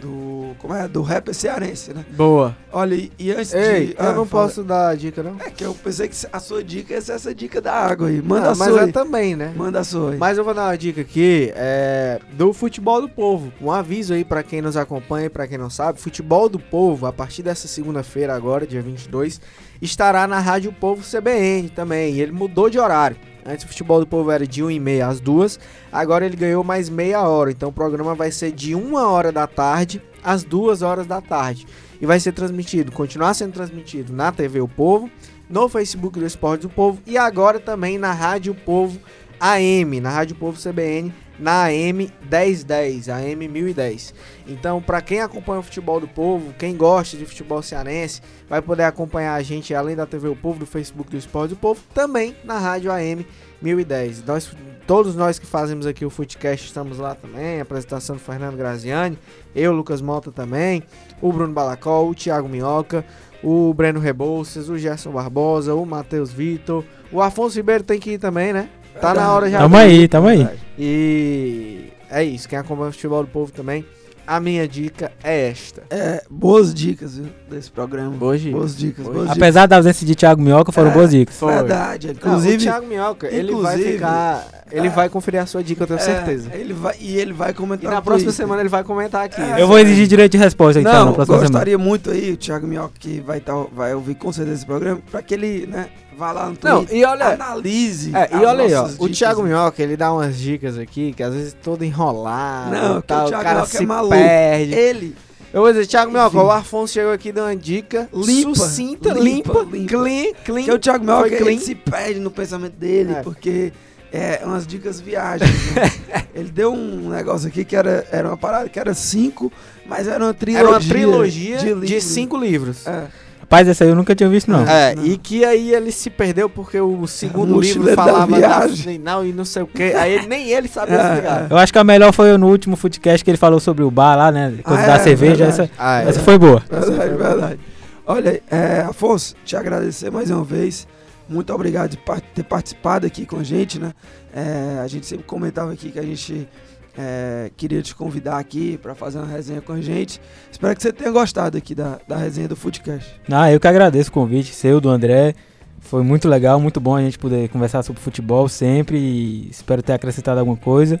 Do. 0.00 0.54
Como 0.58 0.74
é? 0.74 0.86
Do 0.88 1.02
rapper 1.02 1.34
cearense, 1.34 1.92
né? 1.92 2.04
Boa. 2.16 2.56
Olha, 2.72 2.94
e, 2.94 3.10
e 3.18 3.30
antes 3.32 3.52
Ei, 3.54 3.86
de. 3.88 3.92
eu 3.92 3.96
ah, 3.98 4.12
não 4.12 4.24
fala. 4.26 4.44
posso 4.44 4.62
dar 4.64 4.96
dica, 4.96 5.22
não? 5.22 5.36
É 5.40 5.50
que 5.50 5.64
eu 5.64 5.74
pensei 5.74 6.08
que 6.08 6.16
a 6.32 6.38
sua 6.40 6.62
dica 6.62 6.94
ia 6.94 7.00
ser 7.00 7.12
essa 7.12 7.34
dica 7.34 7.60
da 7.60 7.72
água 7.72 8.08
aí. 8.08 8.20
Manda 8.22 8.48
Ah, 8.48 8.52
a 8.52 8.54
mas 8.54 8.68
sua. 8.68 8.80
é 8.80 8.84
aí. 8.84 8.92
também, 8.92 9.34
né? 9.36 9.52
Manda 9.56 9.80
a 9.80 9.84
sua 9.84 10.12
aí. 10.12 10.18
Mas 10.18 10.38
eu 10.38 10.44
vou 10.44 10.54
dar 10.54 10.66
uma 10.68 10.76
dica 10.78 11.00
aqui 11.00 11.52
é, 11.56 12.20
do 12.32 12.52
Futebol 12.52 13.00
do 13.00 13.08
Povo. 13.08 13.52
Um 13.60 13.70
aviso 13.70 14.14
aí 14.14 14.24
pra 14.24 14.42
quem 14.42 14.62
nos 14.62 14.76
acompanha 14.76 15.26
e 15.26 15.30
pra 15.30 15.46
quem 15.46 15.58
não 15.58 15.70
sabe. 15.70 16.00
Futebol 16.00 16.48
do 16.48 16.58
Povo, 16.58 17.06
a 17.06 17.12
partir 17.12 17.42
dessa 17.42 17.66
segunda-feira 17.68 18.34
agora, 18.34 18.66
dia 18.66 18.80
22, 18.82 19.40
estará 19.82 20.26
na 20.26 20.38
Rádio 20.38 20.72
Povo 20.72 21.02
CBN 21.02 21.68
também. 21.70 22.14
E 22.14 22.20
ele 22.20 22.32
mudou 22.32 22.70
de 22.70 22.78
horário. 22.78 23.16
Antes 23.46 23.64
o 23.64 23.68
Futebol 23.68 24.00
do 24.00 24.06
Povo 24.06 24.30
era 24.30 24.46
de 24.46 24.62
1 24.62 24.72
e 24.72 24.80
meia 24.80 25.06
às 25.06 25.20
2 25.20 25.60
agora 25.92 26.26
ele 26.26 26.36
ganhou 26.36 26.64
mais 26.64 26.88
meia 26.88 27.22
hora. 27.22 27.50
Então 27.50 27.68
o 27.68 27.72
programa 27.72 28.14
vai 28.14 28.32
ser 28.32 28.50
de 28.50 28.74
1 28.74 28.94
hora 28.94 29.30
da 29.30 29.46
tarde 29.46 30.02
às 30.22 30.42
2 30.42 30.82
horas 30.82 31.06
da 31.06 31.20
tarde. 31.20 31.66
E 32.00 32.04
vai 32.04 32.18
ser 32.18 32.32
transmitido, 32.32 32.90
continuar 32.90 33.32
sendo 33.34 33.52
transmitido 33.52 34.12
na 34.12 34.32
TV 34.32 34.60
O 34.60 34.68
Povo, 34.68 35.08
no 35.48 35.68
Facebook 35.68 36.18
do 36.18 36.26
Esporte 36.26 36.62
do 36.62 36.68
Povo 36.68 37.00
e 37.06 37.16
agora 37.16 37.60
também 37.60 37.96
na 37.96 38.12
Rádio 38.12 38.54
Povo 38.54 38.98
AM, 39.38 40.00
na 40.00 40.10
Rádio 40.10 40.34
Povo 40.34 40.58
CBN, 40.60 41.12
na 41.38 41.66
AM 41.66 42.10
1010, 42.30 43.08
AM 43.08 43.48
1010. 43.48 44.14
Então, 44.48 44.80
para 44.80 45.00
quem 45.00 45.20
acompanha 45.20 45.58
o 45.58 45.62
futebol 45.62 45.98
do 45.98 46.06
povo, 46.06 46.52
quem 46.58 46.76
gosta 46.76 47.16
de 47.16 47.26
futebol 47.26 47.60
cearense, 47.62 48.20
vai 48.48 48.62
poder 48.62 48.84
acompanhar 48.84 49.34
a 49.34 49.42
gente 49.42 49.74
além 49.74 49.96
da 49.96 50.06
TV 50.06 50.28
O 50.28 50.36
Povo, 50.36 50.60
do 50.60 50.66
Facebook 50.66 51.10
do 51.10 51.16
Esporte 51.16 51.50
do 51.50 51.56
Povo, 51.56 51.80
também 51.92 52.36
na 52.44 52.58
Rádio 52.58 52.92
AM 52.92 53.26
1010. 53.60 54.24
Nós, 54.24 54.52
todos 54.86 55.16
nós 55.16 55.38
que 55.38 55.46
fazemos 55.46 55.86
aqui 55.86 56.04
o 56.04 56.10
Footcast 56.10 56.66
estamos 56.66 56.98
lá 56.98 57.14
também, 57.14 57.58
a 57.58 57.62
apresentação 57.62 58.16
do 58.16 58.22
Fernando 58.22 58.56
Graziani, 58.56 59.18
eu, 59.54 59.72
Lucas 59.72 60.00
Mota 60.00 60.30
também, 60.30 60.82
o 61.20 61.32
Bruno 61.32 61.52
Balacol, 61.52 62.08
o 62.10 62.14
Thiago 62.14 62.48
Minhoca, 62.48 63.04
o 63.42 63.74
Breno 63.74 63.98
Rebouças, 63.98 64.68
o 64.68 64.78
Gerson 64.78 65.10
Barbosa, 65.10 65.74
o 65.74 65.84
Matheus 65.84 66.32
Vitor, 66.32 66.84
o 67.10 67.20
Afonso 67.20 67.56
Ribeiro 67.56 67.82
tem 67.82 67.98
que 67.98 68.12
ir 68.12 68.18
também, 68.18 68.52
né? 68.52 68.68
Tá 69.00 69.12
na 69.12 69.32
hora 69.32 69.50
já. 69.50 69.58
Tamo 69.58 69.76
aí, 69.76 70.08
tamo 70.08 70.28
aí. 70.28 70.48
E 70.78 71.92
é 72.10 72.22
isso, 72.24 72.48
quem 72.48 72.58
acompanha 72.58 72.90
o 72.90 72.92
futebol 72.92 73.22
do 73.22 73.28
povo 73.28 73.52
também, 73.52 73.84
a 74.26 74.40
minha 74.40 74.66
dica 74.66 75.12
é 75.22 75.48
esta. 75.50 75.82
É, 75.90 76.22
boas 76.30 76.74
dicas 76.74 77.16
viu, 77.16 77.26
desse 77.48 77.70
programa. 77.70 78.10
Boas 78.10 78.40
dicas. 78.40 78.58
Boas 78.58 78.76
dicas. 78.76 79.04
Boas 79.04 79.18
dicas. 79.22 79.36
Apesar 79.36 79.66
da 79.66 79.76
ausência 79.76 80.06
de 80.06 80.14
Thiago 80.14 80.42
Minhoca, 80.42 80.72
foram 80.72 80.90
É. 80.90 80.92
boas 80.94 81.10
dicas. 81.10 81.36
Foi. 81.36 81.52
Verdade. 81.54 82.06
Não, 82.08 82.14
Inclusive. 82.14 82.54
o 82.56 82.58
Thiago 82.58 82.86
Minhoca, 82.86 83.26
ele 83.28 83.52
vai 83.52 83.72
inclusive- 83.74 83.92
ficar. 83.92 84.48
Ele 84.72 84.88
É. 84.88 84.90
vai 84.90 85.08
conferir 85.08 85.40
a 85.40 85.46
sua 85.46 85.62
dica, 85.62 85.84
eu 85.84 85.86
tenho 85.86 86.00
é, 86.00 86.02
certeza. 86.02 86.50
Ele 86.52 86.72
vai, 86.72 86.96
e 86.98 87.16
ele 87.16 87.32
vai 87.32 87.50
E 87.50 87.54
comentar 87.54 87.88
na 87.90 87.96
no 87.98 88.02
próxima 88.02 88.30
Twitter. 88.32 88.44
semana 88.46 88.62
ele 88.62 88.68
vai 88.68 88.82
comentar 88.82 89.24
aqui. 89.24 89.40
É. 89.40 89.62
Eu 89.62 89.68
vou 89.68 89.78
exigir 89.78 90.08
direito 90.08 90.32
de 90.32 90.38
resposta 90.38 90.80
então, 90.80 90.92
Não, 90.92 91.04
na 91.06 91.12
próxima 91.12 91.36
semana. 91.36 91.50
gostaria 91.52 91.78
muito 91.78 92.10
aí, 92.10 92.32
o 92.32 92.36
Thiago 92.36 92.66
Minhoca, 92.66 92.94
que 92.98 93.20
vai, 93.20 93.38
tá, 93.38 93.52
vai 93.72 93.94
ouvir 93.94 94.16
com 94.16 94.32
certeza 94.32 94.56
esse 94.56 94.66
programa, 94.66 95.00
pra 95.08 95.22
que 95.22 95.34
ele, 95.34 95.66
né, 95.68 95.86
vá 96.16 96.32
lá 96.32 96.46
no 96.46 96.56
Não, 96.62 96.78
Twitter, 96.78 96.96
e 96.96 97.04
olha. 97.04 97.26
analise. 97.34 98.12
É, 98.16 98.28
e 98.32 98.44
olha 98.44 98.64
aí, 98.64 98.74
ó, 98.74 98.88
o. 98.98 99.08
Thiago 99.08 99.42
Minhoca, 99.42 99.82
ele 99.82 99.96
dá 99.96 100.12
umas 100.12 100.38
dicas 100.38 100.78
aqui 100.78 101.12
que 101.12 101.22
às 101.22 101.34
vezes 101.34 101.56
todo 101.62 101.84
enrolado, 101.84 102.70
Não, 102.70 103.00
tal, 103.00 103.26
o 103.26 103.28
o 103.28 103.30
cara 103.32 103.50
Minhoca 103.54 103.76
é 103.76 103.78
se 103.78 103.86
maluco. 103.86 104.14
perde. 104.14 104.74
Ele, 104.74 105.16
Eu 105.52 105.62
vou 105.62 105.72
dizer, 105.72 105.86
Thiago 105.86 106.10
Minhoca, 106.12 106.36
o 106.38 106.50
Afonso 106.50 106.92
chegou 106.94 107.12
aqui 107.12 107.32
dando 107.32 107.46
uma 107.46 107.56
dica 107.56 108.08
Limpa, 108.12 108.54
sucinta, 108.54 109.12
limpa, 109.12 109.60
limpa, 109.70 109.88
clean, 109.88 110.32
clean. 110.44 110.64
que 110.64 110.70
é 110.70 110.74
o 110.74 110.78
Thiago 110.78 111.04
Minhoca, 111.04 111.28
ele 111.34 111.58
se 111.58 111.74
perde 111.74 112.20
no 112.20 112.30
pensamento 112.30 112.74
dele, 112.74 113.12
É. 113.14 113.22
porque 113.22 113.72
é 114.12 114.40
umas 114.44 114.66
dicas 114.66 115.00
viagens. 115.00 115.50
né? 115.74 115.90
ele 116.34 116.50
deu 116.50 116.72
um 116.72 117.08
negócio 117.10 117.48
aqui 117.48 117.64
que 117.64 117.74
era, 117.76 118.06
era 118.10 118.28
uma 118.28 118.36
parada 118.36 118.68
que 118.68 118.78
era 118.78 118.92
cinco, 118.94 119.52
mas 119.86 120.06
era 120.08 120.22
uma 120.24 120.34
trilogia. 120.34 120.60
Era 120.60 120.70
uma 120.70 120.80
trilogia 120.80 121.56
de, 121.58 121.74
livros. 121.74 122.04
cinco 122.04 122.36
livros. 122.36 122.86
É. 122.86 123.06
Rapaz, 123.48 123.68
essa 123.68 123.84
aí 123.84 123.90
eu 123.90 123.94
nunca 123.94 124.12
tinha 124.14 124.28
visto, 124.28 124.50
não. 124.50 124.66
É, 124.68 124.94
Não. 124.96 125.06
e 125.06 125.16
que 125.16 125.44
aí 125.44 125.72
ele 125.72 125.92
se 125.92 126.10
perdeu 126.10 126.48
porque 126.50 126.80
o 126.80 127.06
segundo 127.06 127.56
O 127.56 127.60
livro 127.60 127.84
da 127.84 127.94
falava 127.94 128.32
da 128.32 128.38
viagem. 128.38 128.76
final 128.94 129.24
e 129.24 129.32
não 129.32 129.44
sei 129.44 129.62
o 129.62 129.66
que. 129.68 129.84
Aí 129.94 130.26
nem 130.26 130.48
ele 130.50 130.66
sabia 130.66 130.96
É, 130.98 131.08
explicar. 131.14 131.46
Eu 131.50 131.56
acho 131.56 131.72
que 131.72 131.78
a 131.78 131.84
melhor 131.84 132.12
foi 132.12 132.36
no 132.36 132.48
último 132.48 132.74
Footcast 132.74 133.24
que 133.24 133.30
ele 133.30 133.38
falou 133.38 133.60
sobre 133.60 133.84
o 133.84 133.90
bar 133.90 134.16
lá, 134.16 134.32
né? 134.32 134.52
Coisa 134.64 134.82
Ah, 134.82 134.86
da 134.88 134.94
é, 134.94 134.98
cerveja. 134.98 135.46
verdade. 135.46 135.62
Essa, 135.62 135.70
Ah, 135.78 136.02
é. 136.02 136.08
essa 136.08 136.20
foi 136.20 136.36
boa. 136.36 136.60
Verdade, 136.68 137.14
verdade. 137.16 137.60
Olha, 138.04 138.42
é, 138.50 138.80
Afonso, 138.80 139.36
te 139.44 139.56
agradecer 139.56 140.10
mais 140.10 140.28
uma 140.28 140.42
vez. 140.42 140.86
Muito 141.28 141.52
obrigado 141.52 141.96
par- 141.98 142.20
ter 142.20 142.42
participado 142.42 143.06
aqui 143.06 143.24
com 143.26 143.38
a 143.38 143.42
gente, 143.44 143.78
né? 143.78 143.92
É, 144.34 144.80
a 144.82 144.86
gente 144.88 145.06
sempre 145.06 145.24
comentava 145.24 145.72
aqui 145.72 145.90
que 145.92 145.98
a 146.00 146.02
gente 146.02 146.48
é, 146.96 147.50
queria 147.56 147.82
te 147.82 147.94
convidar 147.94 148.38
aqui 148.38 148.78
para 148.78 148.94
fazer 148.94 149.18
uma 149.18 149.26
resenha 149.26 149.60
com 149.60 149.72
a 149.72 149.80
gente. 149.80 150.20
Espero 150.50 150.74
que 150.74 150.82
você 150.82 150.92
tenha 150.92 151.10
gostado 151.10 151.58
aqui 151.58 151.74
da, 151.74 151.98
da 152.08 152.16
resenha 152.16 152.48
do 152.48 152.56
Footcast. 152.56 153.20
Ah, 153.30 153.52
eu 153.52 153.60
que 153.60 153.68
agradeço 153.68 154.10
o 154.10 154.12
convite 154.12 154.54
seu, 154.54 154.80
do 154.80 154.88
André. 154.88 155.34
Foi 155.80 156.02
muito 156.02 156.28
legal, 156.28 156.58
muito 156.58 156.80
bom 156.80 156.96
a 156.96 157.02
gente 157.02 157.18
poder 157.18 157.48
conversar 157.48 157.82
sobre 157.82 158.00
futebol 158.00 158.48
sempre. 158.48 158.98
E 158.98 159.48
espero 159.50 159.82
ter 159.82 159.92
acrescentado 159.92 160.40
alguma 160.40 160.56
coisa. 160.56 160.98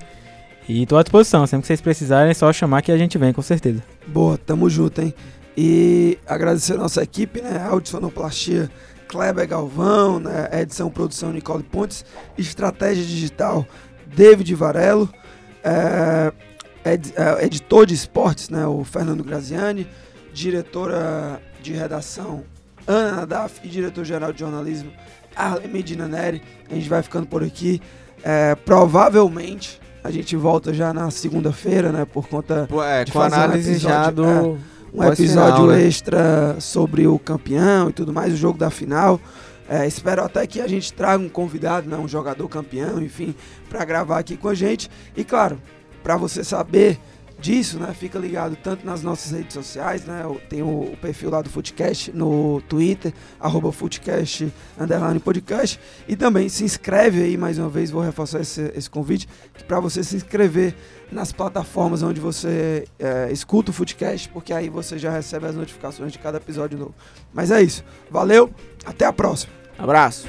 E 0.68 0.84
tô 0.84 0.96
à 0.96 1.02
disposição, 1.02 1.46
sempre 1.46 1.62
que 1.62 1.68
vocês 1.68 1.80
precisarem 1.80 2.30
é 2.30 2.34
só 2.34 2.52
chamar 2.52 2.82
que 2.82 2.90
a 2.90 2.98
gente 2.98 3.16
vem, 3.16 3.32
com 3.32 3.42
certeza. 3.42 3.82
Boa, 4.06 4.36
tamo 4.36 4.68
junto, 4.68 5.00
hein? 5.00 5.14
E 5.56 6.18
agradecer 6.26 6.74
a 6.74 6.76
nossa 6.76 7.02
equipe, 7.02 7.40
né? 7.40 7.64
Áudio 7.70 7.88
Sonoplastia, 7.90 8.70
Kleber 9.08 9.48
Galvão, 9.48 10.18
né? 10.18 10.48
Edição 10.52 10.90
Produção 10.90 11.32
Nicole 11.32 11.62
Pontes, 11.62 12.04
Estratégia 12.36 13.04
Digital, 13.04 13.64
David 14.14 14.52
Varelo, 14.54 15.08
é, 15.66 16.32
ed- 16.92 17.12
é, 17.16 17.44
editor 17.44 17.84
de 17.86 17.94
esportes, 17.94 18.48
né? 18.48 18.66
O 18.66 18.84
Fernando 18.84 19.24
Graziani, 19.24 19.86
diretora 20.32 21.40
de 21.60 21.72
redação 21.72 22.44
Ana 22.86 23.16
Nadaf 23.16 23.60
e 23.64 23.68
diretor-geral 23.68 24.32
de 24.32 24.40
jornalismo 24.40 24.90
Arlen 25.34 25.68
Medina 25.68 26.06
Neri. 26.06 26.40
A 26.70 26.74
gente 26.74 26.88
vai 26.88 27.02
ficando 27.02 27.26
por 27.26 27.42
aqui. 27.42 27.80
É, 28.22 28.54
provavelmente 28.54 29.80
a 30.04 30.10
gente 30.10 30.36
volta 30.36 30.72
já 30.72 30.92
na 30.92 31.10
segunda-feira, 31.10 31.90
né? 31.90 32.04
Por 32.04 32.28
conta 32.28 32.66
Pô, 32.68 32.82
é, 32.82 33.04
de 33.04 33.10
com 33.12 33.18
fazer 33.18 33.34
um 33.34 33.38
análise 33.40 33.78
já 33.78 34.08
episódio, 34.08 34.14
do. 34.14 34.24
é, 34.24 35.04
um 35.06 35.12
episódio 35.12 35.66
né? 35.66 35.82
extra 35.82 36.56
sobre 36.60 37.06
o 37.06 37.18
campeão 37.18 37.90
e 37.90 37.92
tudo 37.92 38.12
mais, 38.12 38.32
o 38.32 38.36
jogo 38.36 38.56
da 38.58 38.70
final. 38.70 39.20
É, 39.68 39.86
espero 39.86 40.22
até 40.22 40.46
que 40.46 40.60
a 40.60 40.68
gente 40.68 40.92
traga 40.92 41.22
um 41.22 41.28
convidado, 41.28 41.88
né, 41.88 41.96
um 41.96 42.08
jogador 42.08 42.48
campeão, 42.48 43.02
enfim, 43.02 43.34
para 43.68 43.84
gravar 43.84 44.18
aqui 44.18 44.36
com 44.36 44.48
a 44.48 44.54
gente. 44.54 44.88
E 45.16 45.24
claro, 45.24 45.60
para 46.02 46.16
você 46.16 46.44
saber 46.44 47.00
disso, 47.38 47.78
né, 47.78 47.92
fica 47.92 48.18
ligado 48.18 48.56
tanto 48.56 48.86
nas 48.86 49.02
nossas 49.02 49.32
redes 49.32 49.52
sociais, 49.52 50.04
né, 50.04 50.22
tem 50.48 50.62
o, 50.62 50.92
o 50.92 50.96
perfil 50.96 51.30
lá 51.30 51.42
do 51.42 51.50
Footcast 51.50 52.12
no 52.12 52.62
Twitter, 52.62 53.12
arroba 53.38 53.72
underline 54.78 55.20
podcast, 55.20 55.78
e 56.08 56.16
também 56.16 56.48
se 56.48 56.64
inscreve 56.64 57.22
aí, 57.22 57.36
mais 57.36 57.58
uma 57.58 57.68
vez, 57.68 57.90
vou 57.90 58.02
reforçar 58.02 58.40
esse, 58.40 58.72
esse 58.74 58.88
convite, 58.88 59.28
para 59.66 59.80
você 59.80 60.02
se 60.02 60.16
inscrever 60.16 60.74
nas 61.10 61.30
plataformas 61.30 62.02
onde 62.02 62.20
você 62.20 62.84
é, 62.98 63.30
escuta 63.30 63.70
o 63.70 63.74
Footcast, 63.74 64.28
porque 64.30 64.52
aí 64.52 64.68
você 64.68 64.98
já 64.98 65.10
recebe 65.10 65.46
as 65.46 65.54
notificações 65.54 66.12
de 66.12 66.18
cada 66.18 66.38
episódio 66.38 66.78
novo. 66.78 66.94
Mas 67.32 67.50
é 67.50 67.62
isso. 67.62 67.84
Valeu, 68.10 68.50
até 68.84 69.04
a 69.04 69.12
próxima. 69.12 69.55
Abraço. 69.78 70.26